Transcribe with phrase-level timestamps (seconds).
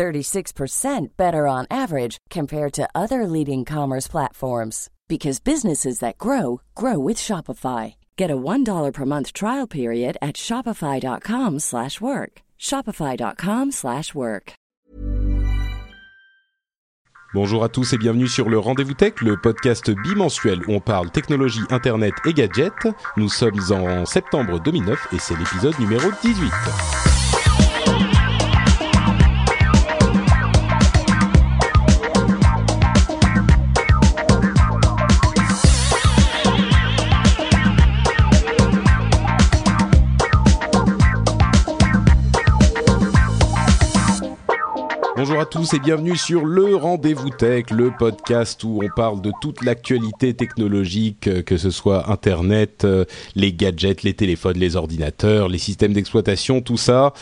[0.00, 6.98] 36% better on average compared to other leading commerce platforms because businesses that grow grow
[6.98, 7.96] with Shopify.
[8.16, 12.32] Get a $1 per month trial period at shopify.com/work.
[12.58, 14.52] shopify.com/work.
[17.32, 21.10] Bonjour à tous et bienvenue sur le Rendez-vous Tech, le podcast bimensuel où on parle
[21.10, 22.88] technologie, internet et gadgets.
[23.16, 27.09] Nous sommes en septembre 2009 et c'est l'épisode numéro 18.
[45.40, 49.32] Bonjour à tous et bienvenue sur le Rendez-vous Tech, le podcast où on parle de
[49.40, 55.48] toute l'actualité technologique, euh, que ce soit Internet, euh, les gadgets, les téléphones, les ordinateurs,
[55.48, 57.14] les systèmes d'exploitation, tout ça.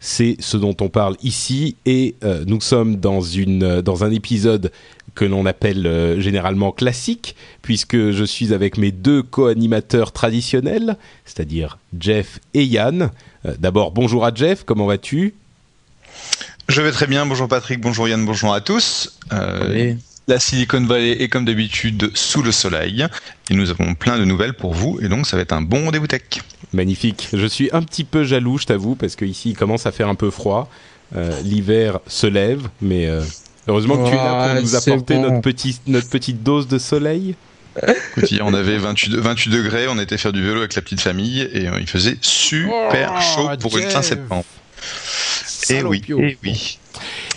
[0.00, 4.70] C'est ce dont on parle ici et euh, nous sommes dans, une, dans un épisode
[5.14, 12.38] que l'on appelle généralement classique, puisque je suis avec mes deux co-animateurs traditionnels, c'est-à-dire Jeff
[12.52, 13.10] et Yann.
[13.58, 15.34] D'abord, bonjour à Jeff, comment vas-tu?
[16.68, 19.18] Je vais très bien, bonjour Patrick, bonjour Yann, bonjour à tous.
[19.32, 19.94] Euh,
[20.28, 23.06] la Silicon Valley est comme d'habitude sous le soleil
[23.50, 25.84] et nous avons plein de nouvelles pour vous et donc ça va être un bon
[25.86, 26.22] rendez-vous tech.
[26.72, 27.28] Magnifique.
[27.32, 30.14] Je suis un petit peu jaloux, je t'avoue, parce qu'ici il commence à faire un
[30.14, 30.70] peu froid.
[31.14, 33.20] Euh, L'hiver se lève, mais euh,
[33.68, 35.22] heureusement que tu es là pour nous apporter bon.
[35.22, 37.34] notre, petit, notre petite dose de soleil.
[38.16, 41.00] Écoute, hier on avait 28, 28 degrés, on était faire du vélo avec la petite
[41.00, 44.08] famille et euh, il faisait super Oh, chaud pour une fin Jeff.
[44.10, 44.44] septembre.
[45.70, 46.18] Et oui, Salopio.
[46.20, 46.78] et oui.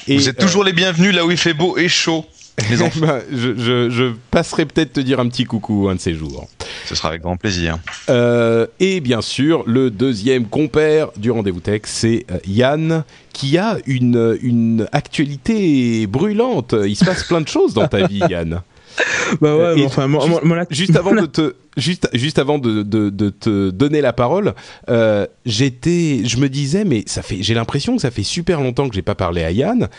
[0.07, 2.25] Et, vous êtes toujours les bienvenus là où il fait beau et chaud.
[2.69, 5.99] Les euh, bah, je, je, je passerai peut-être te dire un petit coucou un de
[5.99, 6.47] ces jours.
[6.85, 7.77] ce sera avec grand plaisir.
[8.09, 13.03] Euh, et bien sûr, le deuxième compère du rendez-vous tech, c'est euh, Yann,
[13.33, 16.75] qui a une, une actualité brûlante.
[16.85, 18.61] Il se passe plein de choses dans ta vie, Yann.
[19.41, 22.09] Bah ouais, Et mais enfin, moi, juste- moi- moi, là- Juste avant de te, juste,
[22.13, 24.53] juste avant de, de, te donner la parole,
[24.89, 28.87] euh, j'étais, je me disais, mais ça fait, j'ai l'impression que ça fait super longtemps
[28.89, 29.89] que j'ai pas parlé à Yann.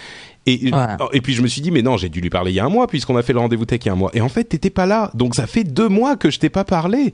[0.49, 0.87] Et, Ouais.
[1.13, 2.65] et puis je me suis dit, mais non, j'ai dû lui parler il y a
[2.65, 4.11] un mois, puisqu'on a fait le rendez-vous tech il y a un mois.
[4.15, 5.11] Et en fait, t'étais pas là.
[5.15, 7.13] Donc ça fait deux mois que je t'ai pas parlé.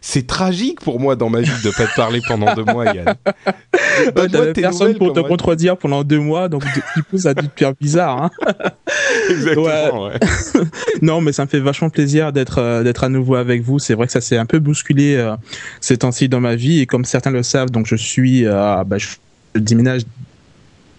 [0.00, 3.14] C'est- tragique pour moi dans ma vie de pas te parler pendant deux mois, Yann.
[3.98, 6.64] Ouais, Donne-moi T'avais tes personne pour te contredire pendant deux mois, donc
[6.96, 8.22] du coup ça a dû te faire bizarre.
[8.24, 8.30] Hein
[9.30, 10.12] Exactement, ouais.
[11.02, 13.78] non, mais ça me fait vachement plaisir d'être euh, d'être à nouveau avec vous.
[13.78, 15.34] C'est vrai que ça s'est un peu bousculé euh,
[15.80, 18.98] ces temps-ci dans ma vie et comme certains le savent, donc je suis, euh, bah,
[18.98, 19.08] je
[19.58, 20.02] déménage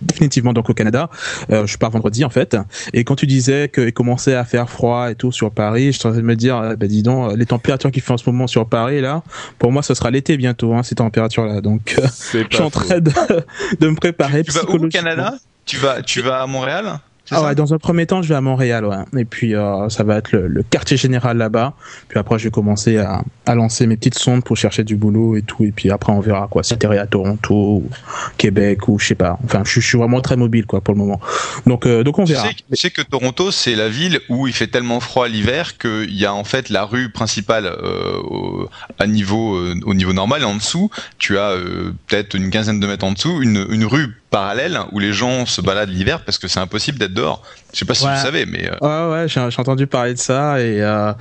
[0.01, 1.09] définitivement donc au Canada.
[1.51, 2.57] Euh, je pars vendredi en fait.
[2.93, 6.11] Et quand tu disais qu'il commençait à faire froid et tout sur Paris, je train
[6.11, 8.47] de me dire, euh, bah, dis donc, euh, les températures qu'il fait en ce moment
[8.47, 9.23] sur Paris là,
[9.57, 11.61] pour moi ce sera l'été bientôt, hein, ces températures là.
[11.61, 13.11] Donc euh, je suis en train de,
[13.79, 14.43] de me préparer.
[14.43, 14.89] Tu vas où au.
[14.89, 15.35] Canada?
[15.65, 16.99] tu vas, tu vas à Montréal?
[17.31, 19.19] Ah ouais, dans un premier temps, je vais à Montréal, ouais.
[19.21, 21.73] Et puis euh, ça va être le, le quartier général là-bas.
[22.07, 25.35] Puis après, je vais commencer à, à lancer mes petites sondes pour chercher du boulot
[25.35, 25.63] et tout.
[25.63, 26.63] Et puis après, on verra quoi.
[26.63, 27.89] Si atterrir à Toronto, ou
[28.37, 29.37] Québec ou je sais pas.
[29.45, 31.19] Enfin, je, je suis vraiment très mobile quoi pour le moment.
[31.65, 32.47] Donc euh, donc on Tu verra.
[32.47, 36.13] sais, tu sais que Toronto, c'est la ville où il fait tellement froid l'hiver qu'il
[36.15, 40.41] y a en fait la rue principale euh, au, à niveau, euh, au niveau normal
[40.41, 43.85] et en dessous, tu as euh, peut-être une quinzaine de mètres en dessous, une, une
[43.85, 47.41] rue parallèle où les gens se baladent l'hiver parce que c'est impossible d'être dehors.
[47.73, 48.15] Je sais pas si Ouais.
[48.15, 51.13] vous savez, mais euh, Ouais, ouais, j'ai entendu parler de ça et euh,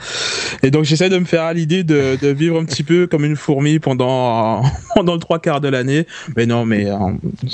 [0.62, 3.24] et donc j'essaie de me faire à l'idée de, de vivre un petit peu comme
[3.24, 4.62] une fourmi pendant
[4.94, 6.06] pendant le trois quarts de l'année.
[6.36, 6.96] Mais non, mais euh,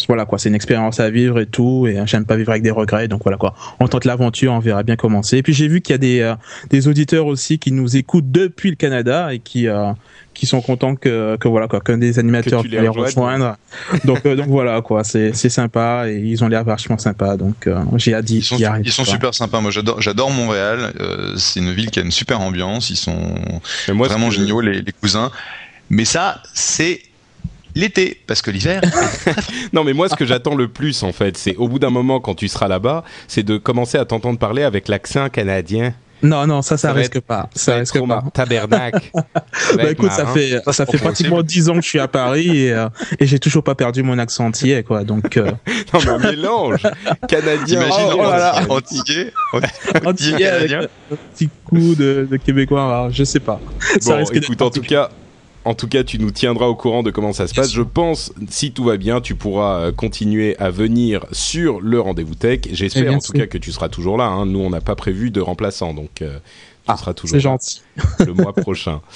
[0.09, 2.71] voilà quoi, c'est une expérience à vivre et tout et j'aime pas vivre avec des
[2.71, 3.09] regrets.
[3.09, 5.39] Donc voilà quoi, on tente l'aventure, on verra bien comment c'est.
[5.39, 6.35] Et puis j'ai vu qu'il y a des euh,
[6.71, 9.93] des auditeurs aussi qui nous écoutent depuis le Canada et qui euh,
[10.35, 13.57] qui sont contents que que voilà quoi, qu'un des animateurs tu les les rejoindre.
[14.05, 17.37] Donc euh, donc voilà quoi, c'est c'est sympa et ils ont l'air vachement sympas.
[17.37, 19.61] Donc euh, j'ai hâte d'y ils sont, ils sont super sympas.
[19.61, 20.93] Moi, j'adore, j'adore Montréal.
[21.01, 22.91] Euh, c'est une ville qui a une super ambiance.
[22.91, 23.35] Ils sont
[23.93, 25.31] moi, vraiment que- géniaux, les, les cousins.
[25.91, 27.01] Mais ça, c'est
[27.75, 28.81] l'été, parce que l'hiver,
[29.73, 32.21] Non, mais moi, ce que j'attends le plus, en fait, c'est au bout d'un moment,
[32.21, 35.93] quand tu seras là-bas, c'est de commencer à t'entendre parler avec l'accent canadien.
[36.23, 37.49] Non, non, ça, ça, risque pas.
[37.55, 38.25] Ça, risque pas.
[38.33, 39.11] Tabernacle.
[39.77, 42.73] bah écoute, ça fait, ça, fait pratiquement dix ans que je suis à Paris et,
[42.73, 42.89] euh,
[43.19, 45.05] et j'ai toujours pas perdu mon accent entier, quoi.
[45.05, 45.37] Donc.
[45.37, 45.51] Euh...
[45.93, 46.83] non, mais un mélange
[47.29, 47.83] canadien.
[47.83, 48.63] Imagine oh, voilà.
[48.69, 49.33] antillais,
[50.05, 50.87] antillais avec un
[51.35, 52.85] petit coup de, de québécois.
[52.85, 53.61] Alors, je sais pas.
[54.01, 55.11] Ça Bon, risque écoute, en tout cas,
[55.65, 57.73] en tout cas, tu nous tiendras au courant de comment ça se passe.
[57.73, 62.35] Je pense, si tout va bien, tu pourras euh, continuer à venir sur le rendez-vous
[62.35, 62.61] tech.
[62.69, 64.27] Eh J'espère bien en tout cas que tu seras toujours là.
[64.27, 64.47] hein.
[64.47, 66.39] Nous, on n'a pas prévu de remplaçant, donc euh,
[66.87, 67.81] Ah, seras toujours C'est là gentil.
[68.27, 69.01] le mois prochain.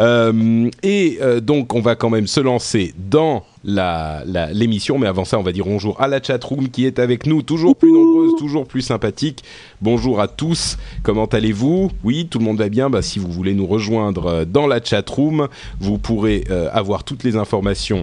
[0.00, 4.98] Euh, et euh, donc, on va quand même se lancer dans la la- l'émission.
[4.98, 7.76] Mais avant ça, on va dire bonjour à la chatroom qui est avec nous, toujours
[7.76, 9.44] plus nombreuse, toujours plus sympathique.
[9.80, 10.78] Bonjour à tous.
[11.04, 11.92] Comment allez-vous?
[12.02, 12.90] Oui, tout le monde va bien.
[12.90, 15.46] Bah, si vous voulez nous rejoindre euh, dans la chatroom,
[15.78, 18.02] vous pourrez euh, avoir toutes les informations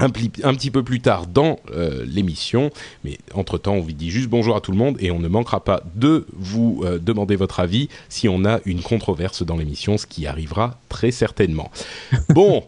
[0.00, 2.70] un, petit peu plus tard dans euh, l'émission.
[3.04, 5.62] Mais entre-temps, on vous dit juste bonjour à tout le monde et on ne manquera
[5.64, 10.06] pas de vous euh, demander votre avis si on a une controverse dans l'émission, ce
[10.06, 11.70] qui arrivera très certainement.
[12.30, 12.64] Bon.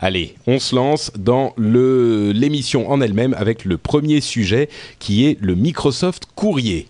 [0.00, 4.68] Allez, on se lance dans l'émission en elle-même avec le premier sujet
[5.00, 6.86] qui est le Microsoft Courrier.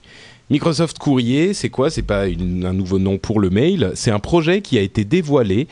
[0.51, 1.89] Microsoft Courrier, c'est quoi?
[1.91, 5.05] C'est pas une- un nouveau nom pour le mail, c'est un projet qui a été
[5.05, 5.69] dévoilé.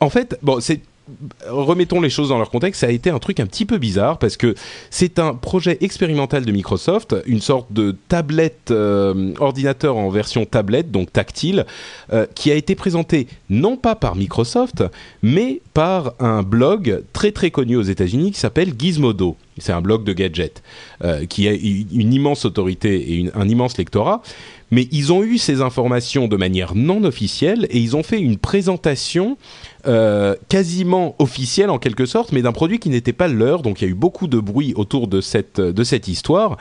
[0.00, 0.80] En fait, bon, c'est
[1.48, 4.18] remettons les choses dans leur contexte, ça a été un truc un petit peu bizarre
[4.18, 4.54] parce que
[4.90, 10.90] c'est un projet expérimental de Microsoft, une sorte de tablette euh, ordinateur en version tablette,
[10.90, 11.66] donc tactile,
[12.12, 14.84] euh, qui a été présenté non pas par Microsoft,
[15.22, 19.36] mais par un blog très très connu aux États-Unis qui s'appelle Gizmodo.
[19.58, 20.62] C'est un blog de gadgets
[21.04, 24.22] euh, qui a une immense autorité et un immense lectorat.
[24.72, 28.38] Mais ils ont eu ces informations de manière non officielle et ils ont fait une
[28.38, 29.36] présentation
[29.86, 33.62] euh, quasiment officielle en quelque sorte, mais d'un produit qui n'était pas leur.
[33.62, 36.56] Donc il y a eu beaucoup de bruit autour de cette, de cette histoire.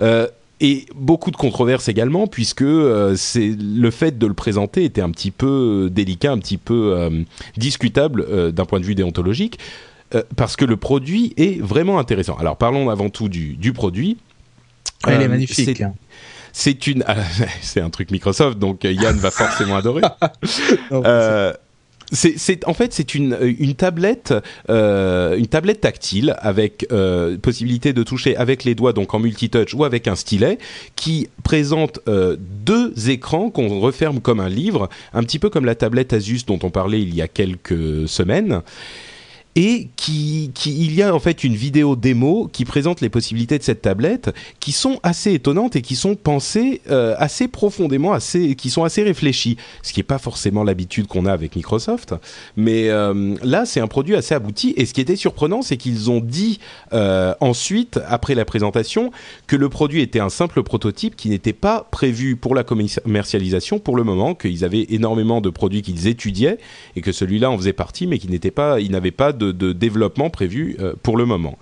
[0.00, 0.26] Euh,
[0.62, 5.10] et beaucoup de controverses également, puisque euh, c'est le fait de le présenter était un
[5.10, 7.10] petit peu délicat, un petit peu euh,
[7.56, 9.58] discutable euh, d'un point de vue déontologique,
[10.36, 12.36] parce que le produit est vraiment intéressant.
[12.40, 14.16] Alors parlons avant tout du, du produit.
[15.06, 15.76] Elle Euh, est magnifique.
[15.76, 15.86] c'est-
[16.52, 17.16] C'est une, ah,
[17.62, 20.02] c'est un truc Microsoft, donc euh, Yann va forcément adorer.
[20.90, 21.52] Non, Euh,
[22.12, 24.34] c'est- en fait, c'est une, une tablette,
[24.68, 29.74] euh, une tablette tactile avec euh, possibilité de toucher avec les doigts, donc en multitouch
[29.74, 30.58] ou avec un stylet,
[30.96, 35.76] qui présente euh, deux écrans qu'on referme comme un livre, un petit peu comme la
[35.76, 38.62] tablette Asus dont on parlait il y a quelques semaines.
[39.56, 43.64] Et qui, il y a en fait une vidéo démo qui présente les possibilités de
[43.64, 44.30] cette tablette,
[44.60, 49.02] qui sont assez étonnantes et qui sont pensées euh, assez profondément, assez, qui sont assez
[49.02, 52.14] réfléchies, ce qui n'est pas forcément l'habitude qu'on a avec Microsoft.
[52.56, 54.72] Mais euh, là, c'est un produit assez abouti.
[54.76, 56.60] Et ce qui était surprenant, c'est qu'ils ont dit
[56.92, 59.10] euh, ensuite, après la présentation,
[59.48, 63.96] que le produit était un simple prototype qui n'était pas prévu pour la commercialisation pour
[63.96, 66.58] le moment, qu'ils avaient énormément de produits qu'ils étudiaient
[66.94, 69.72] et que celui-là en faisait partie, mais qui n'était pas, il n'avait pas de, de
[69.72, 71.58] développement prévu euh, pour le moment.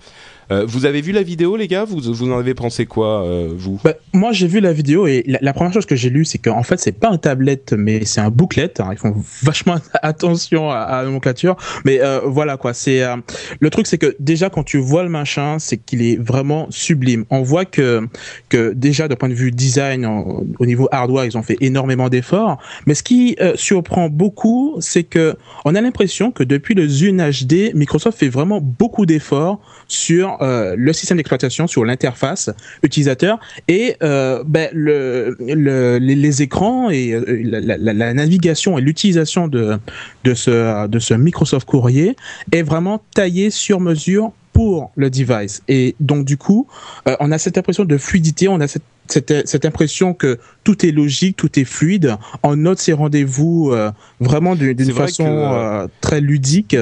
[0.51, 1.85] Euh, vous avez vu la vidéo, les gars?
[1.85, 3.79] Vous, vous en avez pensé quoi, euh, vous?
[3.83, 6.63] Bah, moi, j'ai vu la vidéo et la, première chose que j'ai lue, c'est qu'en
[6.63, 8.79] fait, c'est pas un tablette, mais c'est un booklet.
[8.79, 8.89] hein.
[8.91, 11.55] Ils font vachement attention à, à la nomenclature.
[11.85, 12.73] Mais euh, voilà quoi.
[12.73, 13.17] C'est euh,
[13.59, 17.25] le truc, c'est que déjà quand tu vois le machin, c'est qu'il est vraiment sublime.
[17.29, 18.07] On voit que
[18.49, 22.57] que déjà d'un point de vue design, au niveau hardware, ils ont fait énormément d'efforts.
[22.87, 25.35] Mais ce qui euh, surprend beaucoup, c'est que
[25.65, 30.75] on a l'impression que depuis le Zune HD, Microsoft fait vraiment beaucoup d'efforts sur euh,
[30.77, 32.49] le système d'exploitation, sur l'interface
[32.83, 38.77] utilisateur et euh, ben, le, le- les, les écrans et euh, la, la- la navigation
[38.77, 39.77] et l'utilisation de,
[40.23, 42.15] de, ce, de ce Microsoft Courrier
[42.51, 45.61] est vraiment taillé sur mesure pour le device.
[45.67, 46.67] Et donc du coup,
[47.07, 50.85] euh, on a cette impression de fluidité, on a cette, cette, cette impression que tout
[50.85, 52.15] est logique, tout est fluide.
[52.43, 56.75] On note ces rendez-vous euh, vraiment d'une vrai façon que, euh, très ludique.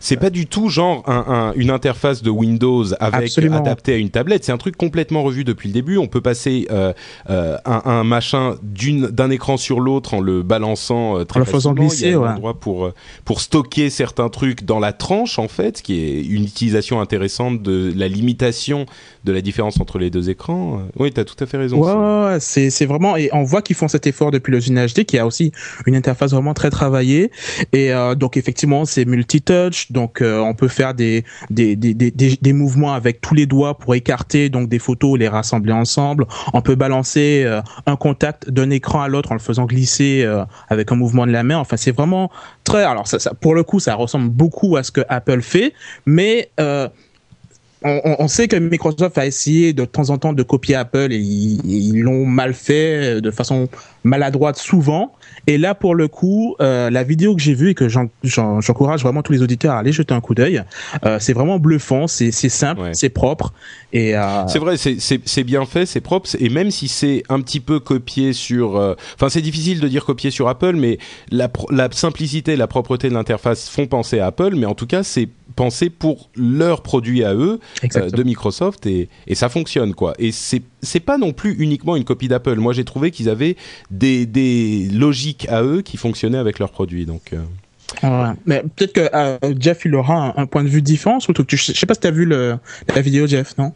[0.00, 3.58] C'est pas du tout genre un, un- une interface de Windows avec Absolument.
[3.58, 4.44] adaptée à une tablette.
[4.44, 5.96] C'est un truc complètement revu depuis le début.
[5.98, 6.92] On peut passer euh,
[7.30, 11.46] euh, un, un machin d'un écran sur l'autre en le balançant euh, très En le
[11.46, 11.88] faisant facilement.
[11.88, 12.28] glisser, Il y a un ouais.
[12.28, 16.22] endroit pour euh, pour stocker certains trucs dans la tranche en fait, ce qui est
[16.24, 18.86] une utilisation intéressante de la limitation
[19.26, 20.78] de la différence entre les deux écrans.
[20.78, 21.76] Euh, Oui, t'as tout à fait raison.
[21.78, 24.78] Ouais, c'est- ouais, c'est vraiment et on voit qu'ils font cet effort depuis le Zune
[24.86, 25.52] HD qui a aussi
[25.86, 27.30] une interface vraiment très travaillée
[27.72, 32.10] et euh, donc effectivement c'est multi-touch donc euh, on peut faire des des, des des
[32.10, 36.26] des des mouvements avec tous les doigts pour écarter donc des photos les rassembler ensemble
[36.54, 40.44] on peut balancer euh, un contact d'un écran à l'autre en le faisant glisser euh,
[40.68, 42.30] avec un mouvement de la main enfin c'est vraiment
[42.64, 45.72] très alors ça, ça pour le coup ça ressemble beaucoup à ce que Apple fait
[46.06, 46.88] mais euh,
[47.86, 52.00] on, sait que Microsoft a essayé de temps en temps de copier Apple et ils
[52.00, 53.68] l'ont mal fait de façon
[54.06, 55.12] maladroite souvent.
[55.46, 59.22] Et là, pour le coup, euh, la vidéo que j'ai vue et que j'encourage vraiment
[59.22, 60.62] tous les auditeurs à aller jeter un coup d'œil,
[61.04, 63.52] euh, c'est vraiment bluffant, c'est simple, c'est propre.
[63.92, 64.46] Et euh...
[64.48, 66.28] c'est vrai, c'est bien fait, c'est propre.
[66.40, 70.04] Et même si c'est un petit peu copié sur, euh, enfin, c'est difficile de dire
[70.04, 70.98] copié sur Apple, mais
[71.30, 74.54] la, la simplicité, la propreté de l'interface font penser à Apple.
[74.56, 77.58] Mais en tout cas, c'est pensé pour leurs produits à eux
[77.96, 80.14] euh, de Microsoft et, et, ça fonctionne quoi.
[80.18, 82.56] Et c'est c'est pas non plus uniquement une copie d'Apple.
[82.56, 83.56] Moi j'ai trouvé qu'ils avaient
[83.90, 87.32] des, des logiques à eux qui fonctionnaient avec leurs produits donc.
[87.32, 87.42] Euh.
[88.02, 88.34] Ouais.
[88.44, 91.18] Mais peut-être que euh, Jeff il aura un, point de vue différent.
[91.18, 92.58] Surtout que je sais pas si tu as vu le,
[92.94, 93.72] la vidéo Jeff non?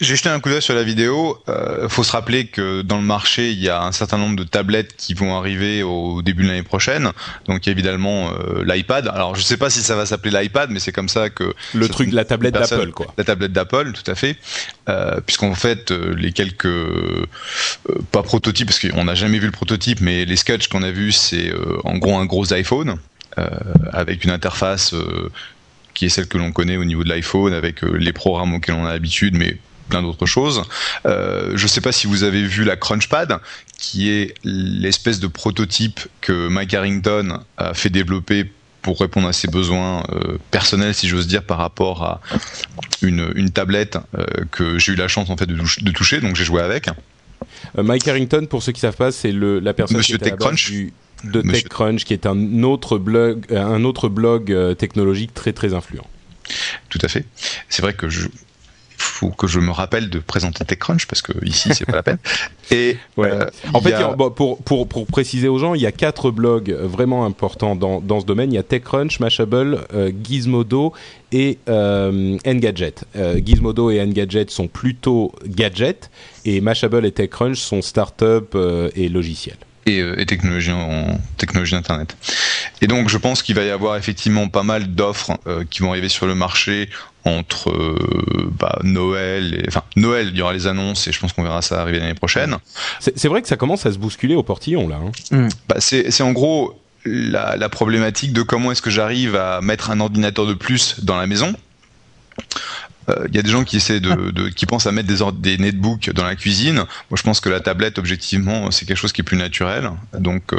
[0.00, 1.38] J'ai jeté un coup d'œil sur la vidéo.
[1.48, 4.44] Euh, faut se rappeler que dans le marché, il y a un certain nombre de
[4.44, 7.10] tablettes qui vont arriver au début de l'année prochaine.
[7.46, 9.08] Donc évidemment euh, l'iPad.
[9.08, 11.88] Alors je sais pas si ça va s'appeler l'iPad, mais c'est comme ça que le
[11.88, 13.12] truc, la tablette d'Apple, quoi.
[13.18, 14.36] La tablette d'Apple, tout à fait.
[14.88, 16.68] Euh, Puisqu'en fait, les quelques
[18.10, 21.12] pas prototypes, parce qu'on n'a jamais vu le prototype, mais les sketchs qu'on a vus,
[21.12, 21.52] c'est
[21.84, 22.96] en gros un gros iPhone
[23.92, 24.94] avec une interface
[25.94, 28.86] qui est celle que l'on connaît au niveau de l'iPhone avec les programmes auxquels on
[28.86, 29.58] a l'habitude, mais
[29.90, 30.62] plein d'autres choses.
[31.04, 33.40] Euh, je ne sais pas si vous avez vu la Crunchpad,
[33.76, 39.48] qui est l'espèce de prototype que Mike Harrington a fait développer pour répondre à ses
[39.48, 42.20] besoins euh, personnels, si j'ose dire, par rapport à
[43.02, 46.62] une, tablette euh, que j'ai eu la chance en fait de, toucher, donc j'ai joué
[46.62, 46.88] avec.
[47.76, 50.30] Mike Harrington, pour ceux qui savent pas, c'est la personne Monsieur qui est
[51.24, 56.06] de TechCrunch, qui est un autre blog, un autre blog technologique très très influent.
[56.88, 57.26] Tout à fait.
[57.68, 58.28] C'est vrai que je,
[59.20, 62.18] faut que je me rappelle de présenter TechCrunch parce que ici c'est pas la peine.
[62.70, 63.94] Et euh, en fait,
[64.34, 68.20] pour, pour, pour préciser aux gens, il y a quatre blogs vraiment importants dans, dans
[68.20, 68.50] ce domaine.
[68.52, 70.94] Il y a TechCrunch, Mashable, euh, Gizmodo
[71.32, 72.94] et euh, Engadget.
[73.16, 76.10] Euh, Gizmodo et Engadget sont plutôt gadgets
[76.46, 78.56] et Mashable et TechCrunch sont start-up
[78.94, 79.58] et logiciels.
[79.98, 82.16] Et, et, technologie en technologie internet.
[82.80, 85.38] Et donc je pense qu'il va y avoir effectivement pas mal d'offres
[85.70, 86.88] qui vont arriver sur le marché
[87.24, 91.32] entre euh, bah, Noël, et, enfin Noël, il y aura les annonces et je pense
[91.32, 92.56] qu'on verra ça arriver l'année prochaine.
[93.00, 94.96] C'est vrai que ça commence à se bousculer au portillon là.
[94.96, 95.36] Hein.
[95.36, 95.48] Mm.
[95.68, 100.00] Bah, c'est en gros la, la problématique de comment est-ce que j'arrive à mettre un
[100.00, 101.54] ordinateur de plus dans la maison.
[103.10, 104.00] Il euh, y a des gens qui essaient
[104.54, 106.76] qui pensent à mettre des, des netbooks dans la cuisine.
[106.76, 109.90] Moi, je pense que la tablette, objectivement, c'est quelque chose qui est plus naturel.
[110.18, 110.58] Donc, euh,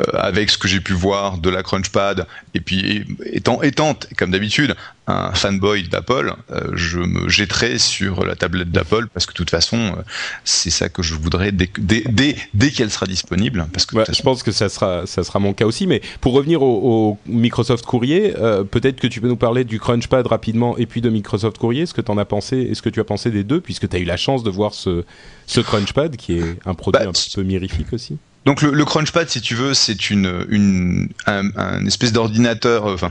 [0.00, 4.30] euh avec ce que j'ai pu voir de la Crunchpad, et puis étant, étant comme
[4.30, 9.36] d'habitude, un fanboy d'Apple, euh, je me jetterai sur la tablette d'Apple parce que de
[9.36, 10.02] toute façon, euh,
[10.44, 13.66] c'est ça que je voudrais dès, dès, dès, dès qu'elle sera disponible.
[13.72, 15.86] Parce que je pense que ça sera, ça sera mon cas aussi.
[15.86, 19.80] Mais pour revenir au, au Microsoft Courrier, euh, peut-être que tu peux nous parler du
[19.80, 21.82] Crunchpad rapidement et puis de Microsoft Courrier.
[21.82, 23.96] Est-ce que tu en as pensé Est-ce que tu as pensé des deux puisque tu
[23.96, 25.04] as eu la chance de voir ce,
[25.46, 28.18] ce Crunchpad qui est un produit bah, un petit peu mirifique aussi?
[28.44, 33.10] Donc le, Crunchpad, si tu veux, c'est une, un, espèce d'ordinateur, enfin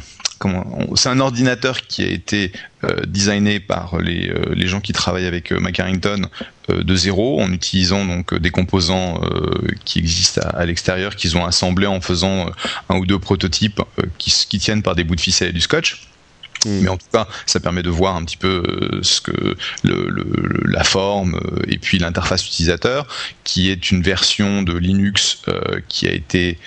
[0.96, 2.52] c'est un ordinateur qui a été
[2.84, 5.60] euh, designé par les, euh, les, gens qui travaillent avec euh,
[6.70, 9.22] de zéro en utilisant donc des composants
[9.84, 12.50] qui existent à, l'extérieur qu'ils ont assemblés en faisant
[12.90, 13.82] un ou deux prototypes
[14.18, 16.08] qui, qui, tiennent par des bouts de ficelle et du scotch.
[16.66, 18.64] Mais en tout cas, ça permet de voir un petit peu
[19.02, 20.26] ce que le, le,
[20.66, 23.08] la forme et puis l'interface utilisateur,
[23.44, 25.42] qui est une version de Linux
[25.88, 26.60] qui a été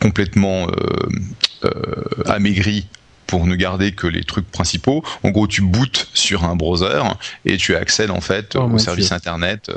[0.00, 0.66] complètement
[1.64, 1.70] euh,
[2.26, 2.86] amaigri
[3.26, 5.02] pour ne garder que les trucs principaux.
[5.22, 7.00] En gros, tu bootes sur un browser
[7.46, 9.70] et tu accèdes en fait oh, au service internet.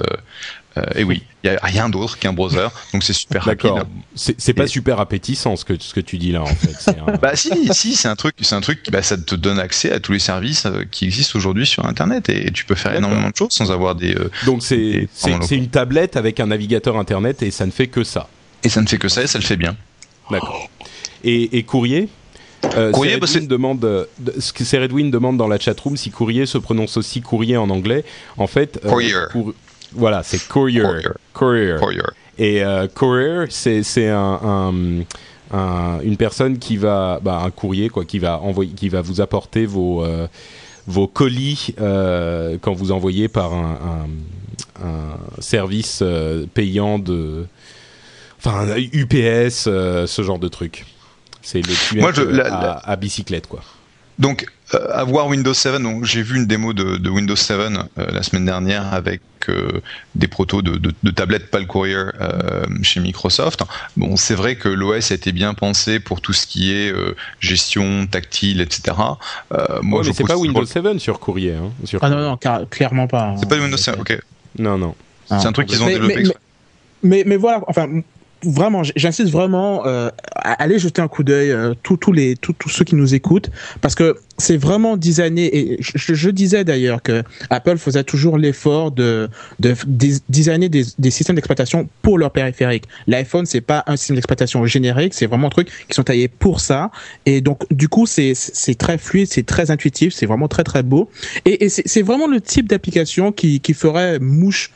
[0.77, 3.71] Euh, euh, et oui, il n'y a rien d'autre qu'un browser, donc c'est super rapide.
[4.15, 6.95] C'est pas super appétissant ce que, ce que tu dis là en fait.
[7.21, 9.99] bah si, si, c'est un truc, c'est un truc, bah, ça te donne accès à
[9.99, 13.51] tous les services qui existent aujourd'hui sur Internet et, tu peux faire énormément de choses
[13.51, 14.15] sans avoir des.
[14.45, 15.07] donc c'est
[15.51, 18.29] une tablette avec un navigateur Internet et ça ne fait que ça.
[18.63, 19.75] Et ça ne fait que ça et ça le fait bien.
[20.31, 20.69] D'accord.
[21.23, 22.09] Et, courrier
[22.75, 24.05] euh, courrier, bah demande, euh,
[24.39, 28.03] ce que Redwin demande dans la chatroom si courrier se prononce aussi courrier en anglais.
[28.37, 29.13] En fait, euh, courier.
[29.93, 30.83] Voilà, c'est courier.
[31.33, 31.75] Courier.
[32.37, 32.63] Et
[32.93, 35.03] courier, c'est un,
[35.51, 39.21] un, une personne qui va, bah, un courrier quoi, qui va envoyer, qui va vous
[39.21, 40.05] apporter vos
[40.85, 44.07] vos colis quand vous envoyez par un,
[45.39, 46.03] service
[46.53, 47.47] payant de
[48.39, 50.85] enfin UPS, euh, ce genre de truc.
[51.41, 53.61] C'est le Moi, je, à, bicyclette, quoi.
[54.19, 57.67] Donc, euh, avoir Windows 7, donc j'ai vu une démo de, Windows 7 euh,
[58.11, 59.81] la semaine dernière avec euh,
[60.15, 62.03] des protos de, de, tablettes PAL Courier
[62.83, 63.63] chez Microsoft.
[63.95, 66.93] Bon, c'est vrai que l'OS a été bien pensé pour tout ce qui est
[67.39, 68.97] gestion tactile, etc.
[69.81, 71.53] moi, je mais c'est pas Windows 7 sur Courrier.
[71.53, 71.71] Hein,
[72.01, 72.37] ah non, non,
[72.69, 73.35] clairement pas.
[73.39, 74.19] C'est pas Windows 7, ok.
[74.59, 74.95] Non, non.
[75.27, 76.23] C'est un truc qu'ils ont développé.
[76.23, 76.33] Mais,
[77.03, 77.87] mais, mais, voilà, enfin,
[78.43, 82.85] vraiment, j'insiste vraiment, euh, à aller jeter un coup d'œil, euh, tous les, tous ceux
[82.85, 83.49] qui nous écoutent,
[83.81, 85.57] parce que c'est vraiment designé.
[85.57, 89.29] Et je, je disais d'ailleurs que Apple faisait toujours l'effort de,
[89.59, 89.75] de,
[90.29, 92.85] designer des, des systèmes d'exploitation pour leur périphérique.
[93.07, 96.59] L'iPhone, c'est pas un système d'exploitation générique, c'est vraiment un truc qui sont taillés pour
[96.59, 96.91] ça.
[97.25, 100.83] Et donc, du coup, c'est c'est très fluide, c'est très intuitif, c'est vraiment très très
[100.83, 101.09] beau.
[101.45, 104.71] Et, et c'est vraiment le type d'application qui, qui ferait mouche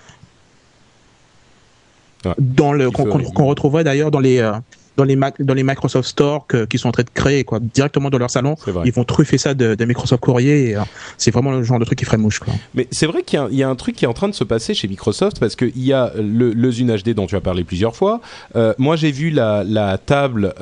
[2.39, 4.51] dans le qu'on retrouverait d'ailleurs dans les euh,
[4.97, 8.17] dans les dans les Microsoft Store qui sont en train de créer quoi directement dans
[8.17, 8.55] leur salon.
[8.85, 10.81] Ils vont truffer ça de, de Microsoft Courrier euh,
[11.17, 12.53] c'est vraiment le genre de truc qui ferait mouche quoi.
[12.75, 14.43] mais c'est vrai qu'il y, y, a un truc qui est en train de se
[14.43, 17.63] passer chez Microsoft parce qu'il y a le, le Zune HD dont tu as parlé
[17.63, 18.21] plusieurs fois.
[18.55, 20.53] Euh, moi j'ai vu la, la table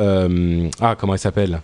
[0.79, 1.61] ah comment elle s'appelle?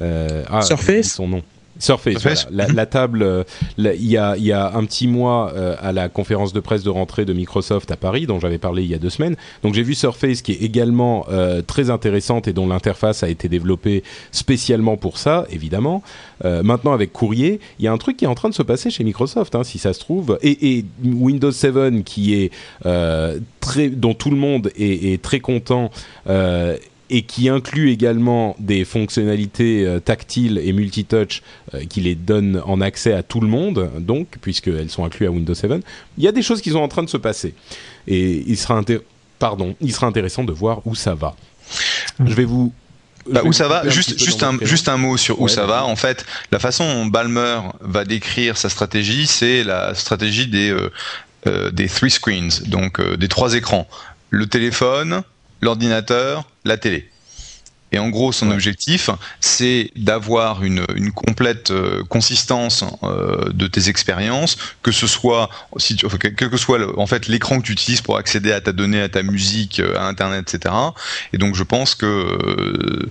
[0.00, 1.14] Ah, Surface.
[1.14, 1.42] son nom
[1.78, 3.44] Surface, La, table, euh,
[3.78, 6.90] il y, a, y, a, un petit mois euh, à la conférence de presse de
[6.90, 9.36] rentrée de Microsoft à Paris, dont j'avais parlé il y a deux semaines.
[9.62, 13.48] Donc j'ai vu Surface qui est également euh, très intéressante et dont l'interface a été
[13.48, 14.02] développée
[14.32, 16.02] spécialement pour ça, évidemment.
[16.42, 18.90] maintenant avec Courrier, il y a un truc qui est en train de se passer
[18.90, 22.52] chez Microsoft, hein, si ça se trouve, et, et Windows 7 qui est
[23.60, 25.90] très, dont tout le monde est, est très content
[27.10, 31.42] et qui inclut également des fonctionnalités euh, tactiles et multitouch
[31.74, 35.30] euh, qui les donnent en accès à tout le monde, donc, puisqu'elles sont incluses à
[35.30, 35.72] Windows 7,
[36.18, 37.54] il y a des choses qui sont en train de se passer.
[38.06, 38.82] Et il sera,
[39.38, 41.36] Pardon, il sera intéressant de voir où ça va.
[42.24, 42.72] Je vais vous
[43.30, 45.84] bah, où ça va Juste, juste un, juste un mot sur où ça va.
[45.84, 50.74] En fait, la façon dont Balmer va décrire sa stratégie, c'est la stratégie des
[51.46, 53.88] euh, des three screens, donc des trois écrans.
[54.30, 55.22] Le téléphone,
[55.66, 57.10] l'ordinateur, la télé.
[57.92, 64.56] Et en gros, son objectif, c'est d'avoir une, complète euh, consistance euh, de tes expériences,
[64.82, 68.52] que ce soit, si quel que soit en fait l'écran que tu utilises pour accéder
[68.52, 70.74] à ta donnée, à ta musique, euh, à Internet, etc.
[71.32, 73.08] Et donc, je pense que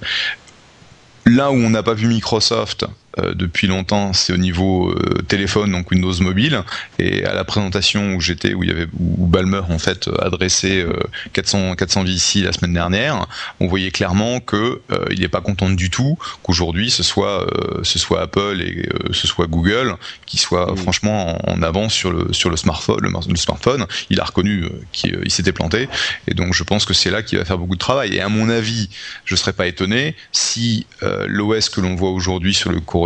[1.25, 2.85] là où on n'a pas vu Microsoft
[3.33, 6.63] depuis longtemps, c'est au niveau euh, téléphone, donc Windows Mobile.
[6.99, 10.85] Et à la présentation où j'étais, où il y avait où Balmer en fait adressé
[11.33, 13.27] 400 400 VC la semaine dernière,
[13.59, 17.47] on voyait clairement que euh, il n'est pas content du tout qu'aujourd'hui ce soit
[17.83, 22.49] ce soit Apple et ce soit Google qui soit franchement en, avance sur le sur
[22.49, 22.99] le smartphone.
[23.01, 25.87] Le, smartphone, il a reconnu qu'il s'était planté.
[26.27, 28.15] Et donc je pense que c'est là qu'il va faire beaucoup de travail.
[28.15, 28.89] Et à mon avis,
[29.23, 33.04] je serais pas étonné si l'OS que l'on voit aujourd'hui sur le courrier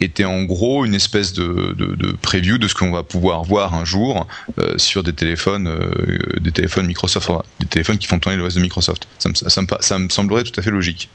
[0.00, 3.84] était en gros une espèce de, de, preview de ce qu'on va pouvoir voir un
[3.84, 4.26] jour
[4.58, 8.60] euh, sur des téléphones, euh, des téléphones Microsoft, des téléphones qui font tourner l'OS de
[8.60, 9.06] Microsoft.
[9.18, 9.34] Ça me,
[9.80, 11.08] ça, me, semblerait tout à fait logique.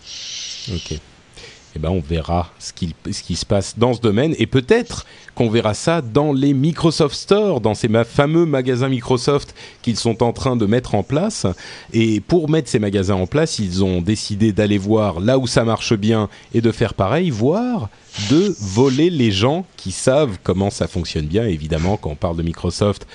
[1.76, 5.06] Eh ben, on verra ce qui, ce qui se passe dans ce domaine et peut-être
[5.36, 9.54] qu'on verra ça dans les Microsoft Store, dans ces fameux magasins Microsoft
[9.84, 11.46] qu'ils sont en train de mettre en place.
[11.94, 15.64] Et pour mettre ces magasins en place, ils ont décidé d'aller voir là où ça
[15.64, 17.90] marche bien et de faire pareil, voire
[18.32, 21.46] de voler les gens qui savent comment ça fonctionne bien.
[21.46, 23.06] Évidemment, quand on parle de Microsoft,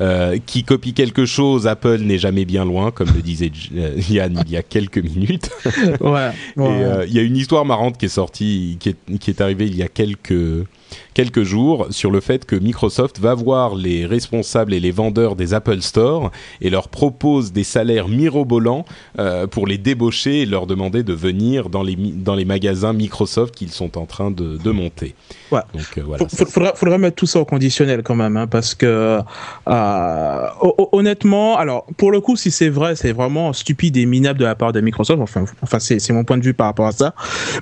[0.00, 4.42] euh, qui copie quelque chose, Apple n'est jamais bien loin, comme le disait euh, Yann
[4.46, 5.50] il y a quelques minutes.
[6.00, 6.30] ouais.
[6.58, 9.66] Euh, il y a une histoire marrante qui est sortie, qui est, qui est arrivée
[9.66, 10.66] il y a quelques
[11.14, 15.54] quelques jours sur le fait que Microsoft va voir les responsables et les vendeurs des
[15.54, 18.84] Apple Store et leur propose des salaires mirobolants
[19.18, 23.54] euh, pour les débaucher et leur demander de venir dans les, dans les magasins Microsoft
[23.54, 25.14] qu'ils sont en train de, de monter.
[25.50, 25.60] Ouais.
[25.74, 29.20] Donc, euh, voilà, faudra, faudra, mettre tout ça au conditionnel quand même, hein, parce que
[29.68, 30.46] euh,
[30.92, 34.54] honnêtement, alors pour le coup, si c'est vrai, c'est vraiment stupide et minable de la
[34.54, 35.20] part de Microsoft.
[35.20, 37.14] Enfin, enfin c'est mon point de vue par rapport à ça.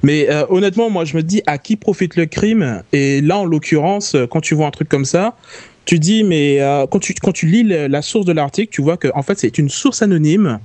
[0.03, 3.45] Mais euh, honnêtement, moi, je me dis à qui profite le crime Et là, en
[3.45, 5.37] l'occurrence, euh, quand tu vois un truc comme ça,
[5.85, 8.97] tu dis, mais euh, quand, tu, quand tu lis la source de l'article, tu vois
[8.97, 10.61] que en fait, c'est une source anonyme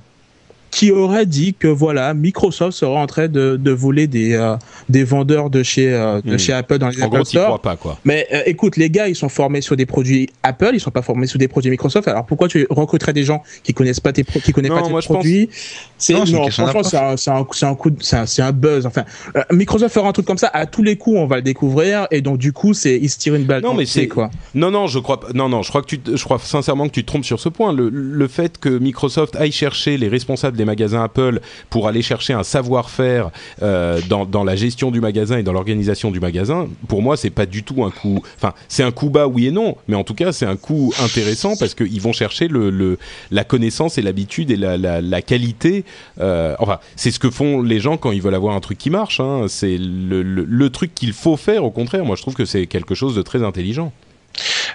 [0.76, 4.56] qui aurait dit que voilà Microsoft serait en train de, de voler des euh,
[4.90, 6.38] des vendeurs de chez euh, de hmm.
[6.38, 7.60] chez Apple dans les en Apple Store.
[7.62, 7.98] Pas, quoi.
[8.04, 11.00] Mais euh, écoute, les gars, ils sont formés sur des produits Apple, ils sont pas
[11.00, 12.08] formés sur des produits Microsoft.
[12.08, 15.48] Alors pourquoi tu recruterais des gens qui connaissent pas tes qui connaissent pas tes produits?
[15.96, 18.84] C'est non, franchement, c'est un c'est un, un coup c'est un, buzz.
[18.84, 19.04] Enfin,
[19.50, 22.20] Microsoft fera un truc comme ça à tous les coups, on va le découvrir et
[22.20, 23.62] donc du coup, c'est ils se tirent une balle.
[23.62, 26.22] Non, mais c'est quoi Non, non, je crois non, non, je crois que tu je
[26.22, 27.72] crois sincèrement que tu te trompes sur ce point.
[27.72, 32.34] Le le fait que Microsoft aille chercher les responsables des magasins Apple pour aller chercher
[32.34, 33.30] un savoir-faire
[33.62, 37.30] euh, dans, dans la gestion du magasin et dans l'organisation du magasin, pour moi, c'est
[37.30, 38.22] pas du tout un coup.
[38.36, 40.92] Enfin, c'est un coup bas, oui et non, mais en tout cas, c'est un coup
[41.02, 42.98] intéressant parce qu'ils vont chercher le,
[43.30, 45.84] la connaissance et l'habitude et la, la, qualité.
[46.20, 48.90] Euh, enfin, c'est ce que font les gens quand ils veulent avoir un truc qui
[48.90, 49.20] marche.
[49.20, 49.46] Hein.
[49.48, 51.64] C'est le, le truc qu'il faut faire.
[51.64, 53.92] Au contraire, moi, je trouve que c'est quelque chose de très intelligent.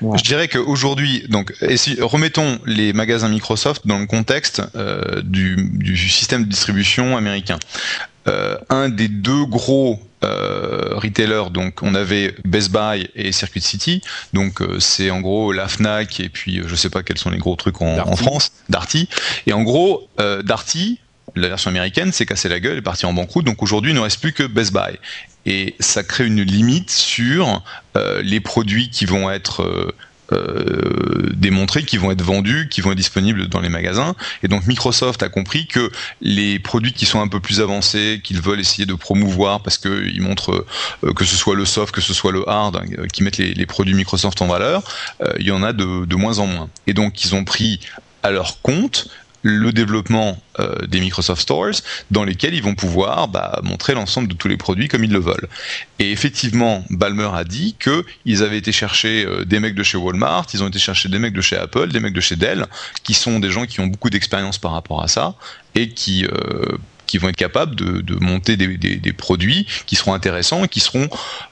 [0.02, 0.18] Ouais.
[0.18, 5.56] Je dirais qu'aujourd'hui, donc, et si, remettons les magasins Microsoft dans le contexte euh, du,
[5.74, 7.60] du, système de distribution américain.
[8.28, 14.02] Euh, un des deux gros euh, retailers, donc on avait Best Buy et Circuit City,
[14.34, 17.32] donc euh, c'est en gros la Fnac et puis euh, je sais pas quels sont
[17.32, 19.10] les gros trucs en, en France, Darty.
[19.48, 20.08] Et en gros,
[20.44, 21.00] Darty,
[21.36, 24.00] la version américaine, s'est cassé la gueule, est parti en banqueroute, donc aujourd'hui il ne
[24.00, 24.98] reste plus que Best Buy
[25.46, 27.64] et ça crée une limite sur
[27.98, 29.92] euh, les produits qui vont être euh,
[30.34, 34.16] euh, démontrés, qui vont être vendus, qui vont être disponibles dans les magasins.
[34.44, 35.92] Et donc Microsoft a compris que
[36.22, 40.22] les produits qui sont un peu plus avancés, qu'ils veulent essayer de promouvoir parce qu'ils
[40.22, 40.66] montrent
[41.16, 43.94] que ce soit le soft, que ce soit le hard, hein, qui mettent les, produits
[43.94, 44.84] Microsoft en valeur,
[45.40, 46.70] il y en a de moins en moins.
[46.88, 47.80] Et donc ils ont pris
[48.24, 49.10] à leur compte
[49.44, 54.34] le développement euh, des Microsoft Stores dans lesquels ils vont pouvoir bah, montrer l'ensemble de
[54.34, 55.48] tous les produits comme ils le veulent.
[56.00, 59.98] Et effectivement, Balmer a dit que ils avaient été chercher euh, des mecs de chez
[59.98, 62.66] Walmart, ils ont été chercher des mecs de chez Apple, des mecs de chez Dell,
[63.04, 65.36] qui sont des gens qui ont beaucoup d'expérience par rapport à ça
[65.76, 66.78] et qui euh,
[67.12, 70.70] qui vont être capables de, de monter des, des, des, produits qui seront intéressants et
[70.70, 71.10] qui seront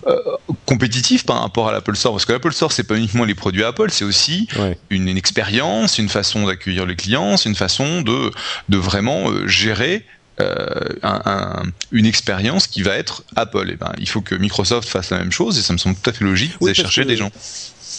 [0.07, 0.17] euh,
[0.65, 2.13] compétitifs par rapport à l'Apple Store.
[2.13, 4.77] Parce que l'Apple Store, c'est pas uniquement les produits Apple, c'est aussi ouais.
[4.89, 8.31] une, une, expérience, une façon d'accueillir les clients, c'est une façon de,
[8.69, 10.05] de vraiment euh, gérer
[10.39, 10.65] euh,
[11.03, 13.69] un, un, une expérience qui va être Apple.
[13.69, 16.09] Et ben, il faut que Microsoft fasse la même chose et ça me semble tout
[16.09, 17.09] à fait logique oui, d'aller chercher que...
[17.09, 17.31] des gens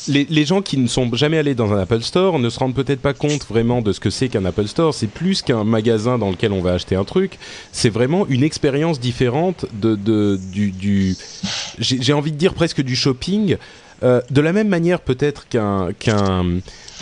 [0.08, 3.00] les, gens qui ne sont jamais allés dans un Apple Store ne se rendent peut-être
[3.00, 4.94] pas compte vraiment de ce que c'est qu'un Apple Store.
[4.94, 7.38] C'est plus qu'un magasin dans lequel on va acheter un truc.
[7.72, 9.96] C'est vraiment une expérience différente de,
[10.52, 11.16] du
[11.78, 13.56] j'ai envie de dire presque du shopping.
[14.02, 16.46] Euh, de la même manière peut-être qu'un qu'un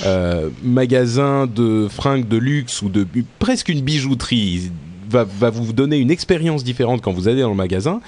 [0.04, 3.06] euh, magasin de fringues de luxe ou de
[3.38, 4.72] presque une bijouterie
[5.08, 8.00] va, va vous donner une expérience différente quand vous allez dans le magasin.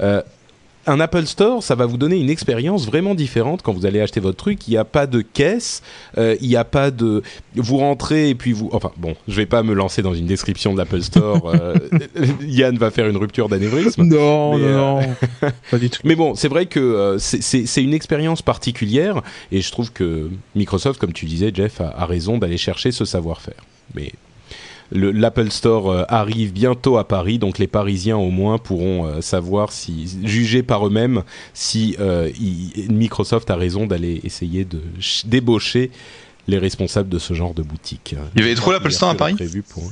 [0.00, 0.20] Euh,
[0.86, 4.20] un Apple Store, ça va vous donner une expérience vraiment différente quand vous allez acheter
[4.20, 4.68] votre truc.
[4.68, 5.82] Il n'y a pas de caisse,
[6.18, 7.22] euh, il n'y a pas de.
[7.54, 8.68] Vous rentrez et puis vous.
[8.72, 11.48] Enfin bon, je vais pas me lancer dans une description de l'Apple Store.
[11.54, 11.74] euh,
[12.42, 14.04] Yann va faire une rupture d'anévrisme.
[14.04, 15.00] Non, mais, non,
[15.42, 15.50] euh...
[15.70, 16.00] pas du tout.
[16.04, 21.12] Mais bon, c'est vrai que c'est une expérience particulière et je trouve que Microsoft, comme
[21.12, 23.64] tu disais, Jeff, a, a raison d'aller chercher ce savoir-faire.
[23.94, 24.12] Mais
[24.92, 29.72] l'Apple Store euh, arrive bientôt à Paris, donc les Parisiens au moins pourront euh, savoir
[29.72, 34.80] si, juger par eux-mêmes si euh, il, Microsoft a raison d'aller essayer de
[35.26, 35.90] débaucher
[36.46, 38.14] les responsables de ce genre de boutique.
[38.34, 39.82] Il y avait trop l'Apple Store à Paris prévu pour...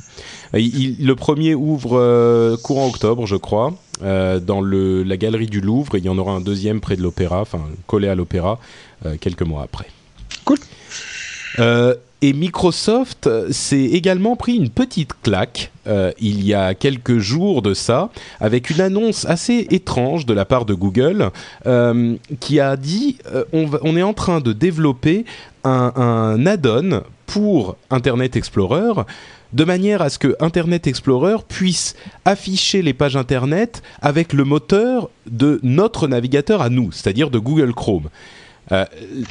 [0.55, 5.61] Il, Le premier ouvre euh, courant octobre, je crois, euh, dans le, la galerie du
[5.61, 8.61] Louvre, et il y en aura un deuxième près de l'Opéra, enfin collé à l'Opéra,
[9.07, 9.87] euh, quelques mois après.
[10.45, 10.59] Cool.
[12.23, 17.75] Et Microsoft s'est également pris une petite claque euh, il y a quelques jours de
[17.75, 21.31] ça, avec une annonce assez étrange de la part de Google,
[21.67, 25.25] euh, qui a dit euh, on, est en train de développer
[25.65, 29.03] un add-on pour Internet Explorer
[29.53, 35.11] de manière à ce que Internet Explorer puisse afficher les pages Internet avec le moteur
[35.31, 38.09] de notre navigateur à nous, c'est-à-dire de Google Chrome.
[38.71, 38.85] Euh,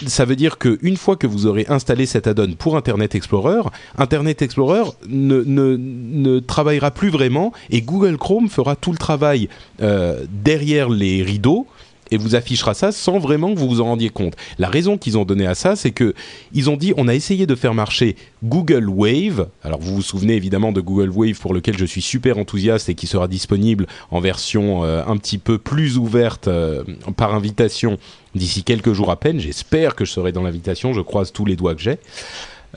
[0.08, 3.62] ça veut dire qu'une fois que vous aurez installé cet add-on pour Internet Explorer,
[3.98, 9.48] Internet Explorer ne, ne, travaillera plus vraiment et Google Chrome fera tout le travail
[9.82, 11.67] euh, derrière les rideaux
[12.12, 14.36] et vous affichera ça sans vraiment que vous vous en rendiez compte.
[14.60, 16.13] La raison qu'ils ont donné à ça, c'est que
[16.54, 19.47] ils ont dit on a essayé de faire marcher Google Wave.
[19.63, 22.95] Alors vous vous souvenez évidemment de Google Wave pour lequel je suis super enthousiaste et
[22.95, 26.84] qui sera disponible en version euh, un petit peu plus ouverte euh,
[27.15, 27.97] par invitation
[28.36, 29.39] d'ici quelques jours à peine.
[29.39, 30.93] J'espère que je serai dans l'invitation.
[30.93, 31.97] Je croise tous les doigts que j'ai.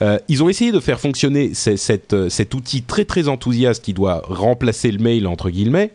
[0.03, 4.90] Euh, ils ont essayé de faire fonctionner cet outil très très enthousiaste qui doit remplacer
[4.90, 5.92] le mail entre guillemets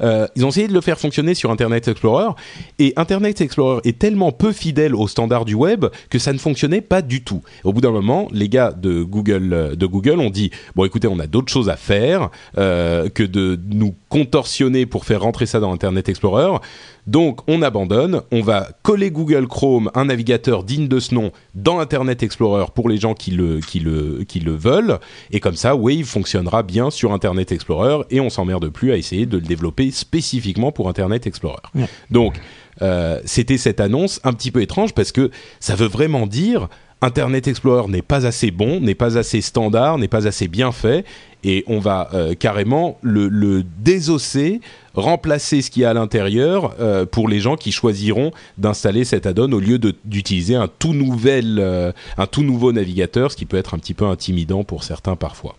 [0.00, 2.30] euh, ils ont essayé de le faire fonctionner sur Internet Explorer
[2.78, 6.80] et Internet Explorer est tellement peu fidèle aux standards du web que ça ne fonctionnait
[6.80, 7.42] pas du tout.
[7.64, 11.18] Au bout d'un moment, les gars de Google, de Google ont dit bon écoutez, on
[11.18, 15.72] a d'autres choses à faire euh, que de nous contorsionner pour faire rentrer ça dans
[15.72, 16.58] Internet Explorer.
[17.06, 21.78] Donc on abandonne, on va coller Google Chrome, un navigateur digne de ce nom, dans
[21.78, 24.98] Internet Explorer pour les gens qui le, qui le, qui le veulent,
[25.30, 29.26] et comme ça Wave fonctionnera bien sur Internet Explorer et on s'emmerde plus à essayer
[29.26, 31.62] de le développer spécifiquement pour Internet Explorer.
[31.74, 31.88] Ouais.
[32.10, 32.40] Donc
[32.82, 36.68] euh, c'était cette annonce un petit peu étrange parce que ça veut vraiment dire
[37.02, 41.04] Internet Explorer n'est pas assez bon, n'est pas assez standard, n'est pas assez bien fait,
[41.46, 44.60] et on va euh, carrément le, le, désosser,
[44.94, 49.26] remplacer ce qu'il y a à l'intérieur euh, pour les gens qui choisiront d'installer cet
[49.26, 53.56] add-on au lieu d'utiliser un tout nouvel, euh, un tout nouveau navigateur, ce qui peut
[53.56, 55.56] être un petit peu intimidant pour certains parfois.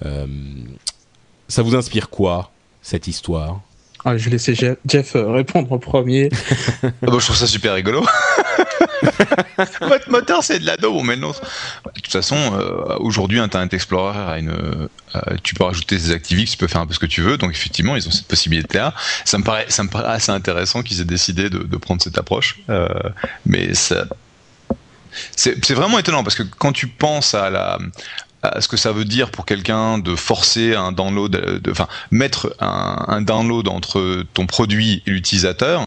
[0.00, 3.60] ça vous inspire quoi cette histoire?
[4.02, 6.30] Ah, Je vais laisser Jeff répondre en premier.
[6.82, 8.02] Ah bah, je trouve ça super rigolo.
[9.80, 11.30] Votre moteur, c'est de l'ado, mais non.
[11.30, 14.50] De toute façon, euh, aujourd'hui, Internet Explorer a une.
[14.50, 17.38] Euh, tu peux rajouter des ActiveX, tu peux faire un peu ce que tu veux.
[17.38, 18.94] Donc, effectivement, ils ont cette possibilité-là.
[19.24, 22.18] Ça me paraît, ça me paraît assez intéressant qu'ils aient décidé de, de prendre cette
[22.18, 22.58] approche.
[22.68, 22.88] Euh,
[23.44, 24.06] mais ça,
[25.34, 27.78] c'est vraiment étonnant parce que quand tu penses à la,
[28.60, 33.20] ce que ça veut dire pour quelqu'un de forcer un download, de, enfin mettre un,
[33.22, 35.84] download entre ton produit et l'utilisateur,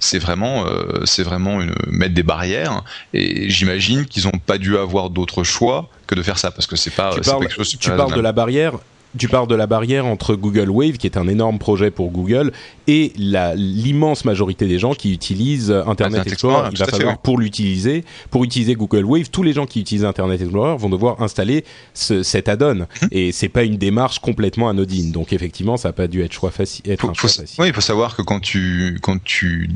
[0.00, 2.82] c'est vraiment, euh, c'est vraiment une, mettre des barrières.
[3.14, 6.76] Et j'imagine qu'ils n'ont pas dû avoir d'autre choix que de faire ça parce que
[6.76, 7.76] c'est pas, pas quelque chose.
[7.78, 8.74] Tu parles de la barrière
[9.18, 12.52] tu parles de la barrière entre Google Wave, qui est un énorme projet pour Google,
[12.86, 16.70] et l'immense majorité des gens qui utilisent Internet, Explorer.
[16.72, 20.40] Il va falloir pour l'utiliser, pour utiliser Google Wave, tous les gens qui utilisent Internet
[20.40, 22.74] Explorer vont devoir installer ce, cet add-on.
[22.74, 22.86] Mhm.
[23.10, 25.12] Et c'est pas une démarche complètement anodine.
[25.12, 27.56] Donc effectivement, ça n'a pas dû être, choix facile, être un choix facile.
[27.58, 29.70] Oui, il faut savoir que quand tu quand tu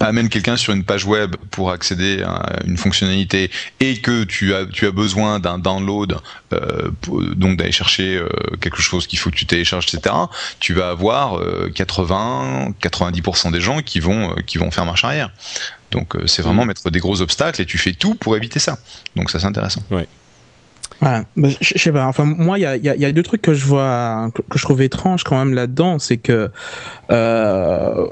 [0.00, 4.66] amène quelqu'un sur une page web pour accéder à une fonctionnalité et que tu as
[4.66, 6.18] tu as besoin d'un download
[6.52, 6.90] euh,
[7.34, 8.28] donc d'aller chercher euh,
[8.60, 10.14] quelque chose qu'il faut que tu télécharges etc
[10.60, 11.40] tu vas avoir
[11.74, 15.30] 80 euh, 90% des gens qui vont qui vont faire marche arrière.
[15.90, 16.68] Donc c'est vraiment mmh.
[16.68, 18.78] mettre des gros obstacles et tu fais tout pour éviter ça.
[19.16, 19.82] Donc ça c'est intéressant.
[19.90, 20.06] Ouais.
[21.00, 22.06] Bah, je sais pas.
[22.06, 24.82] Enfin, moi, il y a, y a, deux trucs que je vois, que, je trouve
[24.82, 26.50] étranges quand même là-dedans, c'est que
[27.10, 28.06] euh,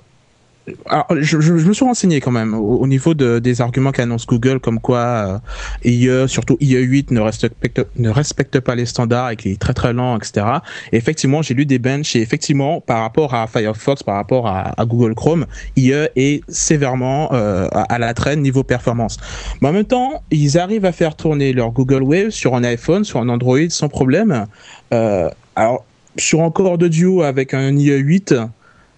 [0.86, 4.26] alors, je, je, je, me suis renseigné quand même au, niveau de, des arguments qu'annonce
[4.26, 5.38] Google, comme quoi euh,
[5.84, 10.46] IE, surtout IE8, ne respecte, pas les standards et qu'il est très très lent, etc.
[10.92, 15.14] Effectivement, j'ai lu des benches et effectivement, par rapport à Firefox, par rapport à, Google
[15.14, 19.18] Chrome, IE est sévèrement euh, à, la traîne niveau performance.
[19.60, 23.04] Mais en même temps, ils arrivent à faire tourner leur Google Wave sur un iPhone,
[23.04, 24.46] sur un Android sans problème.
[24.92, 25.84] Euh, alors,
[26.16, 28.48] sur un de duo avec un IE8,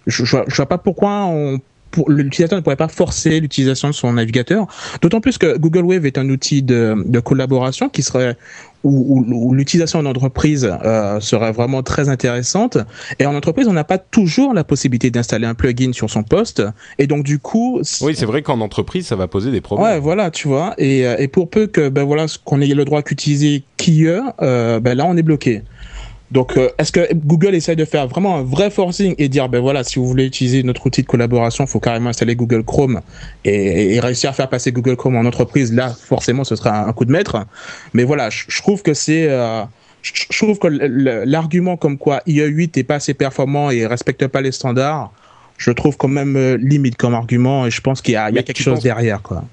[0.09, 1.31] je, je, vois pas pourquoi
[2.07, 4.67] l'utilisateur ne pourrait pas forcer l'utilisation de son navigateur,
[5.01, 8.37] d'autant plus que Google Wave est un outil de, collaboration qui serait
[8.85, 12.79] où, l'utilisation en entreprise euh, serait vraiment très intéressante.
[13.19, 16.63] Et en entreprise, on n'a pas toujours la possibilité d'installer un plugin sur son poste.
[16.99, 19.87] Et donc du coup, oui, c'est vrai qu'en entreprise, ça va poser des problèmes.
[19.87, 20.75] Ouais, voilà, tu vois.
[20.79, 24.97] Et, euh, pour peu que ben voilà, qu'on ait le droit qu'utiliser qui euh, ben
[24.97, 25.63] là, on est bloqué.
[26.31, 29.61] Donc, euh, est-ce que Google essaie de faire vraiment un vrai forcing et dire, ben
[29.61, 33.01] voilà, si vous voulez utiliser notre outil de collaboration, il faut carrément installer Google Chrome
[33.45, 35.73] et, réussir à faire passer Google Chrome en entreprise.
[35.73, 37.47] Là, forcément, ce sera un coup de maître.
[37.95, 39.63] Mais voilà, je, trouve que c'est, euh,
[40.03, 44.53] je trouve que l'argument comme quoi IE8 est pas assez performant et respecte pas les
[44.53, 45.11] standards,
[45.57, 48.37] je trouve quand même euh, limite comme argument et je pense qu'il y a, il
[48.37, 49.45] y a quelque chose derrière, quoi.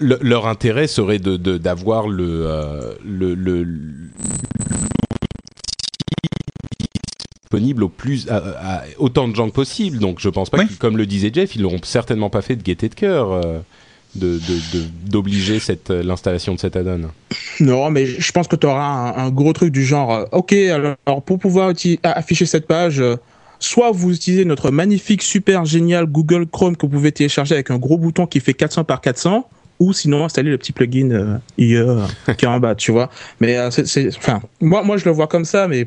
[0.00, 3.66] leur intérêt serait de d'avoir le, le, le
[7.54, 9.98] disponible au plus à, autant de gens que possible.
[9.98, 12.62] Donc je pense pas que, comme le disait Jeff, ils n'auront certainement pas fait de
[12.62, 13.32] gaieté de cœur.
[13.32, 13.58] Euh,
[14.14, 14.38] de
[15.06, 17.10] d'obliger cette euh, l'installation de cet add-on.
[17.58, 21.22] Non, mais je pense que tu auras un, gros truc du genre euh, OK, alors,
[21.22, 21.72] pour pouvoir
[22.04, 23.02] afficher cette page
[23.58, 27.78] soit vous utilisez notre magnifique super génial Google Chrome que vous pouvez télécharger avec un
[27.78, 31.76] gros bouton qui fait 400 par 400 ou sinon installer le petit plugin euh, IE
[31.76, 32.06] euh,
[32.38, 33.10] qui est en bas, tu vois.
[33.40, 35.86] Mais euh, c'est, enfin, moi, moi je le vois comme ça, mais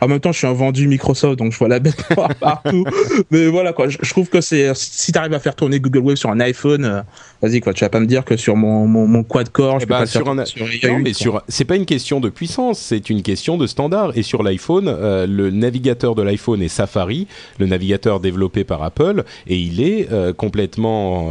[0.00, 2.02] en même temps, je suis un vendu Microsoft, donc je vois la bête
[2.40, 2.84] partout.
[3.30, 6.16] mais voilà quoi, je, trouve que c'est si tu arrives à faire tourner Google Wave
[6.16, 7.04] sur un iPhone,
[7.44, 9.84] vas-y quoi, tu vas pas me dire que sur mon mon, mon quad core, je
[9.84, 12.28] eh peux ben, pas sur un sur non, mais sur c'est pas une question de
[12.28, 14.16] puissance, c'est une question de standard.
[14.16, 14.86] Et sur l'iPhone,
[15.26, 17.26] le navigateur de l'iPhone est Safari,
[17.58, 21.30] le navigateur développé par Apple, et il est complètement,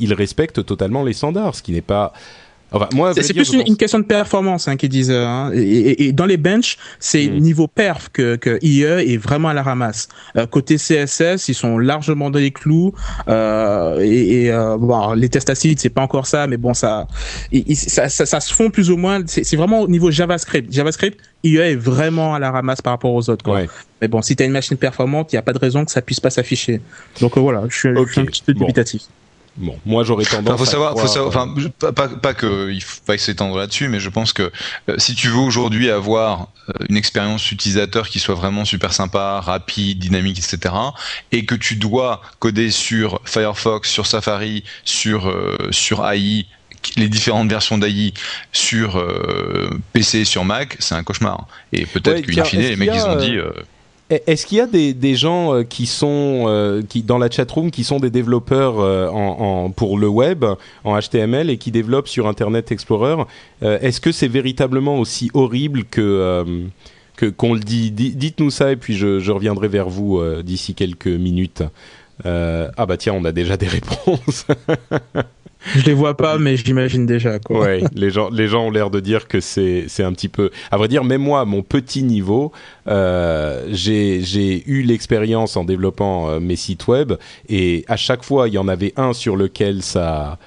[0.00, 2.12] il respecte totalement les standards ce qui n'est pas
[2.94, 5.10] moi, c'est plus une, question de performance hein, qu'ils disent.
[5.10, 5.50] Hein.
[5.54, 7.38] Et, dans les benches, c'est mm.
[7.38, 10.08] niveau perf que, que IE est vraiment à la ramasse.
[10.36, 12.92] Euh, côté CSS, ils sont largement dans les clous.
[13.28, 17.06] Euh, et, euh, bon, les tests acides, c'est pas encore ça, mais bon, ça,
[17.74, 19.20] ça, ça, se fond plus ou moins.
[19.26, 20.72] C'est vraiment au niveau JavaScript.
[20.72, 23.44] JavaScript, IE est vraiment à la ramasse par rapport aux autres.
[23.44, 23.62] Quoi.
[24.00, 25.90] Mais bon, si tu as une machine performante, il n'y a pas de raison que
[25.90, 26.80] ça puisse pas s'afficher.
[27.20, 29.02] Donc voilà, je suis, un petit peu dubitatif.
[29.56, 30.58] Bon, moi j'aurais tendance.
[30.58, 31.54] faut savoir, faut savoir, enfin,
[31.92, 34.50] pas, pas que il faut pas s'étendre là-dessus, mais je pense que
[34.88, 39.40] euh, si tu veux aujourd'hui avoir euh, une expérience utilisateur qui soit vraiment super sympa,
[39.40, 40.74] rapide, dynamique, etc.,
[41.32, 46.46] et que tu dois coder sur Firefox, sur Safari, sur euh, sur AI
[46.96, 48.12] les différentes versions d'AI
[48.50, 49.00] sur
[49.92, 51.46] PC et sur Mac, c'est un cauchemar.
[51.72, 53.36] Et peut-être qu'une fine, les mecs ils ont dit.
[54.26, 58.10] Est-ce qu'il y a des, gens qui sont qui dans la chatroom qui sont des
[58.10, 58.78] développeurs
[59.14, 60.44] en, pour le web
[60.84, 63.24] en HTML et qui développent sur Internet Explorer
[63.62, 66.66] Est-ce que c'est véritablement aussi horrible que
[67.30, 67.90] qu'on le dit?
[67.90, 71.62] Dites-nous ça et puis je, reviendrai vers vous euh, d'ici quelques minutes.
[72.26, 74.46] Euh, ah bah tiens, on a déjà des réponses.
[75.74, 77.38] je les vois pas, mais j'imagine déjà.
[77.38, 77.60] Quoi.
[77.60, 80.50] Ouais, les gens, les gens ont l'air de dire que c'est, c'est un petit peu.
[80.70, 82.52] À vrai dire, même moi, à mon petit niveau,
[82.88, 87.14] euh, j'ai, j'ai eu l'expérience en développant mes sites web
[87.48, 90.38] et à chaque fois, il y en avait un sur lequel ça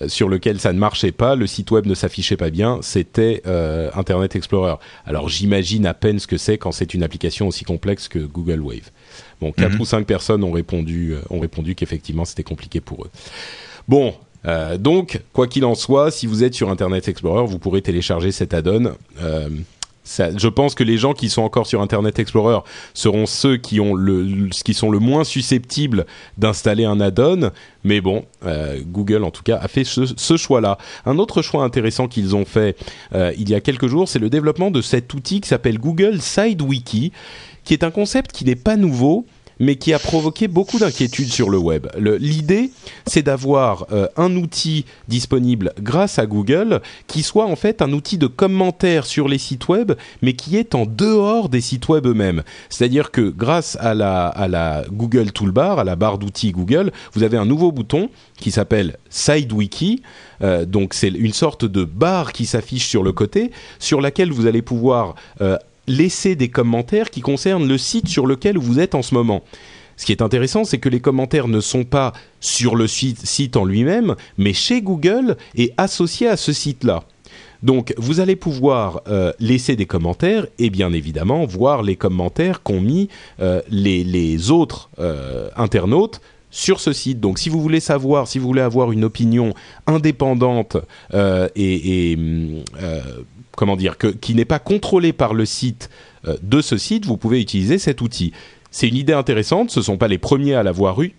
[0.00, 3.42] euh, sur lequel ça ne marchait pas, le site web ne s'affichait pas bien, c'était
[3.46, 4.76] euh, Internet Explorer.
[5.04, 8.60] Alors j'imagine à peine ce que c'est quand c'est une application aussi complexe que Google
[8.60, 8.90] Wave.
[9.40, 9.80] Bon, quatre mhm.
[9.80, 13.10] ou cinq personnes ont répondu, euh, ont répondu qu'effectivement c'était compliqué pour eux.
[13.88, 14.14] Bon,
[14.78, 18.54] donc, quoi qu'il en soit, si vous êtes sur Internet Explorer, vous pourrez télécharger cet
[18.54, 18.94] add-on
[20.18, 22.60] je pense que les gens qui sont encore sur Internet Explorer
[22.94, 26.06] seront ceux qui ont le, qui sont le moins susceptibles
[26.38, 27.50] d'installer un add-on.
[27.84, 30.78] Mais bon, euh, Google en tout cas a fait ce, choix-là.
[31.06, 32.76] Un autre choix intéressant qu'ils ont fait
[33.14, 36.20] euh, il y a quelques jours, c'est le développement de cet outil qui s'appelle Google
[36.20, 37.12] SideWiki,
[37.64, 39.26] qui est un concept qui n'est pas nouveau
[39.60, 41.86] mais qui a provoqué beaucoup d'inquiétudes sur le web.
[41.96, 42.70] L'idée,
[43.06, 48.16] c'est d'avoir euh, un outil disponible grâce à Google qui soit en fait un outil
[48.16, 49.92] de commentaire sur les sites web,
[50.22, 52.42] mais qui est en dehors des sites web eux-mêmes.
[52.70, 57.22] C'est-à-dire que grâce à la, à la Google Toolbar, à la barre d'outils Google, vous
[57.22, 60.02] avez un nouveau bouton qui s'appelle SideWiki.
[60.42, 64.46] Euh, donc c'est une sorte de barre qui s'affiche sur le côté, sur laquelle vous
[64.46, 65.58] allez pouvoir euh,
[65.90, 69.42] laisser des commentaires qui concernent le site sur lequel vous êtes en ce moment.
[69.96, 73.66] Ce qui est intéressant, c'est que les commentaires ne sont pas sur le site, en
[73.66, 77.04] lui-même, mais chez Google et associés à ce site-là.
[77.62, 82.80] Donc, vous allez pouvoir euh, laisser des commentaires et bien évidemment voir les commentaires qu'ont
[82.80, 83.08] mis
[83.40, 87.20] euh, les, autres euh, internautes sur ce site.
[87.20, 89.54] Donc, si vous voulez savoir, si vous voulez avoir une opinion
[89.86, 90.76] indépendante
[91.12, 92.18] et, et
[93.60, 95.90] comment dire, que, qui n'est pas contrôlé par le site
[96.26, 98.32] euh, de ce site, vous pouvez utiliser cet outil.
[98.70, 101.12] C'est une idée intéressante, ce ne sont pas les premiers à l'avoir eu.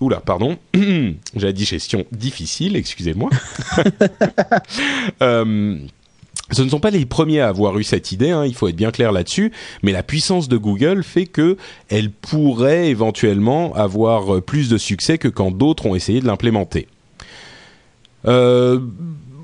[0.00, 3.30] Oula, pardon, j'ai la digestion difficile, excusez-moi.
[6.54, 8.68] Euh, ce ne sont pas les premiers à avoir eu cette idée, hein, il faut
[8.68, 11.56] être bien clair là-dessus, mais la puissance de Google fait que
[11.88, 16.88] elle pourrait éventuellement avoir plus de succès que quand d'autres ont essayé de l'implémenter.
[18.26, 18.80] Euh,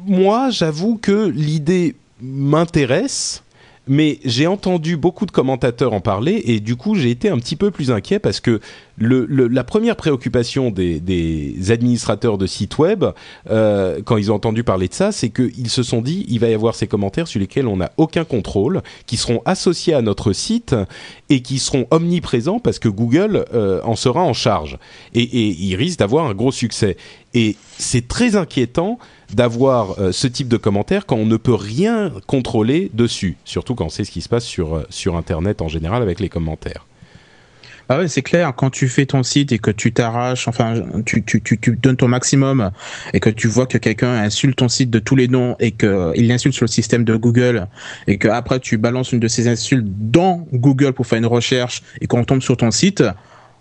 [0.06, 3.42] moi, j'avoue que l'idée m'intéresse,
[3.90, 7.56] mais j'ai entendu beaucoup de commentateurs en parler et du coup j'ai été un petit
[7.56, 8.60] peu plus inquiet parce que
[8.98, 13.04] la première préoccupation des, des, administrateurs de sites web
[13.50, 16.48] euh, quand ils ont entendu parler de ça, c'est qu'ils se sont dit il va
[16.48, 20.32] y avoir ces commentaires sur lesquels on n'a aucun contrôle, qui seront associés à notre
[20.32, 20.76] site
[21.28, 24.78] et qui seront omniprésents parce que Google euh, en sera en charge
[25.14, 26.96] et, et ils risquent d'avoir un gros succès.
[27.34, 28.98] Et c'est très inquiétant
[29.34, 33.86] d'avoir euh, ce type de commentaires quand on ne peut rien contrôler dessus, surtout quand
[33.86, 36.86] on sait ce qui se passe sur, euh, sur Internet en général avec les commentaires.
[37.92, 38.52] Ah ouais, c'est clair.
[38.54, 42.06] Quand tu fais ton site et que tu t'arraches, enfin, tu, tu, tu, donnes ton
[42.06, 42.70] maximum
[43.12, 46.28] et que tu vois que quelqu'un insulte ton site de tous les noms et qu'il
[46.28, 47.66] l'insulte sur le système de Google
[48.06, 51.82] et que après tu balances une de ces insultes dans Google pour faire une recherche
[52.00, 53.02] et qu'on tombe sur ton site,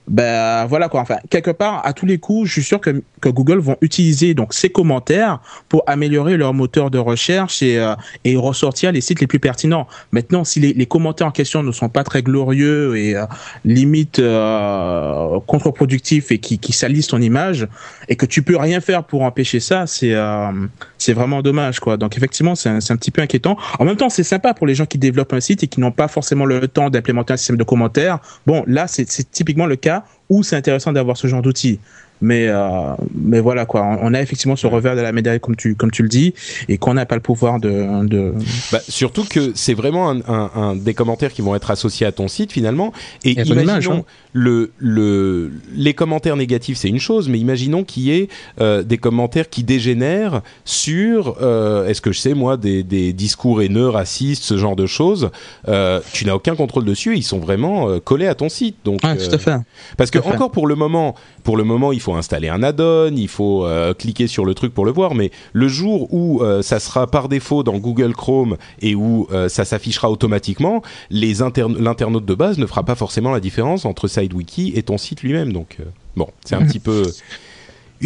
[0.09, 1.01] ben voilà quoi.
[1.01, 4.33] Enfin, quelque part, à tous les coups, je suis sûr que, que Google vont utiliser
[4.33, 7.93] donc ces commentaires pour améliorer leur moteur de recherche et, euh,
[8.25, 9.87] et ressortir les sites les plus pertinents.
[10.11, 13.25] Maintenant, si les, les commentaires en question ne sont pas très glorieux et euh,
[13.65, 17.67] limite euh, contre-productifs et qui, qui salissent ton image
[18.07, 20.51] et que tu peux rien faire pour empêcher ça, c'est euh,
[20.97, 21.97] c'est vraiment dommage quoi.
[21.97, 23.57] Donc effectivement, c'est un, un petit peu inquiétant.
[23.77, 25.91] En même temps, c'est sympa pour les gens qui développent un site et qui n'ont
[25.91, 28.17] pas forcément le temps d'implémenter un système de commentaires.
[28.47, 29.98] Bon, là, c'est typiquement le cas
[30.29, 31.79] où c'est intéressant d'avoir ce genre d'outils.
[32.21, 35.75] Mais euh, mais voilà quoi, on a effectivement ce revers de la médaille comme tu
[35.75, 36.33] comme tu le dis
[36.67, 38.05] et qu'on n'a pas le pouvoir de.
[38.05, 38.33] de...
[38.71, 42.11] Bah, surtout que c'est vraiment un, un, un, des commentaires qui vont être associés à
[42.11, 42.91] ton site finalement.
[43.23, 44.03] Et imaginons hein.
[44.33, 48.27] le le les commentaires négatifs c'est une chose, mais imaginons qu'il y ait
[48.59, 53.61] euh, des commentaires qui dégénèrent sur euh, est-ce que je sais moi des des discours
[53.61, 55.29] haineux, racistes, ce genre de choses.
[55.67, 58.77] Euh, tu n'as aucun contrôle dessus, ils sont vraiment euh, collés à ton site.
[58.83, 59.55] Donc ah, tout à fait.
[59.97, 61.15] Parce que encore pour le moment,
[61.49, 64.71] pour le moment il faut installer un add-on, il faut euh, cliquer sur le truc
[64.71, 68.55] pour le voir, mais le jour où euh, ça sera par défaut dans Google Chrome
[68.83, 73.85] et où euh, ça s'affichera automatiquement, l'internaute de base ne fera pas forcément la différence
[73.85, 75.51] entre SideWiki et ton site lui-même.
[75.51, 75.77] Donc
[76.15, 77.01] bon, c'est un petit peu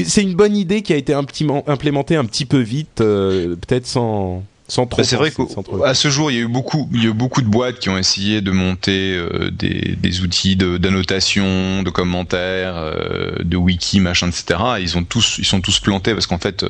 [0.05, 4.41] c'est une bonne idée qui a été implémentée un petit peu vite, peut-être sans
[4.77, 7.13] bah, c'est vrai qu'à ce jour, il y a eu beaucoup, il y a eu
[7.13, 12.75] beaucoup de boîtes qui ont essayé de monter euh, des, des, outils d'annotation, de, commentaires,
[12.77, 14.59] euh, de wiki, machin, etc.
[14.79, 16.63] ils ont tous, ils sont tous plantés parce qu'en fait,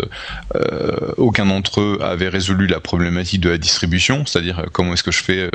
[0.56, 5.12] euh, aucun d'entre eux avait résolu la problématique de la distribution, c'est-à-dire comment est-ce que
[5.12, 5.52] je fais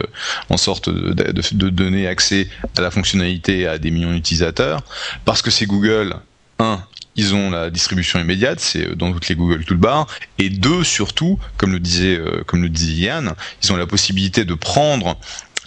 [0.49, 4.83] en sorte de, de, de donner accès à la fonctionnalité à des millions d'utilisateurs,
[5.25, 6.15] parce que c'est Google.
[6.59, 6.83] Un,
[7.17, 10.07] ils ont la distribution immédiate, c'est euh, dans toutes les Google Toolbar,
[10.39, 14.45] et deux surtout, comme le disait euh, comme le disait Yann, ils ont la possibilité
[14.45, 15.17] de prendre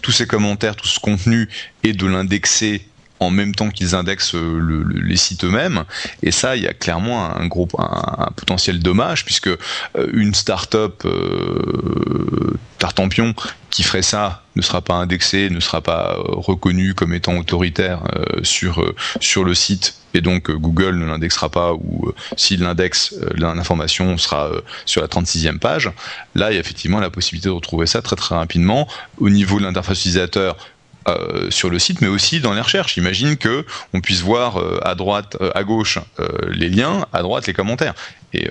[0.01, 1.47] tous ces commentaires, tout ce contenu
[1.83, 2.87] et de l'indexer
[3.21, 5.85] en même temps qu'ils indexent euh, les sites eux-mêmes.
[6.23, 9.49] Et ça, il y a clairement un gros potentiel dommage puisque
[10.13, 12.57] une start-up euh,
[13.69, 18.01] qui ferait ça ne sera pas indexé, ne sera pas reconnu comme étant autoritaire
[18.43, 18.83] sur
[19.21, 23.29] sur le site et donc euh, Google ne l'indexera pas ou euh, s'il l'indexe, euh,
[23.37, 24.49] l'information sera
[24.85, 25.91] sur la 36e page.
[26.35, 28.87] Là, il y a effectivement la possibilité de retrouver ça très très rapidement
[29.19, 30.57] au niveau de l'interface utilisateur.
[31.49, 32.95] Sur le site, mais aussi dans les recherches.
[32.95, 35.99] J'imagine que on puisse voir à droite, à gauche
[36.49, 37.93] les liens, à droite les commentaires.
[38.33, 38.47] Et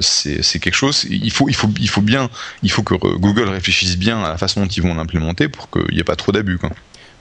[0.00, 1.06] c'est quelque chose.
[1.08, 2.28] Il faut, il faut, il faut bien,
[2.62, 5.94] il faut que Google réfléchisse bien à la façon dont ils vont l'implémenter pour qu'il
[5.94, 6.58] n'y ait pas trop d'abus.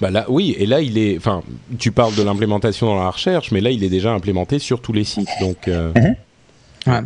[0.01, 1.17] Bah là, oui, et là, il est.
[1.17, 1.43] Enfin,
[1.79, 4.91] tu parles de l'implémentation dans la recherche, mais là, il est déjà implémenté sur tous
[4.91, 5.29] les sites.
[5.39, 5.67] Donc.
[5.67, 5.93] Euh...
[5.95, 6.15] Mhm.
[6.87, 7.01] Ouais.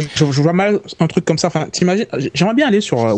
[0.00, 1.48] Je, je, vois mal un truc comme ça.
[1.48, 3.14] Enfin, t'imagines J'aimerais bien aller sur euh,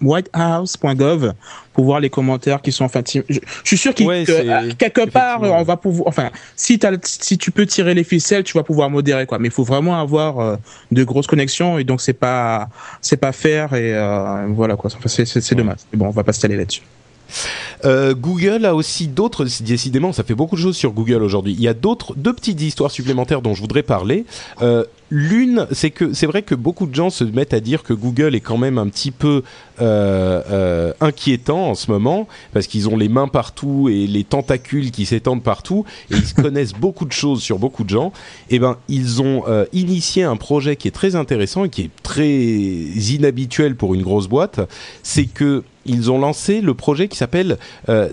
[0.00, 1.32] whitehouse.gov
[1.72, 2.84] pour voir les commentaires qui sont.
[2.84, 6.08] Enfin, je, suis sûr qu'il ouais, euh, quelque part, on va pouvoir.
[6.08, 9.38] Enfin, si, as, si tu peux tirer les ficelles, tu vas pouvoir modérer quoi.
[9.38, 10.56] Mais il faut vraiment avoir euh,
[10.90, 12.68] de grosses connexions et donc c'est pas
[13.00, 14.90] c'est pas faire et euh, voilà quoi.
[14.94, 15.56] Enfin, c'est ouais.
[15.56, 15.78] dommage.
[15.92, 16.82] Mais bon, on va pas s'étaler là-dessus.
[17.84, 21.52] Euh, Google a aussi d'autres, décidément, ça fait beaucoup de choses sur Google aujourd'hui.
[21.52, 24.24] Il y a d'autres, deux petites histoires supplémentaires dont je voudrais parler.
[24.60, 24.84] Euh,
[25.14, 28.34] L'une, c'est que c'est vrai que beaucoup de gens se mettent à dire que Google
[28.34, 29.42] est quand même un petit peu
[29.82, 34.90] euh, euh, inquiétant en ce moment parce qu'ils ont les mains partout et les tentacules
[34.90, 38.10] qui s'étendent partout et ils connaissent beaucoup de choses sur beaucoup de gens.
[38.48, 41.82] Et eh ben, ils ont euh, initié un projet qui est très intéressant et qui
[41.82, 44.60] est très inhabituel pour une grosse boîte.
[45.02, 47.58] C'est que ils ont lancé le projet qui s'appelle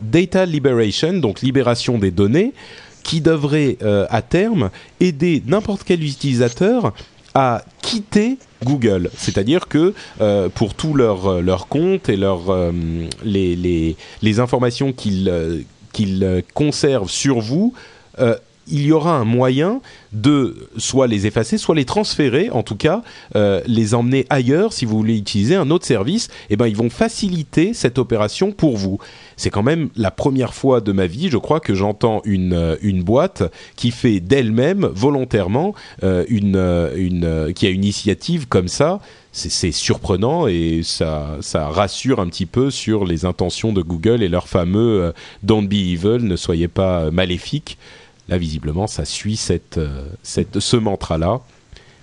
[0.01, 2.51] Data Liberation, donc libération des données
[3.03, 4.69] qui devrait euh, à terme
[4.99, 6.93] aider n'importe quel utilisateur
[7.33, 9.09] à quitter Google.
[9.15, 17.09] C'est-à-dire que euh, pour tous leurs euh, comptes et les, les, les, informations qu'ils conservent
[17.09, 17.73] sur vous,
[18.71, 19.81] il y aura un moyen
[20.13, 23.01] de soit les effacer, soit les transférer, en tout cas
[23.35, 26.27] euh, les emmener ailleurs si vous voulez utiliser un autre service.
[26.49, 28.99] Et eh ben ils vont faciliter cette opération pour vous.
[29.37, 32.75] C'est quand même la première fois de ma vie, je crois, que j'entends une euh,
[32.81, 33.43] une boîte
[33.75, 36.57] qui fait d'elle-même volontairement euh, une
[36.95, 38.99] une qui a une initiative comme ça.
[39.31, 44.27] C'est surprenant et ça, ça rassure un petit peu sur les intentions de Google et
[44.27, 45.13] leur fameux
[45.43, 47.77] Don't be evil, ne soyez pas maléfiques.
[48.29, 51.41] Là, visiblement, ça suit cette, euh, cette, ce mantra-là.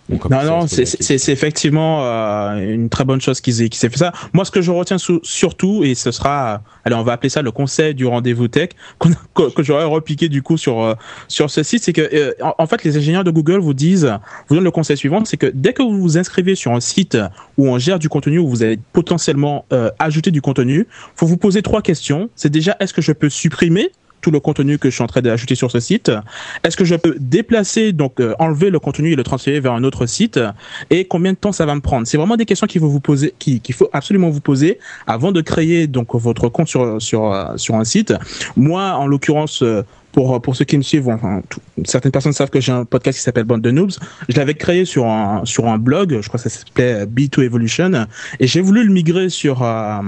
[0.09, 4.13] non, non, c'est effectivement euh, une très bonne chose qu'ils aient, qu fait ça.
[4.33, 7.53] Moi, ce que je retiens surtout, et ce sera, allez, on va appeler ça le
[7.53, 8.71] conseil du rendez-vous tech,
[9.35, 10.95] que, j'aurais repiqué du coup sur euh,
[11.29, 14.13] sur ce site, c'est que en, fait, les ingénieurs de Google vous disent,
[14.49, 17.17] vous donnent le conseil suivant, c'est que dès que vous vous inscrivez sur un site
[17.57, 19.65] où on gère du contenu, où vous allez potentiellement
[20.01, 22.31] ajouter du contenu, faut vous poser trois questions.
[22.35, 23.93] C'est déjà, est-ce que je peux supprimer
[24.27, 26.11] tout le contenu que je suis en train d'ajouter sur ce site.
[26.65, 29.85] Est-ce que je peux déplacer, donc euh, enlever le contenu et le transférer vers un
[29.85, 30.41] autre site?
[30.91, 32.09] Et combien de temps ça va me prendre?
[32.09, 35.41] C'est vraiment des questions qu'il faut vous poser, qu'il faut absolument vous poser avant de
[35.43, 38.15] créer donc votre compte sur sur euh, sur un site.
[38.57, 39.85] Moi, en l'occurrence, euh,
[40.17, 41.43] pour, pour ceux qui me suivent, enfin,
[41.85, 43.99] certaines personnes savent que j'ai un podcast qui s'appelle Bande de Noobs.
[44.31, 48.07] Je l'avais créé sur un, sur un blog, je crois que ça s'appelait B2 Evolution,
[48.41, 50.01] et j'ai voulu le migrer sur, euh,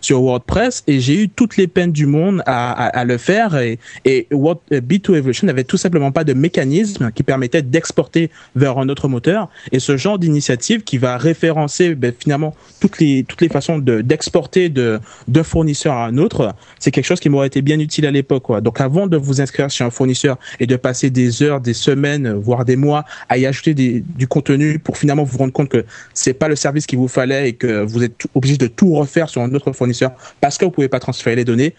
[0.00, 3.80] sur WordPress, et j'ai eu toutes les peines du monde à, à, le faire, et,
[4.04, 9.08] et B2 Evolution n'avait tout simplement pas de mécanisme qui permettait d'exporter vers un autre
[9.08, 13.78] moteur, et ce genre d'initiative qui va référencer ben, finalement toutes les, toutes les façons
[13.78, 18.06] d'exporter de, d'un fournisseur à un autre, c'est quelque chose qui m'aurait été bien utile
[18.06, 18.62] à l'époque.
[18.62, 22.32] Donc avant de vous inscrire chez un fournisseur et de passer des heures, des semaines,
[22.32, 25.84] voire des mois à y ajouter du contenu pour finalement vous rendre compte que
[26.14, 29.28] c'est pas le service qu'il vous fallait et que vous êtes obligé de tout refaire
[29.28, 31.74] sur un autre fournisseur parce que vous pouvez pas transférer les données.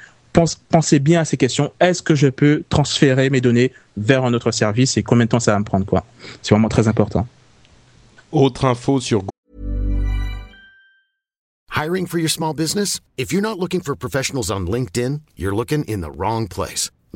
[0.70, 1.72] pensez bien à ces questions.
[1.80, 5.40] Est-ce que je peux transférer mes données vers un autre service et combien de temps
[5.40, 6.06] ça va me prendre quoi?
[6.42, 7.28] C'est vraiment très important.
[8.32, 9.24] Autre info sur
[11.78, 13.02] Hiring for your small business?
[13.18, 16.90] If you're not looking for professionals on LinkedIn, you're looking in the wrong place.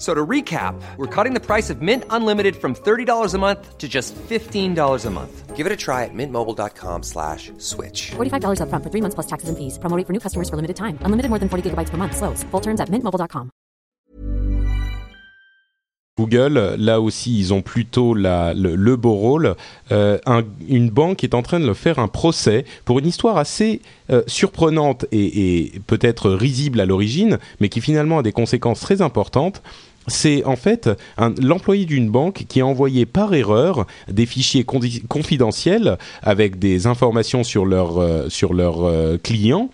[0.00, 3.86] So to recap, we're cutting the price of Mint Unlimited from $30 a month to
[3.86, 5.54] just $15 a month.
[5.54, 8.12] Give it a try at mintmobile.com slash switch.
[8.16, 9.78] $45 upfront for three months plus taxes and fees.
[9.78, 10.96] Promo rate for new customers for limited time.
[11.04, 12.16] Unlimited more than 40 gigabytes per month.
[12.16, 12.44] Slows.
[12.50, 13.50] Full terms at mintmobile.com.
[16.18, 19.54] Google, là aussi, ils ont plutôt la, le, le beau rôle.
[19.90, 23.80] Euh, un- une banque est en train de faire un procès pour une histoire assez
[24.10, 29.00] euh, surprenante et, et peut-être risible à l'origine, mais qui finalement a des conséquences très
[29.02, 29.62] importantes.
[30.10, 30.90] C'est en fait
[31.40, 37.64] l'employé d'une banque qui a envoyé par erreur des fichiers confidentiels avec des informations sur
[37.64, 39.70] leurs euh, sur leurs euh, clients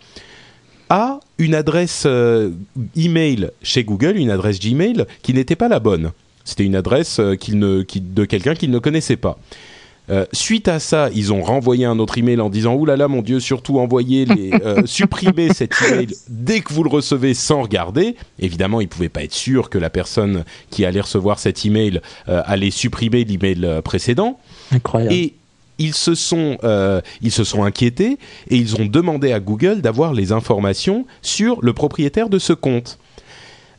[0.88, 2.50] à une adresse euh,
[2.96, 6.12] email chez Google, une adresse Gmail qui n'était pas la bonne.
[6.44, 9.38] C'était une adresse euh, qu'il de quelqu'un qu'ils ne connaissaient pas.
[10.08, 13.08] Euh, suite à ça, ils ont renvoyé un autre email en disant Ouh là là,
[13.08, 17.62] mon Dieu, surtout envoyez les, euh, supprimez cet email dès que vous le recevez sans
[17.62, 18.16] regarder.
[18.38, 22.42] Évidemment, ils pouvaient pas être sûrs que la personne qui allait recevoir cet email euh,
[22.46, 24.38] allait supprimer l'email précédent.
[24.72, 25.12] Incroyable.
[25.12, 25.34] Et
[25.78, 30.14] ils se sont, euh, ils se sont inquiétés et ils ont demandé à Google d'avoir
[30.14, 32.98] les informations sur le propriétaire de ce compte.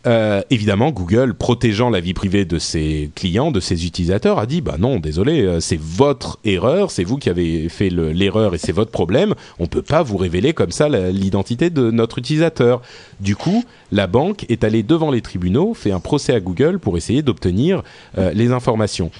[0.06, 4.62] Euh, évidemment, Google, protégeant la vie privée de ses clients, de ses utilisateurs, a dit
[4.62, 8.58] bah non, désolé, euh, c'est votre erreur, c'est vous qui avez fait le- l'erreur et
[8.58, 9.34] c'est votre problème.
[9.60, 12.82] On peut pas vous révéler comme ça l'identité de notre utilisateur.
[13.20, 16.95] Du coup, la banque est allée devant les tribunaux, fait un procès à Google pour
[16.95, 17.84] essayer d'obtenir
[18.18, 19.12] euh, les informations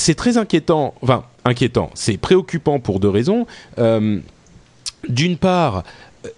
[0.00, 0.94] c'est très inquiétant.
[1.02, 1.90] Enfin, inquiétant.
[1.94, 3.46] C'est préoccupant pour deux raisons.
[5.08, 5.82] D'une part,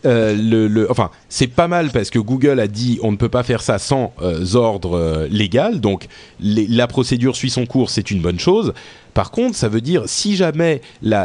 [0.04, 3.62] euh, enfin, c'est pas mal parce que Google a dit on ne peut pas faire
[3.62, 5.80] ça sans euh, ordre euh, légal.
[5.80, 6.06] Donc,
[6.40, 8.72] la procédure suit son cours, c'est une bonne chose.
[9.14, 11.20] Par contre, ça veut dire si jamais le,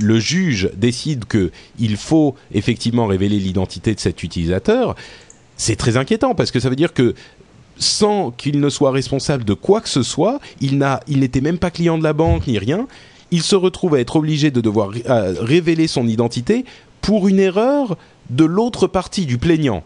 [0.00, 4.96] juge décide que il faut effectivement révéler l'identité de cet utilisateur,
[5.56, 7.14] c'est très inquiétant parce que ça veut dire que
[7.78, 11.98] sans qu'il ne soit responsable de quoi que ce soit, il n'était même pas client
[11.98, 12.86] de la banque ni rien.
[13.30, 14.90] Il se retrouve à être obligé de devoir
[15.40, 16.64] révéler son identité
[17.00, 17.96] pour une erreur
[18.30, 19.82] de l'autre partie du plaignant.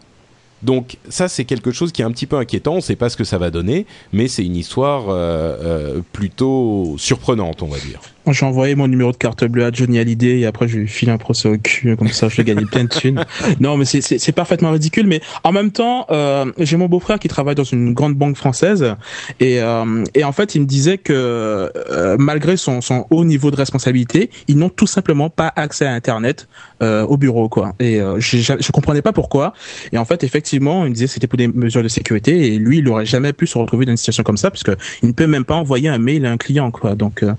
[0.63, 2.73] Donc ça c'est quelque chose qui est un petit peu inquiétant.
[2.73, 6.01] On ne sait pas ce que ça va donner, mais c'est une histoire euh, euh,
[6.13, 7.99] plutôt surprenante, on va dire.
[8.31, 11.09] J'ai envoyé mon numéro de carte bleue à Johnny Hallyday et après je lui file
[11.09, 13.25] un procès au cul, comme ça je vais gagner plein de thunes.
[13.59, 17.53] Non mais c'est- parfaitement ridicule, mais en même temps, euh, j'ai mon beau-frère qui travaille
[17.55, 18.95] dans une grande banque française
[19.39, 23.51] et, euh, et en fait il me disait que euh, malgré son, son haut niveau
[23.51, 26.47] de responsabilité, ils n'ont tout simplement pas accès à Internet
[26.81, 27.73] euh, au bureau quoi.
[27.79, 29.53] Et euh, je, je je comprenais pas pourquoi.
[29.91, 32.57] Et en fait effectivement il me disait que c'était pour des mesures de sécurité et
[32.57, 35.09] lui il aurait jamais pu se retrouver dans une situation comme ça parce que il
[35.09, 36.95] ne peut même pas envoyer un mail à un client quoi.
[36.95, 37.33] Donc euh,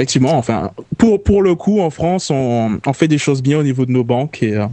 [0.00, 3.62] effectivement, enfin, pour pour le coup, en France, on, on fait des choses bien au
[3.62, 4.66] niveau de nos banques et euh,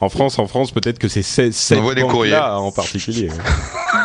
[0.00, 2.36] En France, en France, peut-être que c'est ces- cette envoie des banque-là courriers.
[2.36, 3.28] en particulier.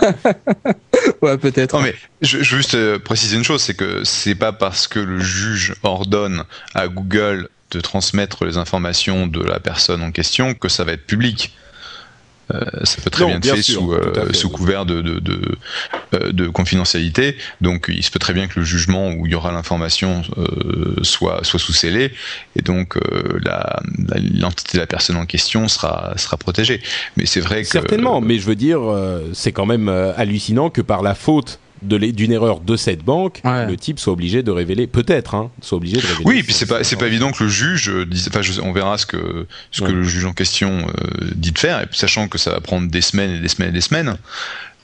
[1.22, 1.76] ouais, peut-être.
[1.76, 4.88] Non mais je, je veux juste euh, préciser une chose, c'est que c'est pas parce
[4.88, 6.44] que le juge ordonne
[6.76, 11.06] à Google de transmettre les informations de la personne en question que ça va être
[11.06, 11.56] public.
[12.54, 14.86] Euh, ça peut très Non, bien être bien fait sûr, sous, euh, fait, sous couvert
[14.86, 15.58] de, de, de,
[16.14, 17.38] euh, de confidentialité.
[17.62, 20.96] Donc il se peut très bien que le jugement où il y aura l'information euh,
[21.04, 22.12] soit, soit sous scellé
[22.56, 23.40] et donc euh,
[24.16, 26.82] l'identité de la personne en question sera, sera protégée.
[27.18, 27.68] Mais c'est vrai que...
[27.68, 32.32] Certainement, mais je veux dire, euh, c'est quand même hallucinant que par la faute d'une
[32.32, 33.66] erreur de cette banque, Ouais.
[33.66, 36.24] le type soit obligé de révéler, peut-être, hein, soit obligé de révéler.
[36.26, 38.28] Oui, et puis c'est pas c'est pas son- évident que le juge euh, dise.
[38.30, 39.90] Enfin, je- on verra ce que ce Ouais.
[39.90, 42.60] que le juge en question euh, dit de faire, et puis sachant que ça va
[42.62, 44.18] prendre des semaines et des semaines et des semaines,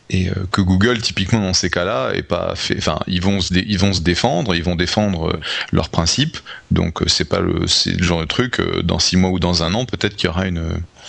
[0.09, 2.75] et euh, que Google typiquement dans ces cas-là est pas fait.
[2.77, 5.39] Enfin, ils vont se dé- ils vont se défendre, ils vont défendre euh,
[5.71, 6.37] leurs principes.
[6.71, 9.63] Donc c'est pas le c'est le genre de truc euh, dans six mois ou dans
[9.63, 10.63] un an peut-être qu'il y aura une.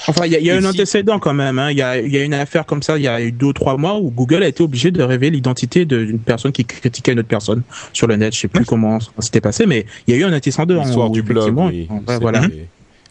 [0.07, 1.59] Enfin, il y a, y a un si- antécédent quand même.
[1.59, 1.71] hein.
[1.71, 3.47] Il y, a, il y a une affaire comme ça, il y a eu deux
[3.47, 6.65] ou trois mois où Google a été obligé de révéler l'identité de- d'une personne qui
[6.65, 8.35] critiquait une autre personne sur le net.
[8.35, 10.83] Je sais plus comment ça s'était passé, mais il y a eu un antécédent.
[10.85, 11.89] L'histoire du blog, oui.
[11.91, 12.41] ouais, voilà.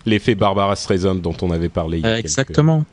[0.07, 1.99] L'effet Barbara Streisand dont on avait parlé.
[1.99, 2.85] Il y a Exactement.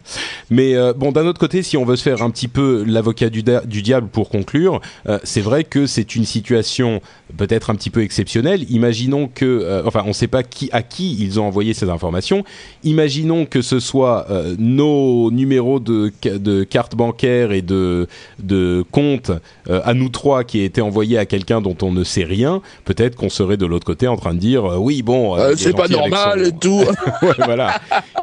[0.51, 3.31] Mais euh, bon, d'un autre côté, si on veut se faire un petit peu l'avocat
[3.31, 7.01] du, du, diable pour conclure, euh, c'est vrai que c'est une situation
[7.37, 8.71] peut-être un petit peu exceptionnelle.
[8.71, 11.89] Imaginons que, euh, enfin, on ne sait pas qui à qui ils ont envoyé ces
[11.89, 12.45] informations.
[12.83, 14.27] Imaginons que ce soit
[14.59, 18.07] nos numéros de, de carte bancaire et de
[18.43, 19.31] de compte
[19.69, 22.61] à nous trois qui aient été envoyés à quelqu'un dont on ne sait rien.
[22.85, 26.47] Peut-être qu'on serait de l'autre côté en train de dire oui, bon, c'est pas normal
[26.47, 26.85] et tout.
[27.23, 27.81] ouais, voilà,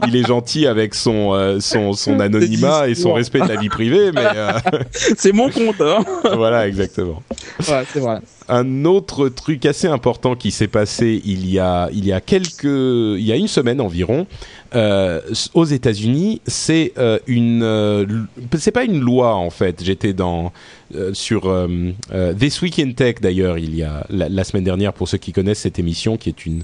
[0.08, 4.12] il est gentil avec son son, son anonymat et son respect de la vie privée,
[4.12, 4.52] mais euh,
[4.92, 5.82] c'est mon compte.
[5.82, 6.04] Hein
[6.36, 7.22] voilà, exactement.
[7.68, 8.20] Ouais, c'est vrai.
[8.50, 12.64] Un autre truc assez important qui s'est passé il y a il y a quelques
[12.64, 14.28] il y a une semaine environ
[14.74, 15.22] euh,
[15.54, 18.06] aux États-Unis, c'est euh, une euh,
[18.58, 19.84] c'est pas une loi en fait.
[19.84, 20.52] J'étais dans
[20.96, 21.94] euh, sur euh,
[22.38, 25.32] This Week in Tech d'ailleurs il y a la, la, semaine dernière pour ceux qui
[25.32, 26.64] connaissent cette émission qui est une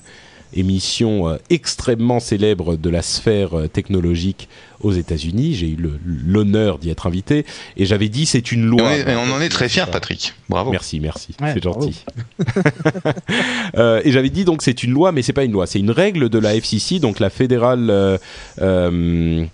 [0.54, 4.48] émission euh, extrêmement célèbre de la sphère euh, technologique
[4.82, 5.54] aux États-Unis.
[5.56, 7.46] J'ai eu l'honneur d'y être invité
[7.76, 8.96] et j'avais dit c'est une loi.
[8.96, 10.34] Et on, en est très fiers, Patrick.
[10.50, 10.72] Bravo.
[10.72, 11.36] Merci, merci.
[11.40, 12.04] c'est gentil.
[13.78, 15.92] euh, et j'avais dit donc c'est une loi, mais c'est pas une loi, c'est une
[15.92, 17.90] règle de la FCC, donc la fédérale.
[17.90, 18.18] Euh,
[18.62, 19.46] euh,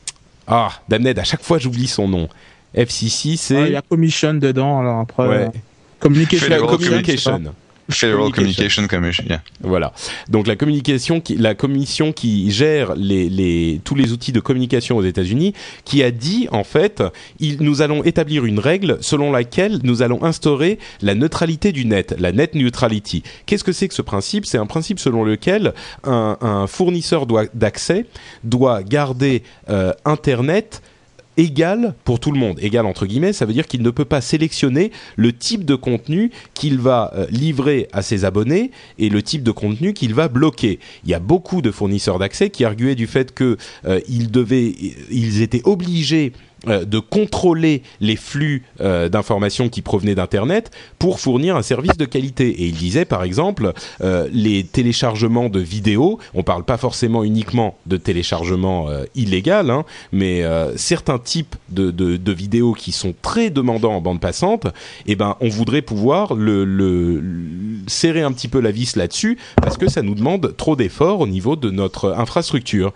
[0.48, 2.28] ah, Damned, à chaque fois j'oublie son nom.
[2.74, 3.68] FCC, c'est.
[3.68, 5.28] Il y a Commission dedans, alors après.
[5.28, 5.52] Ouais.
[6.00, 6.68] Communication.
[6.68, 7.54] communication.
[7.90, 9.26] Federal Communication Commission.
[9.28, 9.42] Yeah.
[9.62, 9.94] Voilà.
[10.30, 14.98] Donc la communication, qui, la commission qui gère les, les, tous les outils de communication
[14.98, 15.54] aux États-Unis,
[15.86, 17.04] qui a dit en fait,
[17.40, 22.16] il, nous allons établir une règle selon laquelle nous allons instaurer la neutralité du net,
[22.20, 23.24] la net neutrality.
[23.46, 24.46] Qu'est-ce que c'est que ce principe?
[24.46, 25.74] C'est un principe selon lequel
[26.04, 28.06] un, un fournisseur d'accès
[28.44, 30.82] doit garder euh, Internet
[31.38, 32.60] égal pour tout le monde.
[32.62, 36.32] Égal entre guillemets, ça veut dire qu'il ne peut pas sélectionner le type de contenu
[36.54, 40.80] qu'il va euh, livrer à ses abonnés et le type de contenu qu'il va bloquer.
[41.04, 44.74] Il y a beaucoup de fournisseurs d'accès qui arguaient du fait que euh, devaient,
[45.12, 46.34] ils étaient obligés
[46.66, 52.50] de contrôler les flux euh, d'informations qui provenaient d'Internet pour fournir un service de qualité.
[52.50, 57.78] Et il disait par exemple euh, les téléchargements de vidéos, on parle pas forcément uniquement
[57.86, 63.14] de téléchargement euh, illégal, hein, mais euh, certains types de, de, de, vidéos qui sont
[63.22, 64.68] très demandants en bande passante,
[65.06, 69.38] eh ben on voudrait pouvoir le, le, le serrer un petit peu la vis là-dessus
[69.62, 72.94] parce que ça nous demande trop d'efforts au niveau de notre infrastructure.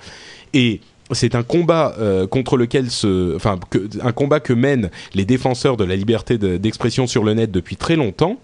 [0.53, 0.81] Et
[1.11, 5.77] c'est un combat euh, contre lequel se, enfin, que, un combat que mènent les défenseurs
[5.77, 8.37] de la liberté d'expression sur le net depuis très longtemps.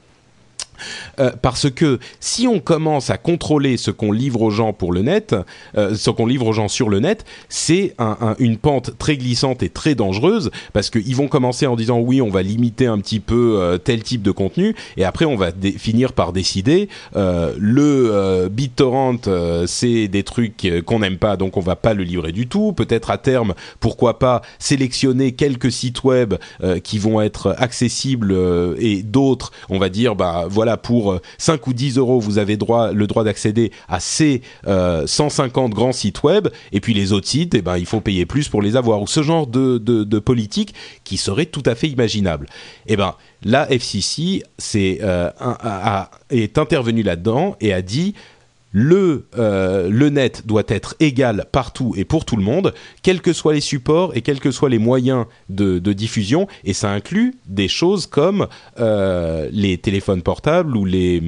[1.20, 5.02] Euh, parce que si on commence à contrôler ce qu'on livre aux gens pour le
[5.02, 5.36] net,
[5.78, 9.18] euh, ce qu'on livre aux gens sur le net, c'est un, un, une pente très
[9.18, 13.00] glissante et très dangereuse parce qu'ils vont commencer en disant oui, on va limiter un
[13.00, 18.48] petit peu euh, tel type de contenu et après on va finir par décider le
[18.50, 19.20] BitTorrent
[19.66, 22.74] c'est des trucs qu'on n'aime pas donc on va pas le livrer du tout.
[22.74, 26.36] Peut-être à terme, pourquoi pas sélectionner quelques sites web
[26.84, 28.36] qui vont être accessibles
[28.80, 33.06] et d'autres, on va dire bah voilà pour 5 ou 10 euros, vous avez le
[33.08, 37.62] droit d'accéder à ces euh, 150 grands sites web, et puis les autres sites, eh
[37.62, 41.46] ben, il faut payer plus pour les avoir, ou ce genre de, politique qui serait
[41.46, 42.48] tout à fait imaginable.
[42.88, 44.44] Eh ben, la FCC
[44.76, 48.14] euh, a, a, est intervenue là-dedans et a dit
[48.74, 53.32] le, euh, le net doit être égal partout et pour tout le monde, quels que
[53.32, 57.68] soient les supports et quels que soient les moyens de, diffusion, et ça inclut des
[57.68, 58.48] choses comme
[58.80, 61.22] euh, les téléphones portables ou les,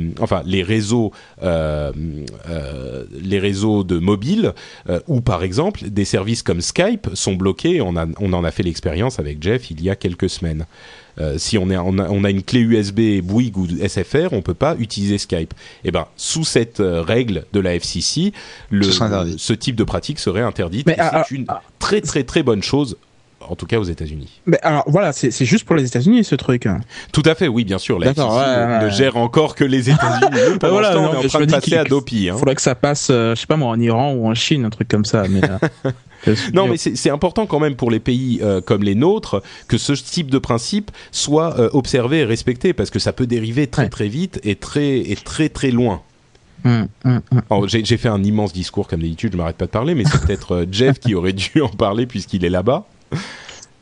[1.43, 1.91] euh,
[3.21, 4.53] réseaux de mobile,
[5.07, 7.79] ou par exemple des services comme Skype sont bloqués.
[7.81, 10.65] On, on en a fait l'expérience avec Jeff il y a quelques semaines.
[11.19, 14.41] Euh, si on, est, on, a, on, a, une clé USB Bouygues ou SFR, on
[14.41, 15.53] peut pas utiliser Skype.
[15.83, 18.33] Et eh ben sous cette euh, règle de la FCC,
[18.69, 20.87] le, ce, ce type de pratique serait interdite.
[20.87, 22.97] Mais c'est une ah, très très très bonne chose
[23.49, 24.41] en tout cas aux États-Unis.
[24.45, 26.67] Mais alors voilà, c'est juste pour les États-Unis ce truc.
[27.11, 27.99] Tout à fait, oui, bien sûr.
[27.99, 30.57] La FCC ouais, ouais, ne gère encore que les États-Unis.
[30.59, 32.29] Pour voilà, l'instant, on est en train de passer à Dopi.
[32.29, 32.37] Hein.
[32.37, 34.69] Faudrait que ça passe, euh, je sais pas moi, en Iran ou en Chine, un
[34.69, 35.23] truc comme ça.
[35.29, 35.41] Mais
[36.53, 39.93] non, mais c'est important quand même pour les pays euh, comme les nôtres que ce
[39.93, 44.07] type de principe soit euh, observé et respecté parce que ça peut dériver très très
[44.07, 46.01] vite et très et très très loin.
[46.63, 47.67] Mmh, mmh, mmh.
[47.67, 50.55] J'ai fait un immense discours comme d'habitude, je m'arrête pas de parler, mais c'est peut-être
[50.55, 52.87] euh, Jeff qui aurait dû en parler puisqu'il est là-bas.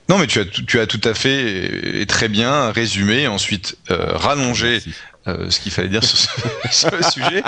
[0.10, 4.18] Non, mais tu as, tu as tout à fait et très bien résumé, ensuite euh,
[4.18, 4.82] rallongé
[5.26, 6.28] euh, ce qu'il fallait dire sur ce,
[6.72, 7.44] sur le sujet.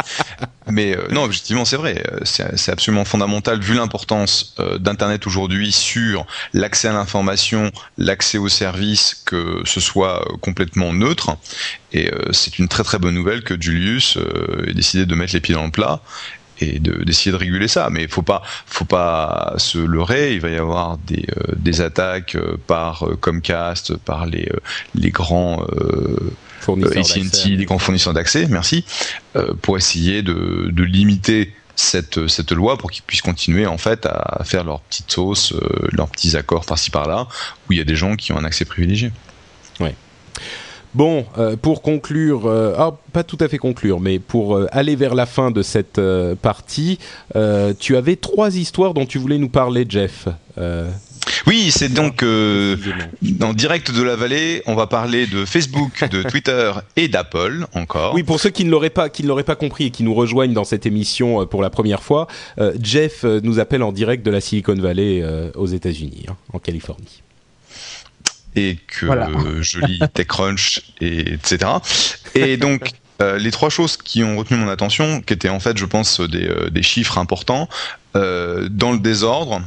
[0.67, 2.01] Mais euh, non, objectivement, c'est vrai.
[2.23, 9.21] C'est absolument fondamental, vu l'importance euh, d'Internet aujourd'hui sur l'accès à l'information, l'accès aux services,
[9.25, 11.37] que ce soit complètement neutre.
[11.91, 14.17] Et c'est une très très bonne nouvelle que Julius
[14.67, 16.01] ait décidé de mettre les pieds dans le plat
[16.59, 17.89] et d'essayer de, réguler ça.
[17.91, 20.33] Mais faut pas, faut pas se leurrer.
[20.33, 24.49] Il va y avoir des, euh, des attaques euh, par euh, Comcast, par les,
[24.95, 25.63] les grands
[26.67, 28.47] AT&T, les grands fournisseurs d'accès.
[28.49, 28.85] Merci
[29.61, 34.43] pour essayer de, de limiter cette, cette loi pour qu'ils puissent continuer en fait à
[34.45, 35.53] faire leurs petites sauces,
[35.91, 37.27] leurs petits accords par-ci par-là,
[37.67, 39.11] où il y a des gens qui ont un accès privilégié.
[39.79, 39.95] Ouais.
[40.95, 44.95] Bon, euh, pour conclure, euh, ah, pas tout à fait conclure, mais pour euh, aller
[44.95, 45.99] vers la fin de cette
[46.41, 46.99] partie,
[47.79, 50.29] tu avais trois histoires dont tu voulais nous parler, Jeff.
[51.47, 56.71] Oui, c'est donc dans direct de la vallée, on va parler de Facebook, de Twitter
[56.95, 58.13] et d'Apple encore.
[58.13, 60.13] Oui, pour ceux qui ne l'auraient pas, qui ne l'auraient pas compris et qui nous
[60.13, 62.27] rejoignent dans cette émission pour la première fois,
[62.79, 65.23] Jeff nous appelle en direct de la Silicon Valley
[65.55, 67.24] aux États-Unis, hein, en Californie
[68.55, 69.07] et que
[69.61, 71.71] je lis TechCrunch, et, etc.
[72.33, 72.91] Et donc,
[73.21, 76.19] euh, les trois choses qui ont retenu mon attention, qui étaient en fait, je pense,
[76.19, 77.69] des, euh, des chiffres importants,
[78.15, 79.61] euh, dans le désordre,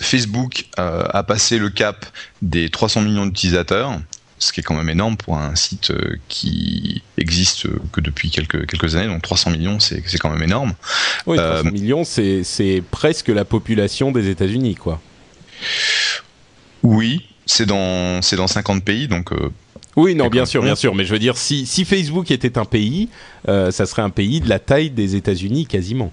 [0.00, 2.06] Facebook a passé le cap
[2.40, 3.98] des 300 millions d'utilisateurs,
[4.38, 5.92] ce qui est quand même énorme pour un site
[6.28, 10.74] qui existe que depuis quelques, quelques années, donc 300 millions, c'est quand même énorme.
[11.26, 15.00] Oui, 300 millions, c'est presque la population des États-Unis, quoi.
[16.84, 19.50] Oui, c'est dans c'est dans 50 pays donc euh,
[19.98, 22.64] oui, non, bien sûr, bien sûr, mais je veux dire, si, si Facebook était un
[22.64, 23.08] pays,
[23.48, 26.12] euh, ça serait un pays de la taille des États-Unis quasiment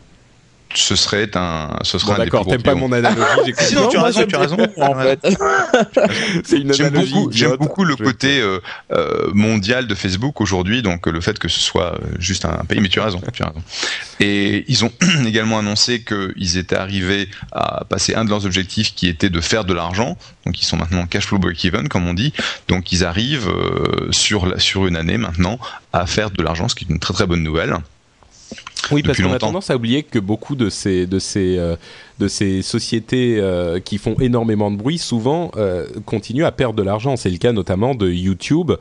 [0.77, 3.53] ce serait un, ce serait bon, D'accord, t'aimes pas mon analogie.
[3.75, 4.57] non, tu as raison, tu as raison.
[4.77, 5.19] En fait.
[6.43, 8.59] c'est une J'aime beaucoup, j'aime beaucoup le côté euh,
[8.91, 12.79] euh, mondial de Facebook aujourd'hui, donc le fait que ce soit euh, juste un, pays.
[12.79, 13.63] Mais tu as raison, tu as raison.
[14.19, 14.91] Et ils ont
[15.25, 19.65] également annoncé qu'ils étaient arrivés à passer un de leurs objectifs, qui était de faire
[19.65, 20.17] de l'argent.
[20.45, 22.33] Donc ils sont maintenant cash flow break-even, comme on dit.
[22.67, 25.59] Donc ils arrivent euh, sur la, sur une année maintenant
[25.93, 27.75] à faire de l'argent, ce qui est une très très bonne nouvelle.
[28.91, 31.75] Oui, parce qu'on a tendance à oublier que beaucoup de ces, de ces, euh,
[32.19, 36.83] de ces sociétés euh, qui font énormément de bruit, souvent euh, continuent à perdre de
[36.83, 37.15] l'argent.
[37.15, 38.73] C'est le cas notamment de YouTube,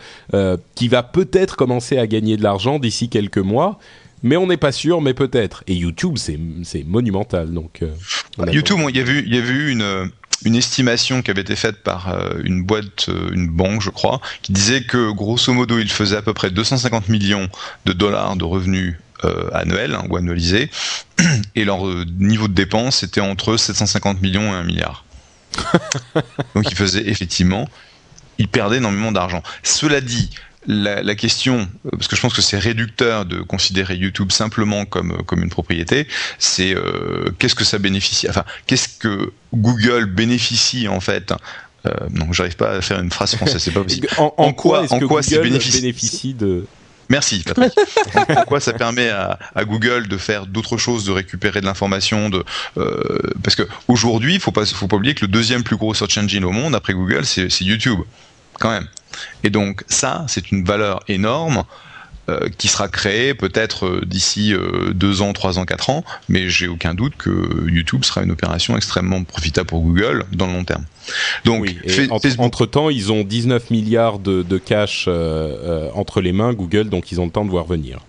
[0.75, 3.79] qui va peut-être commencer à gagner de l'argent d'ici quelques mois.
[4.23, 5.65] Mais on n'est pas sûr, mais peut-être.
[5.67, 7.53] Et YouTube, c'est monumental.
[7.53, 7.81] Donc,
[8.51, 10.11] YouTube, il y a eu, il y a eu une,
[10.47, 14.83] une estimation qui avait été faite par une boîte, une banque, je crois, qui disait
[14.83, 17.49] que grosso modo, il faisait à peu près 250 millions
[17.85, 18.95] de dollars de revenus
[19.25, 20.71] euh, annuel hein, ou annualisé,
[21.55, 25.05] et leur euh, niveau de dépense était entre 750 millions et 1 milliard.
[26.55, 27.69] Donc ils faisaient effectivement,
[28.39, 29.43] ils perdaient énormément d'argent.
[29.63, 30.31] Cela dit,
[30.67, 35.23] la, question, euh, parce que je pense que c'est réducteur de considérer YouTube simplement comme
[35.25, 36.09] comme une propriété,
[36.39, 36.75] c'est
[37.39, 41.33] qu'est-ce que ça bénéficie, enfin qu'est-ce que Google bénéficie en fait.
[41.87, 44.09] Euh, non, j'arrive pas à faire une phrase française, c'est pas possible.
[44.19, 46.67] En, quoi, en quoi Google bénéficie de
[47.09, 47.73] Merci Patrick.
[48.35, 52.45] Pourquoi ça permet à, Google de faire d'autres choses, de récupérer de l'information, de
[52.79, 55.95] euh, parce que aujourd'hui, il faut pas faut pas oublier que le deuxième plus gros
[55.95, 58.01] search engine au monde après Google, c'est YouTube,
[58.59, 58.89] quand même.
[59.43, 61.65] Et donc ça, c'est une valeur énorme
[62.31, 66.49] euh, qui sera créé peut-être euh, d'ici euh, deux ans, trois ans, quatre ans, mais
[66.49, 70.65] j'ai aucun doute que YouTube sera une opération extrêmement profitable pour Google dans le long
[70.65, 70.87] terme.
[71.45, 71.75] Donc,
[72.39, 75.09] entre temps, ils ont 19 milliards de, cash
[75.95, 78.01] entre les mains, Google, donc ils ont le temps de voir venir.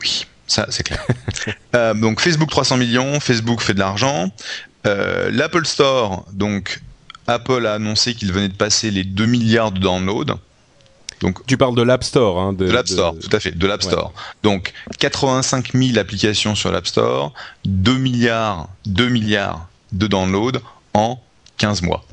[0.00, 1.06] Oui, ça c'est clair.
[1.94, 4.30] donc Facebook 300 millions, Facebook fait de l'argent.
[4.84, 6.80] L'Apple Store, donc
[7.26, 10.38] Apple a annoncé qu'il venait de passer les 2 milliards de downloads.
[11.20, 12.38] Donc, tu parles de l'App Store.
[12.38, 14.12] Hein, de, l'App Store, tout à fait, de l'App Store.
[14.42, 17.32] Donc 85 000 applications sur l'App Store,
[17.64, 20.60] 2 milliards, 2 milliards de downloads
[20.92, 21.18] en
[21.58, 22.04] 15 mois.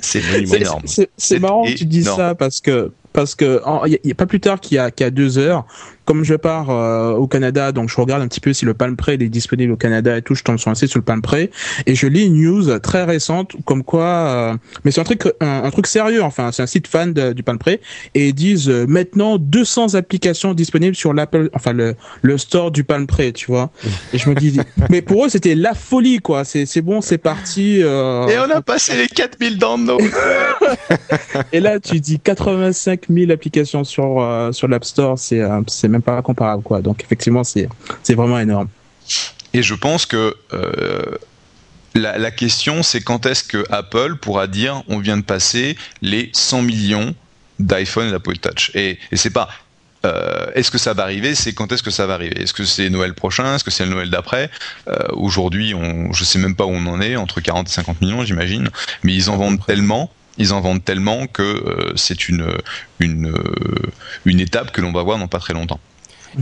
[0.00, 0.22] C'est
[0.54, 0.84] énorme.
[1.16, 4.40] C'est marrant que tu dis ça parce que parce que il y, a pas plus
[4.40, 5.66] tard qu'il y a, deux heures,
[6.04, 8.96] comme je pars euh, au Canada, donc je regarde un petit peu si le Palm
[8.96, 11.22] Pre est disponible au Canada et tout, je tombe sur un site sur le Palm
[11.22, 14.54] Pre et je lis une news très récente comme quoi, euh,
[14.84, 17.70] mais c'est un truc un, truc sérieux, enfin c'est un site fan du Palm Pre
[18.14, 22.84] et ils disent euh, maintenant 200 applications disponibles sur l'Apple, enfin le le store du
[22.84, 23.70] Palm Pre, tu vois.
[24.12, 24.58] Et je me dis,
[24.90, 27.78] mais pour eux c'était la folie quoi, c'est c'est bon, c'est parti.
[27.80, 29.98] Et on a passé les 4000 downloads.
[31.52, 36.20] et là tu dis 85 000 applications sur sur l'App Store, c'est c'est même pas
[36.22, 36.82] comparable quoi.
[36.82, 37.68] Donc effectivement c'est
[38.14, 38.68] vraiment énorme.
[39.52, 41.02] Et je pense que euh,
[41.94, 46.62] la, question c'est quand est-ce que Apple pourra dire on vient de passer les 100
[46.62, 47.14] millions
[47.58, 48.70] d'iPhone et d'Apple Touch?
[48.74, 49.48] Et, et c'est pas
[50.06, 51.34] euh, est-ce que ça va arriver?
[51.34, 52.40] C'est quand est-ce que ça va arriver?
[52.40, 53.56] Est-ce que c'est Noël prochain?
[53.56, 54.50] Est-ce que c'est le Noël d'après?
[54.88, 58.00] Euh, Aujourd'hui, on, je sais même pas où on en est, entre 40 et 50
[58.00, 58.70] millions, j'imagine.
[59.02, 62.46] Mais ils en vendent tellement ils en vendent tellement que c'est une,
[62.98, 63.32] une,
[64.24, 65.80] une étape que l'on va voir dans pas très longtemps.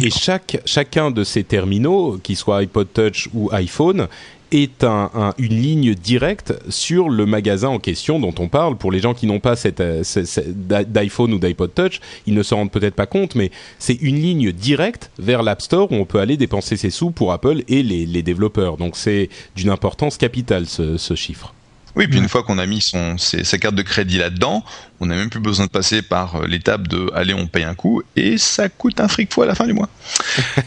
[0.00, 4.06] Et chaque, chacun de ces terminaux, qu'ils soient iPod Touch ou iPhone,
[4.50, 8.76] est un, un, une ligne directe sur le magasin en question dont on parle.
[8.78, 12.42] Pour les gens qui n'ont pas cette, euh, cette- d'iPhone ou d'iPod Touch, ils ne
[12.42, 16.06] se rendent peut-être pas compte, mais c'est une ligne directe vers l'App Store où on
[16.06, 18.76] peut aller dépenser ses sous pour Apple et les, les développeurs.
[18.78, 21.52] Donc c'est d'une importance capitale ce, ce chiffre.
[21.98, 24.64] Oui, puis une fois qu'on a mis son, ses- sa carte de crédit là-dedans,
[25.00, 27.74] on n'a même plus besoin de passer par euh, l'étape de allez, on paye un
[27.74, 29.88] coup, et ça coûte un fric fou à la fin du mois.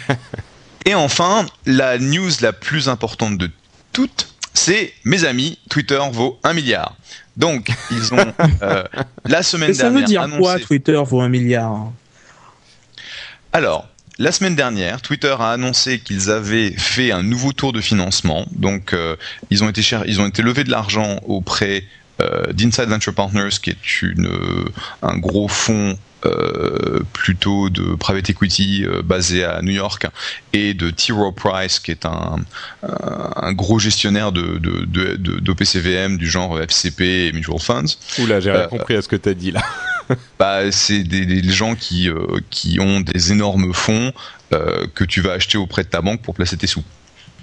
[0.85, 3.49] et enfin, la news la plus importante de
[3.93, 6.97] toutes, c'est mes amis, Twitter vaut un milliard.
[7.37, 8.83] Donc, ils ont euh,
[9.25, 10.41] la semaine Mais ça dernière veut dire annoncé.
[10.41, 11.91] quoi, Twitter vaut un milliard?
[13.53, 13.87] Alors,
[14.21, 18.45] la semaine dernière, Twitter a annoncé qu'ils avaient fait un nouveau tour de financement.
[18.51, 19.15] Donc, euh,
[19.49, 21.83] ils ont été cher- ils ont été levés de l'argent auprès
[22.21, 24.65] euh, d'Inside Venture Partners, qui est une, euh,
[25.01, 25.97] un gros fonds
[26.27, 30.05] euh, plutôt de private equity euh, basé à New York,
[30.53, 31.11] et de T.
[31.13, 32.35] Rowe Price, qui est un,
[32.83, 37.95] un, un gros gestionnaire de, de, de, de- d'OPCVM du genre FCP et Mutual Funds.
[38.19, 39.63] Oula, j'ai rien Euh, compris à ce que tu as dit là.
[40.39, 44.11] Bah, c'est des, des gens qui, euh, qui ont des énormes fonds
[44.53, 46.83] euh, que tu vas acheter auprès de ta banque pour placer tes sous.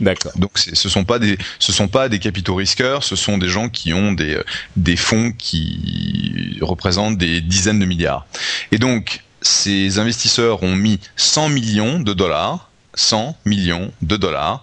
[0.01, 0.33] D'accord.
[0.37, 3.69] Donc ce sont pas des ce sont pas des capitaux risqueurs, ce sont des gens
[3.69, 4.41] qui ont des
[4.77, 8.27] des fonds qui représentent des dizaines de milliards.
[8.71, 14.63] Et donc ces investisseurs ont mis 100 millions de dollars, 100 millions de dollars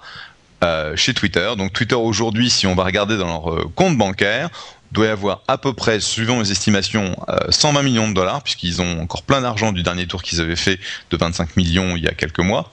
[0.64, 1.52] euh, chez Twitter.
[1.58, 4.50] Donc Twitter aujourd'hui, si on va regarder dans leur compte bancaire,
[4.96, 8.82] doit y avoir à peu près, suivant les estimations, euh, 120 millions de dollars, puisqu'ils
[8.82, 10.80] ont encore plein d'argent du dernier tour qu'ils avaient fait
[11.12, 12.72] de 25 millions il y a quelques mois.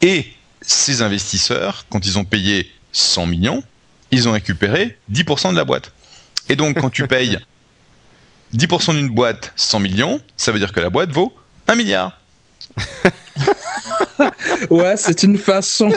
[0.00, 3.62] Et ces investisseurs, quand ils ont payé 100 millions,
[4.10, 5.92] ils ont récupéré 10% de la boîte.
[6.48, 7.38] Et donc, quand tu payes
[8.54, 11.34] 10% d'une boîte 100 millions, ça veut dire que la boîte vaut
[11.68, 12.18] 1 milliard.
[14.70, 15.88] Ouais, c'est une façon.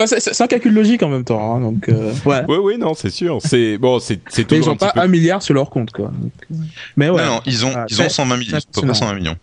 [0.00, 1.56] Ouais, c'est- un calcul logique en même temps.
[1.56, 2.42] hein, donc, euh, ouais.
[2.48, 3.38] Oui, oui, non, c'est sûr.
[3.44, 5.68] C'est bon, c'est Mais ils toujours ont un petit pas peu un milliard sur leur
[5.70, 6.10] compte, quoi.
[6.96, 7.22] Mais ouais.
[7.24, 8.94] Non, non, ils ont, Ah, ils ont c'est- 120 millions, à peu près fascinant.
[8.94, 9.36] 120 millions.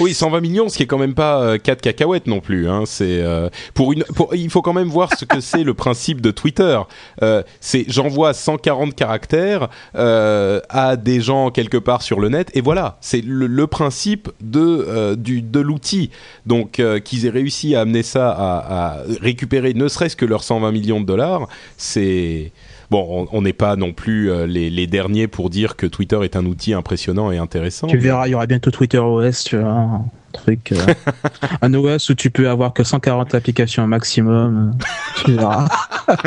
[0.00, 2.68] Oui, 120 millions, ce qui est quand même pas euh, 4 cacahuètes non plus.
[2.68, 2.82] Hein.
[2.86, 4.04] C'est euh, pour une.
[4.04, 6.78] Pour, il faut quand même voir ce que c'est le principe de Twitter.
[7.22, 12.60] Euh, c'est j'envoie 140 caractères euh, à des gens quelque part sur le net et
[12.60, 12.98] voilà.
[13.00, 16.10] C'est le, le principe de du de l'outil.
[16.46, 20.72] Donc qu'ils aient réussi à amener ça à, à récupérer ne serait-ce que leurs 120
[20.72, 22.52] millions de dollars, c'est
[22.90, 26.36] Bon, on- n'est pas non plus euh, les, les derniers pour dire que Twitter est
[26.36, 27.86] un outil impressionnant et intéressant.
[27.86, 30.94] Tu verras, il y aura bientôt Twitter OS, tu vois, un truc, euh,
[31.62, 34.74] un OS où tu peux avoir que 140 applications au maximum.
[34.78, 34.84] euh,
[35.24, 35.68] Tu verras.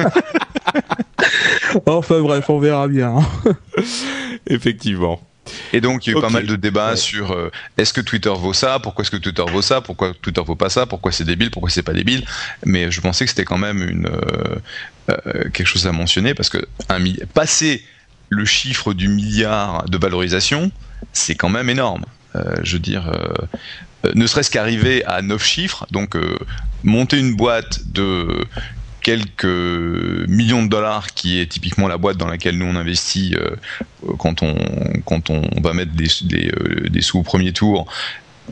[1.85, 3.15] enfin bref, on verra bien.
[4.47, 5.19] Effectivement.
[5.71, 6.95] Et donc, il y a eu pas mal de débats Ouais.
[6.97, 8.79] sur euh, est-ce que Twitter vaut ça?
[8.79, 9.79] Pourquoi est-ce que Twitter vaut ça?
[9.81, 10.85] Pourquoi Twitter vaut pas ça?
[10.85, 11.51] Pourquoi c'est débile?
[11.51, 12.25] Pourquoi c'est pas débile?
[12.65, 14.55] Mais je pensais que c'était quand même une euh,
[15.53, 16.65] quelque chose à mentionner parce que
[17.33, 17.83] passer
[18.29, 20.71] le chiffre du milliard de valorisation,
[21.13, 22.05] c'est quand même énorme.
[22.35, 23.27] Euh, je veux dire, euh,
[24.05, 26.37] euh, ne serait-ce qu'arriver à 9 chiffres, donc euh,
[26.83, 28.45] monter une boîte de
[29.01, 29.45] quelques
[30.27, 33.55] millions de dollars, qui est typiquement la boîte dans laquelle nous on investit euh,
[34.17, 34.55] quand on
[35.05, 37.87] quand on va mettre des, euh, des sous au premier tour.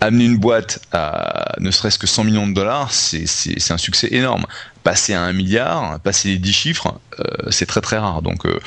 [0.01, 4.45] Amener une boîte à ne serait-ce que 100 millions de dollars, c'est un succès énorme.
[4.83, 8.21] Passer à un milliard, passer les 10 chiffres, euh, c'est très très rare.
[8.21, 8.59] Donc, euh,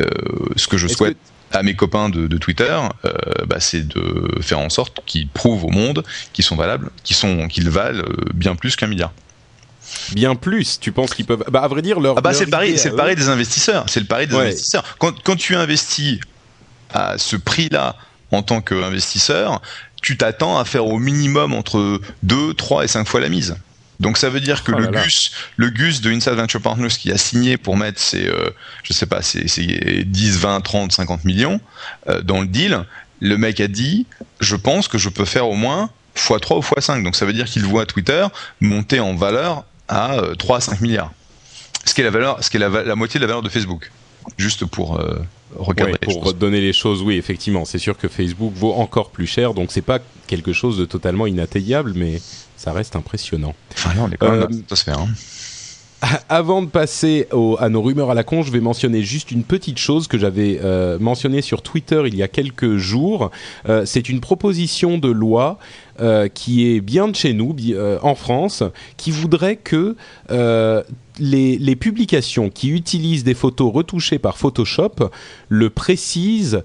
[0.00, 0.04] euh,
[0.56, 1.16] ce que je souhaite
[1.52, 2.78] à mes copains de, de Twitter,
[3.46, 6.02] bah, c'est de faire en sorte qu'ils prouvent au monde
[6.32, 8.02] qu'ils sont valables, qu'ils valent
[8.34, 9.12] bien plus qu'un milliard.
[10.12, 11.44] Bien plus, tu penses qu'ils peuvent.
[11.50, 12.16] Bah, à vrai dire, leur.
[12.18, 14.06] Ah bah c'est le pari, idée c'est à le pari eux- des investisseurs, c'est le
[14.06, 14.42] pari des Ouais.
[14.46, 14.84] investisseurs.
[14.98, 16.18] Quand, quand tu investis
[16.94, 17.96] à ce prix-là
[18.30, 19.60] en tant qu'investisseur,
[20.02, 23.56] tu t'attends à faire au minimum entre 2, 3 et 5 fois la mise.
[24.00, 25.02] Donc ça veut dire que Oh le là.
[25.04, 28.50] Gus, le Gus de Inside Venture Partners qui a signé pour mettre ses, euh,
[28.82, 31.60] je sais pas, ses, ses 10, 20, 30, 50 millions
[32.08, 32.84] euh, dans le deal,
[33.20, 34.06] le mec a dit,
[34.40, 37.04] je pense que je peux faire au moins x3 ou x5.
[37.04, 38.26] Donc ça veut dire qu'il voit Twitter
[38.60, 41.12] monter en valeur à euh, 3 à 5 milliards.
[41.84, 43.42] Ce qui est la valeur, ce qui est la, va- la moitié de la valeur
[43.42, 43.92] de Facebook.
[44.36, 45.18] Juste pour euh,
[45.56, 45.92] recadrer.
[45.92, 46.36] Ouais, les pour choses.
[46.36, 47.64] donner les choses, oui, effectivement.
[47.64, 51.26] C'est sûr que Facebook vaut encore plus cher, donc c'est pas quelque chose de totalement
[51.26, 52.20] inatteignable, mais
[52.56, 53.54] ça reste impressionnant.
[53.74, 55.08] Enfin là, on est quand même Euh, dans la stratosphère, hein.
[56.28, 59.44] Avant de passer au- à nos rumeurs à la con, je vais mentionner juste une
[59.44, 63.30] petite chose que j'avais euh, mentionnée sur Twitter il y a quelques jours.
[63.68, 65.58] Euh, c'est une proposition de loi
[66.00, 68.62] euh, qui est bien de chez nous, euh, en France,
[68.96, 69.94] qui voudrait que
[70.30, 70.82] euh,
[71.18, 75.10] les, publications qui utilisent des photos retouchées par Photoshop
[75.50, 76.62] le précisent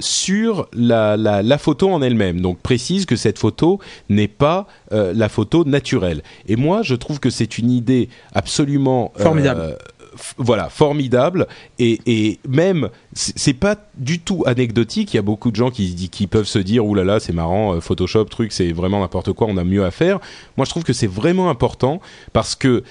[0.00, 2.40] sur la, photo en elle-même.
[2.40, 3.80] Donc précise que cette photo
[4.10, 6.22] n'est pas la photo naturelle.
[6.46, 9.78] Et moi, je trouve que c'est une idée absolument formidable
[10.36, 11.46] voilà, formidable
[11.78, 15.14] et, et même c'est pas du tout anecdotique.
[15.14, 17.32] Il y a beaucoup de gens qui, qui peuvent se dire ouh là là c'est
[17.32, 20.20] marrant, Photoshop truc c'est vraiment n'importe quoi, on a mieux à faire.
[20.56, 22.00] Moi je trouve que c'est vraiment important
[22.32, 22.82] parce que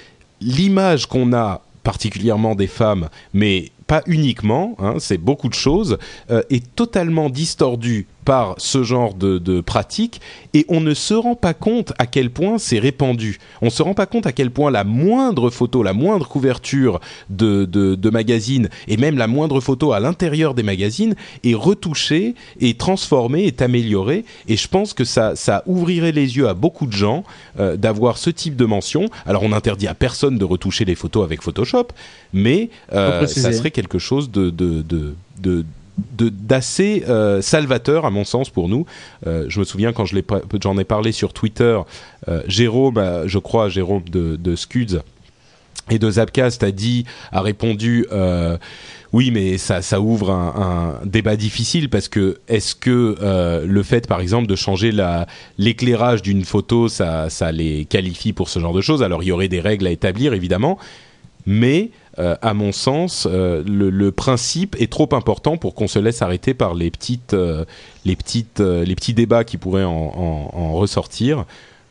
[0.41, 5.97] l'image qu'on a particulièrement des femmes, mais pas uniquement, hein, c'est beaucoup de choses,
[6.29, 10.21] euh, est totalement distordu par ce genre de, de pratique
[10.53, 13.39] et on ne se rend pas compte à quel point c'est répandu.
[13.61, 16.99] On ne se rend pas compte à quel point la moindre photo, la moindre couverture
[17.29, 22.35] de, de, de magazine et même la moindre photo à l'intérieur des magazines est retouchée,
[22.59, 26.85] est transformée, est améliorée et je pense que ça, ça ouvrirait les yeux à beaucoup
[26.85, 27.23] de gens
[27.59, 29.07] euh, d'avoir ce type de mention.
[29.25, 31.87] Alors on interdit à personne de retoucher les photos avec Photoshop,
[32.33, 35.65] mais euh, ça serait quelque chose de, de, de, de
[36.29, 38.85] d'assez euh, salvateur à mon sens pour nous.
[39.27, 40.17] Euh, je me souviens quand je
[40.61, 41.79] j'en ai parlé sur Twitter,
[42.27, 44.99] euh, Jérôme, je crois Jérôme de, de Scuds
[45.89, 48.05] et de Zapcast a dit, a répondu.
[49.13, 53.17] Oui, mais ça, ça ouvre un, débat difficile parce que est-ce que
[53.65, 55.27] le fait, par exemple, de changer la,
[55.57, 59.03] l'éclairage d'une photo, ça, ça les qualifie pour ce genre de choses?
[59.03, 60.77] Alors, il y aurait des règles à établir, évidemment,
[61.45, 65.97] mais euh, à mon sens, euh, le, le, principe est trop important pour qu'on se
[65.97, 67.65] laisse arrêter par les petites, euh,
[68.05, 71.45] les petites, les petits débats qui pourraient en, en, en ressortir.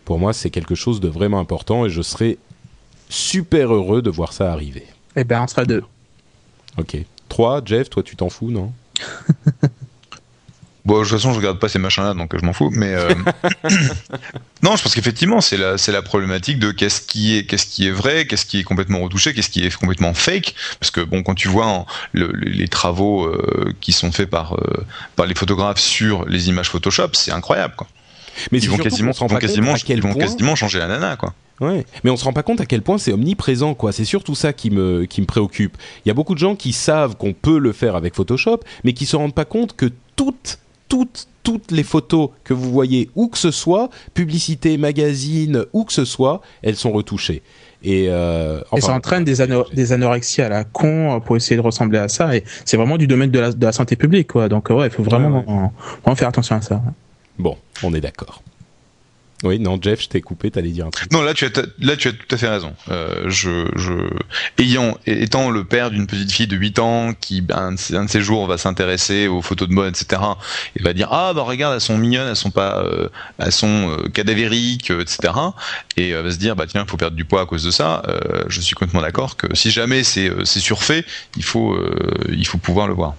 [0.04, 2.38] Pour moi, c'est quelque chose de vraiment important et je serais
[3.08, 4.86] super heureux de voir ça arriver.
[5.16, 5.82] Eh ben, on sera deux.
[6.78, 6.96] Ok.
[7.28, 8.72] Trois, Jeff, toi, tu t'en fous, non?
[10.84, 12.70] Bon, de toute façon, je regarde pas ces machins-là, donc je m'en fous.
[12.72, 13.12] Mais euh...
[14.62, 17.86] non, je pense qu'effectivement, c'est la, c'est la problématique de qu'est-ce qui est, qu'est-ce qui
[17.86, 20.54] est vrai, qu'est-ce qui est complètement retouché, qu'est-ce qui est complètement fake.
[20.78, 24.86] Parce que bon, quand tu vois le, les travaux euh, qui sont faits par euh,
[25.16, 27.86] par les photographes sur les images Photoshop, c'est incroyable, quoi.
[28.52, 31.34] Mais ils vont quasiment, vont quasiment, ils vont quasiment changer la nana, quoi.
[31.60, 33.92] Ouais, mais on se rend pas compte à quel point c'est omniprésent, quoi.
[33.92, 35.76] C'est surtout ça qui me qui me préoccupe.
[36.04, 38.94] Il y a beaucoup de gens qui savent qu'on peut le faire avec Photoshop, mais
[38.94, 40.58] qui se rendent pas compte que toutes
[40.91, 45.95] toutes, toutes les photos que vous voyez, où que ce soit, publicité, magazine, où que
[45.95, 47.41] ce soit, elles sont retouchées.
[47.82, 51.57] Et, euh, enfin, et ça entraîne des, ano des anorexies à la con pour essayer
[51.57, 52.36] de ressembler à ça.
[52.36, 54.51] Et c'est vraiment du domaine de la, de la, santé publique, quoi.
[54.51, 55.68] Donc ouais, il faut vraiment, ouais, ouais.
[56.03, 56.82] vraiment faire attention à ça.
[57.38, 58.43] Bon, on est d'accord.
[59.43, 61.11] Oui, non, Jeff, je t'ai coupé, t'allais dire un truc.
[61.12, 62.74] Non, là tu as, là tu as tout à fait raison.
[62.91, 63.93] Euh, je, je,
[64.62, 68.20] ayant, étant le père d'une petite fille de 8 ans qui, ben, un de ces
[68.20, 70.20] jours, va s'intéresser aux photos de mode, etc.,
[70.76, 73.91] et va dire ah bah regarde, elles sont mignonnes, elles sont pas, euh, elles sont
[73.91, 75.32] euh, cadavériques, etc.,
[75.97, 77.70] et euh, va se dire bah tiens, il faut perdre du poids à cause de
[77.70, 78.03] ça.
[78.09, 81.05] Euh, je suis complètement d'accord que si jamais c'est c'est surfait,
[81.36, 81.78] il faut
[82.30, 83.14] il faut pouvoir le voir.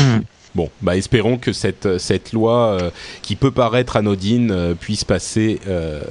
[0.00, 0.20] Mmh.
[0.54, 2.90] Bon, bah espérons que cette, cette loi euh,
[3.22, 6.02] qui peut paraître anodine euh, puisse passer euh,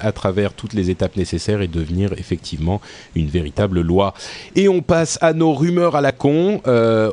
[0.00, 2.82] à travers toutes les étapes nécessaires et devenir effectivement
[3.14, 4.12] une véritable loi.
[4.56, 6.60] Et on passe à nos rumeurs à la con.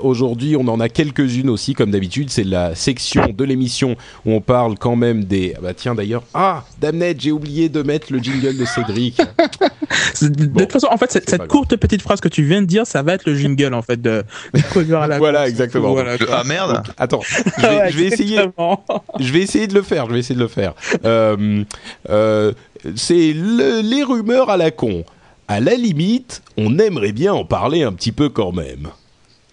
[0.04, 2.30] Aujourd'hui, on en a quelques-unes aussi, comme d'habitude.
[2.30, 3.96] C'est la section de l'émission
[4.26, 5.54] où on parle quand même des.
[5.56, 9.18] Ah bah tiens d'ailleurs, ah, Damned, j'ai oublié de mettre le jingle de Cédric.
[10.22, 12.68] de bon, toute façon, en fait, cette, cette courte petite phrase que tu viens de
[12.68, 14.24] dire, ça va être le jingle en fait de,
[14.54, 15.92] de à la Voilà, exactement.
[15.92, 16.65] Voilà, ah merde.
[16.74, 17.22] Donc, attends,
[17.58, 18.40] je vais, ouais, je vais essayer.
[19.20, 20.06] Je vais essayer de le faire.
[20.08, 20.74] Je vais essayer de le faire.
[21.04, 21.64] Euh,
[22.10, 22.54] euh,
[22.96, 25.04] c'est le, les rumeurs à la con.
[25.48, 28.90] À la limite, on aimerait bien en parler un petit peu quand même.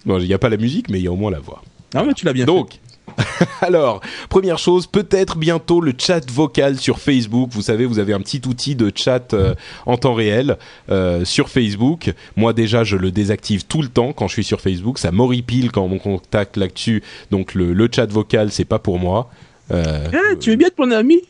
[0.06, 1.62] Bon, il n'y a pas la musique, mais il y a au moins la voix.
[1.94, 2.78] Non, mais tu l'as bien Donc, fait.
[3.60, 7.50] Alors, première chose, peut-être bientôt le chat vocal sur Facebook.
[7.52, 9.54] Vous savez, vous avez un petit outil de chat euh,
[9.86, 10.58] en temps réel
[10.90, 12.12] euh, sur Facebook.
[12.36, 14.98] Moi déjà, je le désactive tout le temps quand je suis sur Facebook.
[14.98, 17.02] Ça m'horripile quand on contacte là-dessus.
[17.30, 19.30] Donc le, le, chat vocal, c'est pas pour moi.
[19.70, 21.22] Euh, ah, tu es bien de mon ami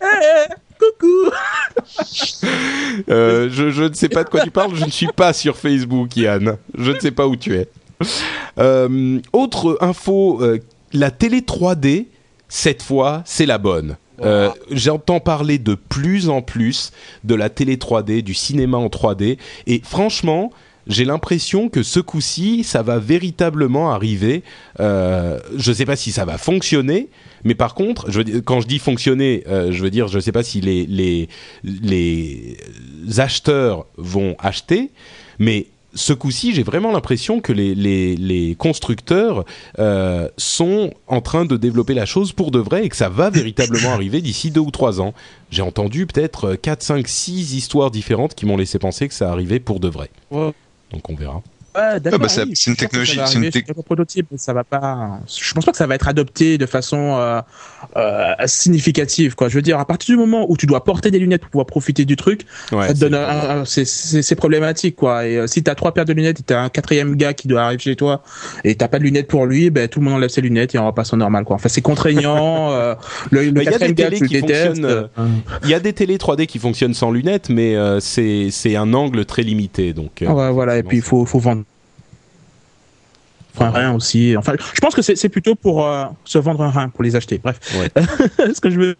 [0.00, 1.30] hey, Coucou
[3.08, 5.56] euh, je, je, ne sais pas de quoi tu parles, je ne suis pas sur
[5.56, 6.56] Facebook, Yann.
[6.76, 7.68] Je ne sais pas où tu es.
[8.58, 10.58] Euh, autre info, euh,
[10.92, 12.06] la télé 3D,
[12.48, 13.96] cette fois, c'est la bonne.
[14.20, 16.92] Euh, J'entends parler de plus en plus
[17.24, 20.52] de la télé 3D, du cinéma en 3D, et franchement,
[20.86, 24.42] j'ai l'impression que ce coup-ci, ça va véritablement arriver.
[24.80, 27.08] Euh, je ne sais pas si ça va fonctionner,
[27.44, 30.20] mais par contre, je veux, quand je dis fonctionner, euh, je veux dire, je ne
[30.20, 31.28] sais pas si les, les,
[31.64, 32.56] les
[33.18, 34.90] acheteurs vont acheter,
[35.38, 39.44] mais ce coup-ci, j'ai vraiment l'impression que les, les, les constructeurs
[39.78, 43.30] euh, sont en train de développer la chose pour de vrai et que ça va
[43.30, 45.14] véritablement arriver d'ici deux ou trois ans.
[45.50, 49.60] J'ai entendu peut-être 4, 5, 6 histoires différentes qui m'ont laissé penser que ça arrivait
[49.60, 50.10] pour de vrai.
[50.30, 50.52] Ouais.
[50.92, 51.42] Donc on verra.
[51.74, 52.18] Ouais, d'accord.
[52.18, 55.20] bah, c'est- oui, c'est une technologie- c'est une prototypes, mais ça va pas.
[55.26, 57.40] Je pense pas que ça va être adopté de façon euh,
[57.96, 59.34] euh, significative.
[59.34, 59.48] Quoi.
[59.48, 61.66] Je veux dire, à partir du moment où tu dois porter des lunettes pour pouvoir
[61.66, 62.42] profiter du truc,
[62.72, 63.84] Ouais, ça te donne un- un- c'est-
[64.34, 65.26] problématique quoi.
[65.26, 67.62] Et euh, si t'as trois paires de lunettes et t'as un quatrième gars qui doit
[67.62, 68.22] arriver chez toi
[68.64, 70.78] et t'as pas de lunettes pour lui, ben tout le monde enlève ses lunettes et
[70.78, 71.56] on repasse au normal quoi.
[71.56, 72.70] Enfin c'est contraignant.
[72.72, 72.94] euh,
[73.30, 74.28] le le il y a quatrième des gars tu le
[75.64, 78.92] Il y a des télés 3D qui fonctionnent sans lunettes, mais euh, c'est c'est un
[78.94, 79.92] angle très limité.
[79.92, 81.61] Donc, euh, Ouais, voilà, et puis il faut, faut vendre.
[83.54, 84.34] Enfin, un rein aussi.
[84.36, 87.16] Enfin, je pense que c'est c'est plutôt pour euh, se vendre un rein, pour les
[87.16, 87.38] acheter.
[87.42, 87.58] Bref.
[87.78, 87.90] Ouais.
[88.54, 88.96] Ce que je veux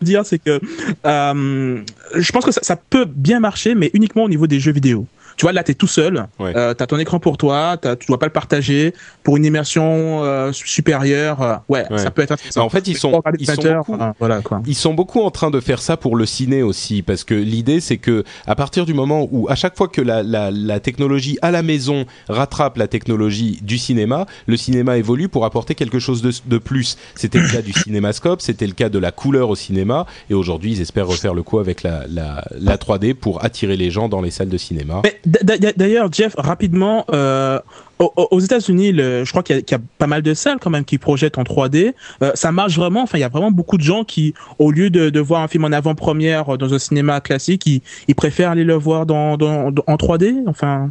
[0.00, 0.60] dire, c'est que
[1.04, 1.82] euh,
[2.14, 5.06] je pense que ça, ça peut bien marcher, mais uniquement au niveau des jeux vidéo.
[5.36, 6.26] Tu vois, là, tu es tout seul.
[6.38, 6.52] Ouais.
[6.56, 7.76] Euh, tu as ton écran pour toi.
[7.80, 8.94] t'as- Tu dois pas le partager.
[9.22, 11.98] Pour une immersion euh, supérieure, euh, ouais, Ouais.
[11.98, 12.60] ça peut être intéressant.
[12.60, 14.62] Bah, en fait, ils sont- ils sont beaucoup- enfin, voilà, quoi.
[14.66, 17.80] Ils sont beaucoup en train de faire ça pour le ciné aussi, parce que l'idée
[17.80, 21.38] c'est que à partir du moment où à chaque fois que la, la, la technologie
[21.42, 26.22] à la maison rattrape la technologie du cinéma, le cinéma évolue pour apporter quelque chose
[26.22, 26.96] de, de plus.
[27.14, 30.72] C'était le cas du cinémascope, c'était le cas de la couleur au cinéma, et aujourd'hui
[30.72, 34.20] ils espèrent refaire le coup avec la, la, la 3D pour attirer les gens dans
[34.20, 35.02] les salles de cinéma.
[35.04, 37.58] Mais d'ailleurs, Jeff, rapidement, euh,
[37.98, 41.38] aux, États-Unis, je crois qu'il y, a- pas mal de salles quand même qui projettent
[41.38, 41.94] en 3D.
[42.22, 43.02] Euh, ça marche vraiment.
[43.02, 45.48] Enfin, il y a vraiment beaucoup de gens qui, au lieu de, de voir un
[45.48, 49.36] film en avant-première euh, dans un cinéma classique, ils, ils préfèrent aller le voir dans,
[49.36, 50.34] dans, dans- en 3D.
[50.46, 50.90] Enfin,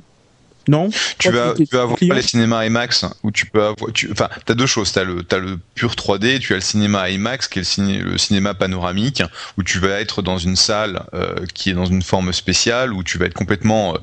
[0.68, 0.90] non.
[1.20, 4.54] Tu vas, tu- vas avoir les cinémas IMAX où tu peux avoir, tu, enfin, t'as
[4.54, 4.92] deux choses.
[4.92, 8.00] T'as le, t'as le pur 3D, tu as le cinéma IMAX qui est le, ciné-
[8.02, 9.24] le cinéma panoramique
[9.58, 13.04] où tu vas être dans une salle euh, qui est dans une forme spéciale où
[13.04, 13.98] tu vas être complètement, euh,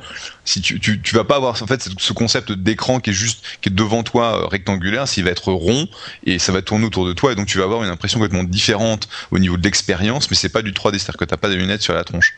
[0.44, 3.14] si tu, tu, tu vas pas avoir en fait ce- ce concept d'écran qui est
[3.14, 5.88] juste, qui est devant toi euh, rectangulaire, s'il va être rond
[6.24, 8.44] et ça va tourner autour de toi et donc tu vas avoir une impression complètement
[8.44, 11.56] différente au niveau de l'expérience, mais c'est pas du 3D, c'est-à-dire que t'as pas des
[11.56, 12.34] lunettes sur la tronche.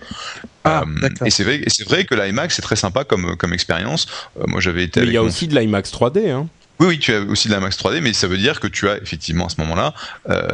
[0.64, 4.06] Ah, Euh, et c'est vrai, vrai que l'IMAX c'est très sympa comme comme expérience.
[4.38, 6.30] Euh, moi j'avais été Mais il y a mon aussi de l'IMAX 3D.
[6.30, 6.48] Hein.
[6.80, 8.88] oui, oui, tu as aussi de la Max 3D, mais ça veut dire que tu
[8.88, 9.94] as effectivement à ce moment-là
[10.28, 10.48] euh,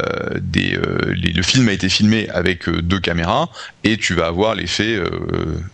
[0.57, 3.49] euh, le film a été filmé avec euh, deux caméras
[3.83, 5.09] et tu vas avoir l'effet euh,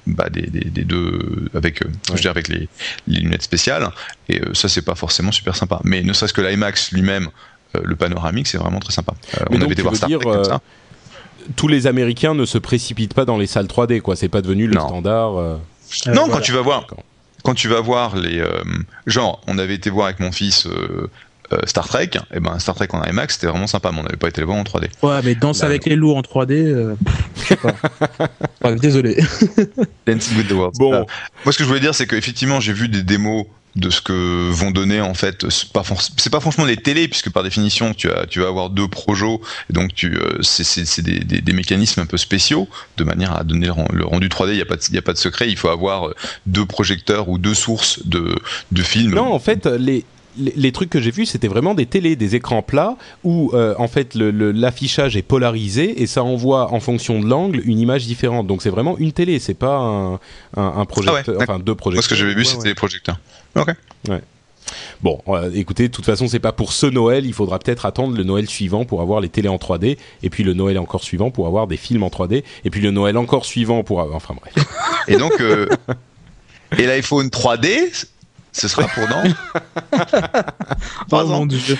[0.05, 2.69] bah, des, des, des deux avec euh, je dire avec les,
[3.07, 3.89] les lunettes spéciales
[4.29, 5.81] et euh, ça c'est pas forcément super sympa.
[5.83, 7.29] Mais ne serait-ce que l'IMAX lui-même,
[7.75, 9.13] euh, le panoramique, c'est vraiment très sympa.
[9.35, 10.61] Euh, on donc, avait été voir Star Trek comme ça.
[11.56, 14.16] Tous les Américains ne se précipitent pas dans les salles 3D, quoi.
[14.16, 14.88] C'est pas devenu le Non.
[14.88, 15.38] standard.
[15.38, 15.56] euh.
[16.08, 16.34] Euh, non, voilà.
[16.36, 16.88] quand tu vas voir,
[17.43, 18.50] quand tu vas voir les, euh,
[19.06, 21.10] genre, on avait été voir avec mon fils euh,
[21.54, 24.18] euh, Star Trek, et ben Star Trek en IMAX, c'était vraiment sympa, mais on n'avait
[24.18, 24.89] pas été les voir en 3D.
[25.02, 26.52] Ouais, mais danse Là, avec les loups en 3D.
[26.52, 26.95] euh,
[27.38, 27.74] je sais pas.
[28.66, 29.16] Ouais, désolé.
[30.06, 30.76] Dancing with the World.
[30.78, 30.93] Bon.
[30.93, 31.04] Euh,
[31.45, 33.45] moi, ce que je voulais dire, c'est qu'effectivement, j'ai vu des démos
[33.78, 37.93] de ce que vont donner en fait c'est pas franchement les télés puisque par définition
[37.93, 41.53] tu as tu vas avoir deux projos et donc tu euh, c'est des, des, des
[41.53, 42.67] mécanismes un peu spéciaux
[42.97, 44.95] de manière à donner le, ren- le rendu 3D il y a pas de, il
[44.95, 46.13] y a pas de secret il faut avoir euh,
[46.47, 48.36] deux projecteurs ou deux sources de
[48.71, 50.03] de films Non, en fait, les,
[50.39, 53.73] les, les trucs que j'ai vus, c'était vraiment des télés, des écrans plats où euh,
[53.78, 57.80] en fait le- le- l'affichage est polarisé et ça envoie en fonction de l'angle une
[57.80, 58.45] image différente.
[58.47, 60.19] Donc c'est vraiment une télé, c'est pas un, un,
[60.78, 61.93] un projecteur, Ah ouais, enfin deux projecteurs.
[61.97, 62.67] moi ce que j'avais vu Ouais, c'était ouais.
[62.69, 63.19] les projecteurs
[63.58, 63.76] ok
[65.01, 67.26] Bon, euh, écoutez, de toute façon, c'est pas pour ce Noël.
[67.26, 70.43] Il faudra peut-être attendre le Noël suivant pour avoir les télés en 3D, et puis
[70.43, 73.45] le Noël encore suivant pour avoir des films en 3D, et puis le Noël encore
[73.45, 74.18] suivant pour avoir...
[74.18, 74.53] enfin bref.
[75.08, 75.68] et donc euh,
[76.78, 78.08] et l'iPhone 3D
[78.51, 79.24] ce sera pour dans
[81.08, 81.39] Trois Oh ans.
[81.39, 81.78] mon dieu.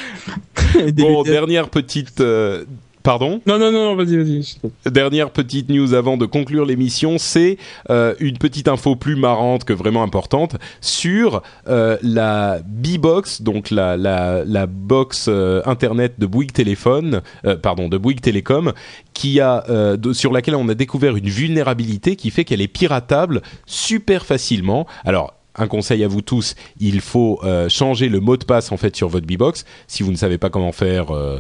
[0.76, 2.22] Des Bon, dernière petite.
[2.22, 2.64] euh,
[3.08, 4.92] Pardon Non, non, non, vas-y, vas-y.
[4.92, 7.58] Dernière petite news avant de conclure l'émission, c'est
[7.90, 13.96] euh, une petite info plus marrante que vraiment importante sur euh, la B-Box, donc la,
[13.96, 17.22] la, la box euh, internet de Bouygues Téléphone,
[17.64, 18.74] pardon, de Bouygues Télécom,
[19.14, 19.64] qui a,
[19.96, 24.86] de- sur laquelle on a découvert une vulnérabilité qui fait qu'elle est piratable super facilement.
[25.06, 28.78] Alors, un conseil à vous tous, il faut euh, changer le mot de passe en
[28.78, 29.66] fait sur votre B-Box.
[29.88, 31.40] Si vous ne savez pas comment faire, euh,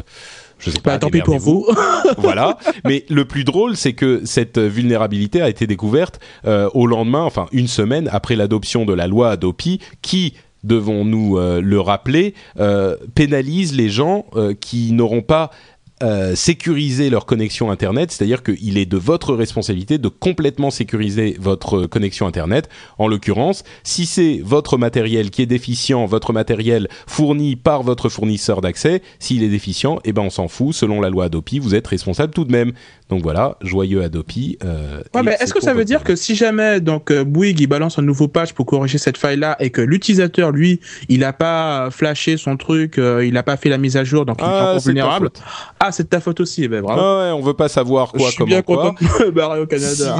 [0.59, 0.93] je sais pas.
[0.93, 1.67] Bah, tant pis pour vous.
[2.17, 2.57] voilà.
[2.85, 7.47] Mais le plus drôle, c'est que cette vulnérabilité a été découverte euh, au lendemain, enfin
[7.51, 10.33] une semaine après l'adoption de la loi Adopi, qui
[10.63, 14.25] devons-nous euh, le rappeler, euh, pénalise les gens
[14.59, 15.51] qui n'auront pas
[16.03, 21.87] euh, sécuriser leur connexion internet, c'est-à-dire qu'il est de votre responsabilité de complètement sécuriser votre
[21.87, 22.69] connexion internet.
[22.99, 28.61] En l'occurrence, si c'est votre matériel qui est déficient, votre matériel fourni par votre fournisseur
[28.61, 30.75] d'accès, s'il est déficient, eh ben on s'en fout.
[30.75, 32.73] Selon la loi Adopi, vous êtes responsable tout de même.
[33.09, 34.57] Donc voilà, joyeux Adopi.
[34.65, 37.67] Euh, Ouais, mais est-ce que ça veut dire que si jamais donc euh, Bouygues il
[37.67, 41.31] balance un nouveau patch pour corriger cette faille là et que l'utilisateur lui il a
[41.33, 44.43] pas flashé son truc, euh, il a pas fait la mise à jour donc il
[44.45, 45.29] est Ah, ta vulnérable.
[45.79, 46.99] Ah c'est de ta faute aussi, ben bravo.
[47.01, 48.77] Ah ouais, on veut pas savoir quoi, Je suis comment bien quoi.
[48.91, 50.19] content de me barrer au Canada.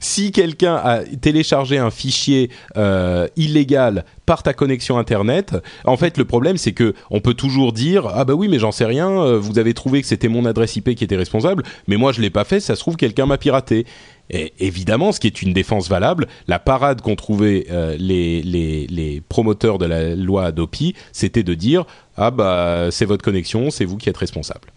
[0.00, 6.24] si quelqu'un a téléchargé un fichier euh, illégal par ta connexion internet, en fait le
[6.24, 9.38] problème c'est que on peut toujours dire ah bah oui mais j'en sais rien, euh,
[9.38, 12.30] vous avez trouvé que c'était mon adresse IP qui était responsable, mais moi je l'ai
[12.30, 13.86] pas fait, ça se trouve quelqu'un m'a piraté.
[14.30, 18.86] Et évidemment, ce qui est une défense valable, la parade qu'ont trouvé euh, les, les,
[18.86, 21.84] les promoteurs de la loi Adopi, c'était de dire
[22.16, 24.72] ah bah c'est votre connexion, c'est vous qui êtes responsable.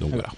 [0.00, 0.30] Donc voilà.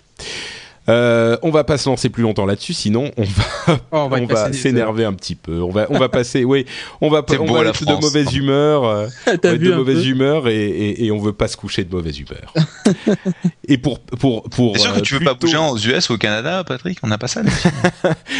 [0.88, 4.18] Euh, on va pas se lancer plus longtemps là-dessus, sinon on va, Oh, on va
[4.18, 5.62] y on passer va des s'énerver un petit peu.
[5.62, 6.66] On va, on va passer, oui,
[7.00, 9.74] on va, C'est on beau, va être de mauvaise humeur, euh, on va être de
[9.74, 12.52] mauvaise humeur et, et, et on veut pas se coucher de mauvaise humeur.
[13.68, 14.74] et pour, pour, pour.
[14.74, 16.98] T'es sûr que euh, tu veux pas bouger aux US ou au Canada, Patrick?
[17.02, 17.40] On n'a pas ça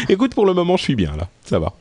[0.09, 1.73] Écoute, pour le moment, je suis bien là, ça va.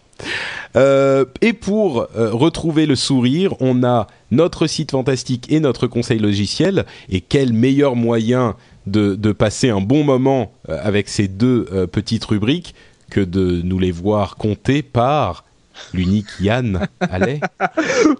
[0.76, 6.18] Euh, et pour euh, retrouver le sourire, on a notre site fantastique et notre conseil
[6.18, 6.84] logiciel.
[7.08, 12.24] Et quel meilleur moyen de, passer un bon moment euh, avec ces deux euh, petites
[12.24, 12.74] rubriques
[13.10, 15.44] que de nous les voir compter par
[15.92, 17.40] l'unique Yann Allais.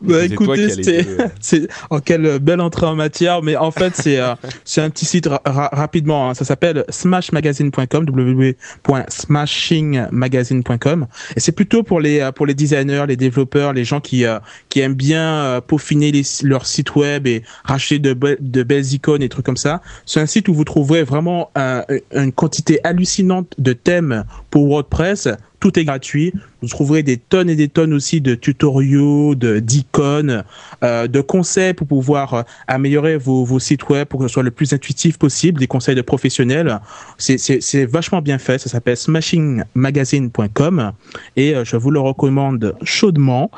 [0.02, 1.28] Bah, écoutez, c'était, euh.
[1.40, 5.04] c'est, oh, quelle belle entrée en matière, mais en fait, c'est, euh, c'est un petit
[5.04, 6.34] site ra- ra- rapidement, hein.
[6.34, 11.06] ça s'appelle smashmagazine.com, www.smashingmagazine.com,
[11.36, 14.38] et c'est plutôt pour les, euh, pour les designers, les développeurs, les gens qui, euh,
[14.68, 18.92] qui aiment bien euh, peaufiner les, leur site web et racheter de, be- de belles
[18.92, 19.80] icônes et trucs comme ça.
[20.06, 25.28] C'est un site où vous trouverez vraiment un- une quantité hallucinante de thèmes pour WordPress.
[25.64, 26.34] Tout est gratuit.
[26.60, 30.44] Vous trouverez des tonnes et des tonnes aussi de tutoriaux, de d'icônes,
[30.82, 34.42] euh, de conseils pour pouvoir euh, améliorer vos, vos sites web pour que ce soit
[34.42, 36.80] le plus intuitif possible, des conseils de professionnels.
[37.16, 38.58] C'est vachement bien fait.
[38.58, 40.92] Ça s'appelle smashingmagazine.com
[41.36, 43.50] et euh, je vous le recommande chaudement.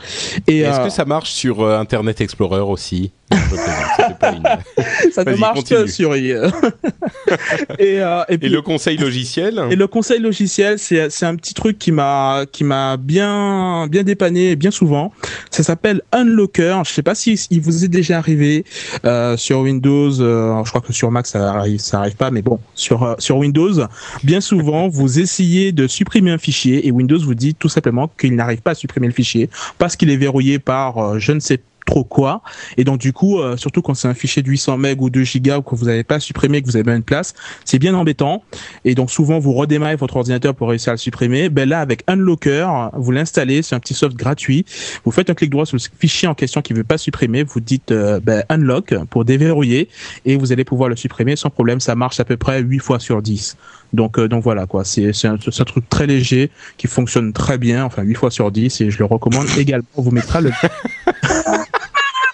[0.47, 3.11] Et Est-ce euh, que ça marche sur Internet Explorer aussi?
[3.33, 4.43] Non, pas une-
[5.12, 6.31] ça ne marche que sur IE.
[7.78, 9.61] et, euh, et le conseil logiciel?
[9.70, 14.05] Et le conseil logiciel, c'est c'est un petit truc qui m'a qui m'a bien bien
[14.05, 15.12] dépanné bien souvent.
[15.51, 16.82] Ça s'appelle Unlocker.
[16.86, 18.64] Je sais pas si il vous est déjà arrivé
[19.05, 20.20] euh, sur Windows.
[20.20, 23.14] euh, je crois que sur Mac ça arrive ça arrive pas, mais bon sur euh,
[23.18, 23.86] sur Windows,
[24.23, 28.35] bien souvent vous essayez de supprimer un fichier et Windows vous dit tout simplement qu'il
[28.36, 32.05] n'arrive pas à supprimer le fichier parce qu'il est verrouillé par je ne sais trop
[32.05, 32.43] quoi
[32.77, 35.23] et donc du coup euh, surtout quand c'est un fichier de 800 MB ou 2
[35.23, 37.35] gigas ou que vous n'avez pas supprimé que vous avez bien une place
[37.65, 38.43] c'est bien embêtant
[38.85, 41.49] et donc souvent vous redémarrez votre ordinateur pour réussir à le supprimer.
[41.49, 44.65] Ben là avec Unlocker, vous l'installez, c'est un petit soft gratuit.
[45.05, 47.61] Vous faites un clic droit sur le fichier en question qui veut pas supprimer, vous
[47.61, 49.89] dites euh, ben, unlock pour déverrouiller
[50.25, 51.81] et vous allez pouvoir le supprimer sans problème.
[51.81, 53.57] Ça marche à peu près 8 fois sur 10.
[53.93, 57.85] Donc euh, donc voilà quoi, c'est un, un truc très léger qui fonctionne très bien,
[57.85, 59.87] enfin 8 fois sur 10 et je le recommande également.
[59.97, 60.51] On vous mettra le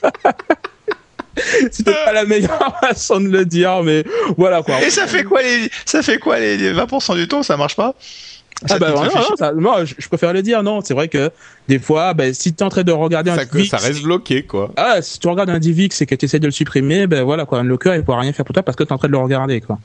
[1.70, 4.04] C'était pas la meilleure façon de le dire, mais
[4.36, 4.82] voilà quoi.
[4.82, 7.42] Et ça fait quoi les, ça fait quoi les les 20% du temps?
[7.42, 7.94] Ça marche pas?
[8.66, 10.62] Ça Ah bah non, ça- non, je, préfère le dire.
[10.62, 11.30] Non, c'est vrai que
[11.68, 14.02] des fois, ben, si tu es en train de regarder un ça, DivX, ça reste
[14.02, 14.70] bloqué, quoi.
[14.76, 17.44] ah, si tu regardes un DivX et que tu essaies de le supprimer, ben voilà
[17.46, 19.08] quoi, un locker il pourra rien faire pour toi parce que tu es en train
[19.08, 19.78] de le regarder quoi.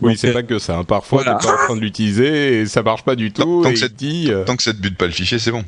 [0.00, 0.78] Oui, c'est euh, pas que ça.
[0.78, 0.84] hein.
[0.84, 1.38] Parfois, voilà.
[1.38, 3.42] t'es pas en train de l'utiliser et ça marche pas du tout.
[3.42, 4.28] Tant- tant et que c'est- te dit.
[4.30, 5.64] euh, Tant que ça te bute pas le fichier, c'est bon.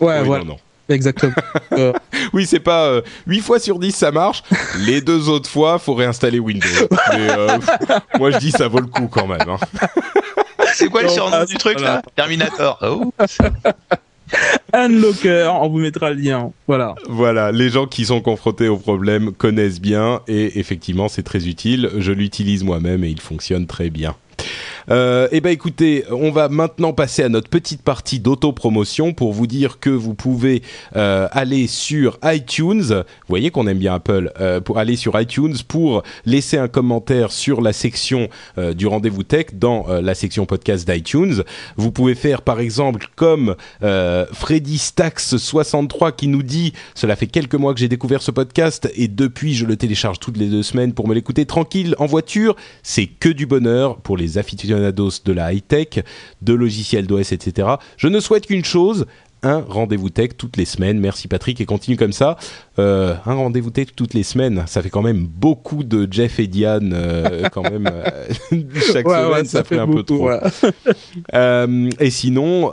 [0.00, 0.58] Ouais, oui, voilà, non, non.
[0.88, 1.34] Exactement.
[1.72, 1.92] Euh,
[2.32, 4.42] Oui, c'est pas euh, 8 fois sur 10 ça marche.
[4.86, 6.66] Les deux autres fois, faut réinstaller Windows.
[7.12, 7.58] Mais euh,
[8.18, 9.48] moi, je dis ça vaut le coup quand même.
[9.48, 9.58] hein.
[10.74, 12.78] C'est quoi le surnom ah, du truc là Terminator.
[12.82, 13.12] Oh.
[14.72, 16.52] un locker, on vous mettra le lien.
[16.66, 16.94] Voilà.
[17.08, 21.90] Voilà, les gens qui sont confrontés au problème connaissent bien et effectivement, c'est très utile.
[21.96, 24.14] Je l'utilise moi-même et il fonctionne très bien.
[24.90, 29.46] Euh, eh ben écoutez, on va maintenant passer à notre petite partie d'autopromotion pour vous
[29.46, 30.62] dire que vous pouvez
[30.96, 32.82] euh, aller sur iTunes.
[32.82, 37.32] Vous voyez qu'on aime bien Apple euh, pour aller sur iTunes pour laisser un commentaire
[37.32, 38.28] sur la section
[38.74, 41.42] du rendez-vous tech dans la section podcast d'iTunes.
[41.76, 47.54] Vous pouvez faire par exemple comme Freddy Stax 63 qui nous dit cela fait quelques
[47.54, 50.92] mois que j'ai découvert ce podcast et depuis je le télécharge toutes les deux semaines
[50.92, 52.56] pour me l'écouter tranquille en voiture.
[52.82, 56.04] C'est que du bonheur pour les aficionados de la high-tech,
[56.42, 57.68] de logiciels d'OS, etc.
[57.96, 59.06] Je ne souhaite qu'une chose,
[59.42, 60.98] un rendez-vous tech toutes les semaines.
[60.98, 62.36] Merci Patrick et continue comme ça.
[62.78, 66.46] Euh, un rendez-vous tech toutes les semaines, ça fait quand même beaucoup de Jeff et
[66.46, 68.28] Diane euh, quand même euh,
[68.92, 70.28] chaque Ouais, semaine, ouais, ça, fait, un peu trop.
[70.28, 70.38] ouais.
[72.00, 72.70] Et sinon,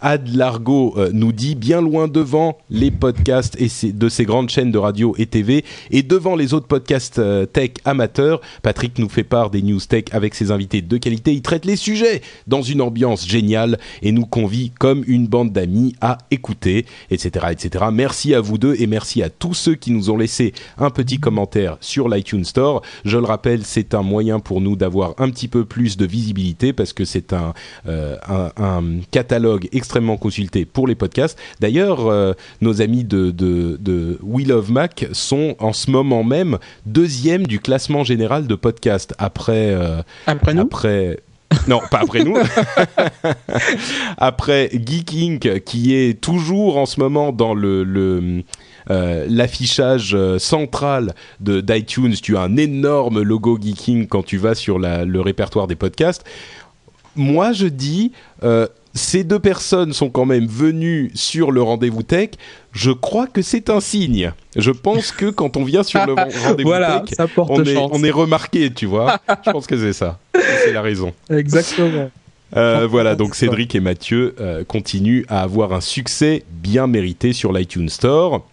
[0.00, 4.78] Ad Largo nous dit bien loin devant les podcasts et de ces grandes chaînes de
[4.78, 7.20] radio et TV et devant les autres podcasts
[7.52, 8.40] tech amateurs.
[8.62, 11.32] Patrick nous fait part des news tech avec ses invités de qualité.
[11.32, 15.61] Il traite les sujets dans une ambiance géniale et nous convie comme une bande d'amis
[16.00, 17.84] à écouter, etc., etc.
[17.92, 21.18] Merci à vous deux et merci à tous ceux qui nous ont laissé un petit
[21.18, 22.82] commentaire sur l'iTunes Store.
[23.04, 26.72] Je le rappelle, c'est un moyen pour nous d'avoir un petit peu plus de visibilité
[26.72, 27.54] parce que c'est un,
[27.86, 31.38] euh, un, un catalogue extrêmement consulté pour les podcasts.
[31.60, 36.58] D'ailleurs, euh, nos amis de, de, de We Love Mac sont en ce moment même
[36.86, 40.62] deuxième du classement général de podcasts après euh, Après nous?
[40.62, 41.18] après
[41.68, 42.36] non, pas après nous.
[44.18, 48.42] après Geek Inc, qui est toujours en ce moment dans le,
[48.90, 52.14] euh, l'affichage euh, central de d'iTunes.
[52.14, 56.24] Tu as un énorme logo Geek Inc quand tu vas sur le répertoire des podcasts.
[57.14, 58.12] Moi, je dis,
[58.42, 62.30] euh, ces deux personnes sont quand même venues sur le rendez-vous tech.
[62.72, 64.32] Je crois que c'est un signe.
[64.56, 66.12] Je pense que quand on vient sur le
[66.44, 67.90] rendez-vous Voilà, tech, ça porte on est, chance.
[67.92, 69.18] on est remarqué, tu vois.
[69.46, 70.18] Je pense que c'est ça.
[70.34, 71.12] C'est la raison.
[71.30, 72.10] Exactement.
[72.56, 73.34] Euh, voilà, donc.
[73.34, 78.46] Cédric et Mathieu euh, continuent à avoir un succès bien mérité sur l'iTunes Store.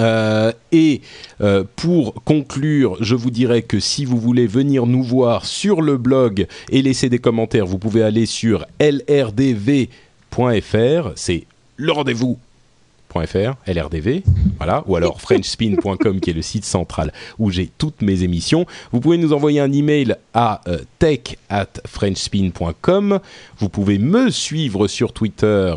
[0.00, 1.00] Euh, et
[1.40, 5.96] euh, pour conclure, je vous dirais que si vous voulez venir nous voir sur le
[5.96, 9.88] blog et laisser des commentaires, vous pouvez aller sur lrdv.fr,
[11.16, 11.46] c'est
[11.76, 12.38] le rendez-vous
[13.08, 14.22] .fr, LRDV,
[14.58, 18.66] voilà, ou alors frenchspin.com qui est le site central où j'ai toutes mes émissions.
[18.92, 23.20] Vous pouvez nous envoyer un email à euh, tech at frenchspin.com.
[23.58, 25.74] Vous pouvez me suivre sur Twitter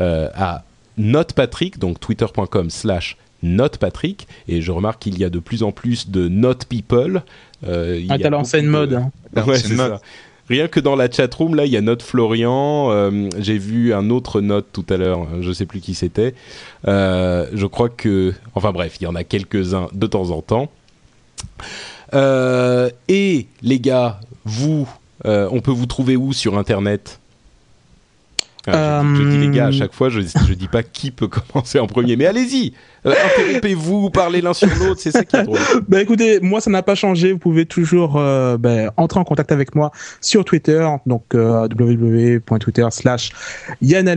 [0.00, 0.64] euh, à
[0.96, 4.26] notepatrick, donc twitter.com slash notepatrick.
[4.48, 7.22] Et je remarque qu'il y a de plus en plus de note people.
[7.66, 8.90] Euh, Ah, t'as lancé une mode.
[8.90, 9.10] de- hein.
[9.46, 10.00] Ouais, C'est ça.
[10.48, 12.90] Rien que dans la chatroom, là, il y a Note Florian.
[12.90, 15.26] euh, J'ai vu un autre Note tout à l'heure.
[15.40, 16.34] Je sais plus qui c'était.
[16.86, 20.70] Euh, je crois que, enfin bref, il y en a quelques-uns de temps en temps.
[22.12, 24.86] Euh, et les gars, vous,
[25.24, 27.20] euh, on peut vous trouver où sur Internet?
[28.66, 31.10] Ah, je, dis- je dis les gars à chaque fois, je, je dis pas qui
[31.10, 32.72] peut commencer en premier, mais allez-y,
[33.04, 35.58] euh, interrompez-vous, parlez l'un sur l'autre, c'est ça qui est drôle.
[35.88, 37.32] Bah écoutez, moi ça n'a pas changé.
[37.32, 39.90] Vous pouvez toujours euh, bah, entrer en contact avec moi
[40.22, 43.30] sur Twitter, donc euh, www.twitter/slash
[43.82, 44.08] Yann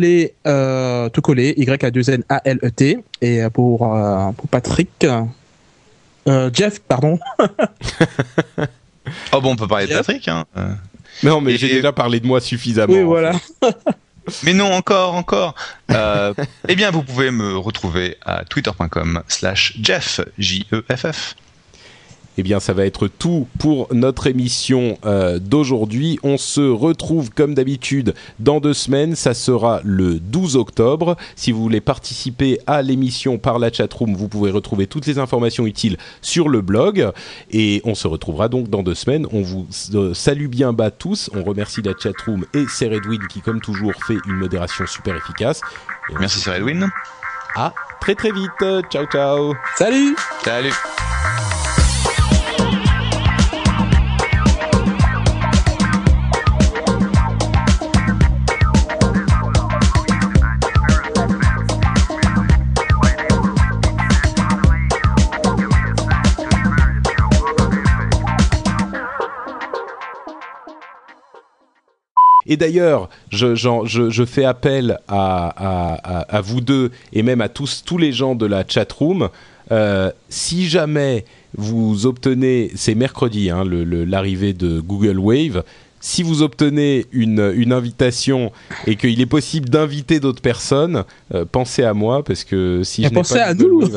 [0.48, 4.32] euh, tout collé Y A 2 N A L E T et euh, pour euh,
[4.32, 5.06] pour Patrick.
[6.28, 7.20] euh, Jeff, pardon.
[9.32, 10.28] Oh bon, on peut parler de Patrick.
[10.28, 10.44] Hein.
[10.58, 10.68] euh.
[11.24, 12.94] Non, mais Et- j'ai déjà parlé de moi suffisamment.
[12.94, 13.32] oui, en voilà.
[14.44, 15.56] Mais non, encore, encore.
[15.92, 16.34] Euh,
[16.68, 21.36] eh bien, vous pouvez me retrouver à twitter.com slash Jeff, J-E-F-F.
[22.40, 26.20] Eh bien, ça va être tout pour notre émission euh, d'aujourd'hui.
[26.22, 29.16] On se retrouve comme d'habitude dans deux semaines.
[29.16, 31.18] Ça sera le 12 octobre.
[31.36, 35.66] Si vous voulez participer à l'émission par la chatroom, vous pouvez retrouver toutes les informations
[35.66, 37.12] utiles sur le blog.
[37.50, 39.26] Et on se retrouvera donc dans deux semaines.
[39.32, 41.32] On vous euh, salue bien bas tous.
[41.34, 45.62] On remercie la chatroom et c'est Redwin qui, comme toujours, fait une modération super efficace.
[46.12, 46.88] Et Merci, se c'est Redwin.
[47.56, 48.52] À très très vite.
[48.92, 49.56] Ciao, ciao.
[49.76, 50.16] Salut.
[50.44, 50.74] Salut.
[72.48, 78.36] Et d'ailleurs, je, fais appel à, vous deux et même à tous, tous les gens
[78.36, 79.30] de la chatroom.
[79.72, 81.26] Euh, si jamais
[81.58, 85.64] vous obtenez, c'est mercredi, hein, l'arrivée de Google Wave.
[86.00, 88.52] Si vous obtenez une, une invitation
[88.86, 91.04] et qu'il est possible d'inviter d'autres personnes,
[91.34, 93.82] euh, pensez à moi parce que si Et je n'ai pensez pas à nous.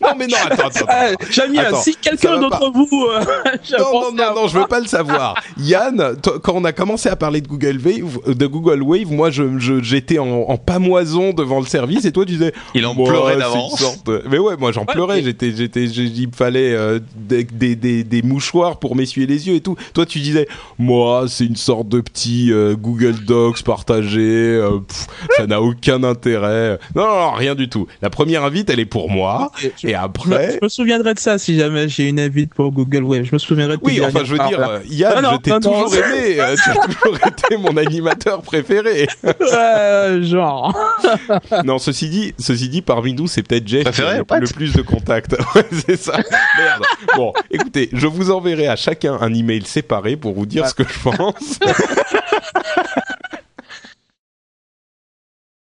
[0.00, 1.26] Non mais non, attends, attends, Ah, attends.
[1.30, 3.20] Jamie, Attends, si quelqu'un d'entre vous, euh,
[3.78, 5.34] non, non, non, non, je veux pas le savoir.
[5.58, 9.30] Yann, toi, quand on a commencé à parler de Google Wave, de Google Wave, moi,
[9.30, 12.52] je, j'étais en, en pamoison devant le service et toi, tu disais.
[12.74, 14.04] Il en pleurait d'avance.
[14.04, 15.22] de- Mais ouais, moi, j'en pleurais.
[15.22, 19.54] J'étais, j'étais, il me fallait euh, des, des, des, des mouchoirs pour m'essuyer les yeux
[19.54, 19.76] et tout.
[19.94, 20.46] Toi, tu disais,
[20.78, 24.20] moi, c'est une sorte de petit euh, Google Docs partagé.
[24.20, 25.06] euh, pff,
[25.36, 26.78] ça n'a aucun intérêt.
[26.94, 27.86] Non, non, non, rien du tout.
[28.02, 29.50] La première invite, elle est pour moi.
[29.58, 30.52] Je- Et après.
[30.60, 33.24] je me souviendrai de ça si jamais j'ai une invite pour Google Wave.
[33.24, 34.76] Je me souviendrai de Oui, enfin, je veux dire, paroles.
[34.76, 36.34] euh, Yann, Non, non, je t'ai toujours aimé.
[36.34, 39.06] tu as toujours été mon animateur préféré.
[39.24, 40.76] Euh, genre.
[41.64, 44.82] non, ceci dit, ceci dit, parmi nous, c'est peut-être Jeff qui a le, plus de
[44.82, 45.34] contacts.
[45.54, 46.16] Ouais, c'est ça.
[46.58, 46.82] Merde.
[47.16, 50.84] Bon, écoutez, je vous enverrai à chacun un email séparé pour vous dire ce que
[50.84, 51.58] je pense.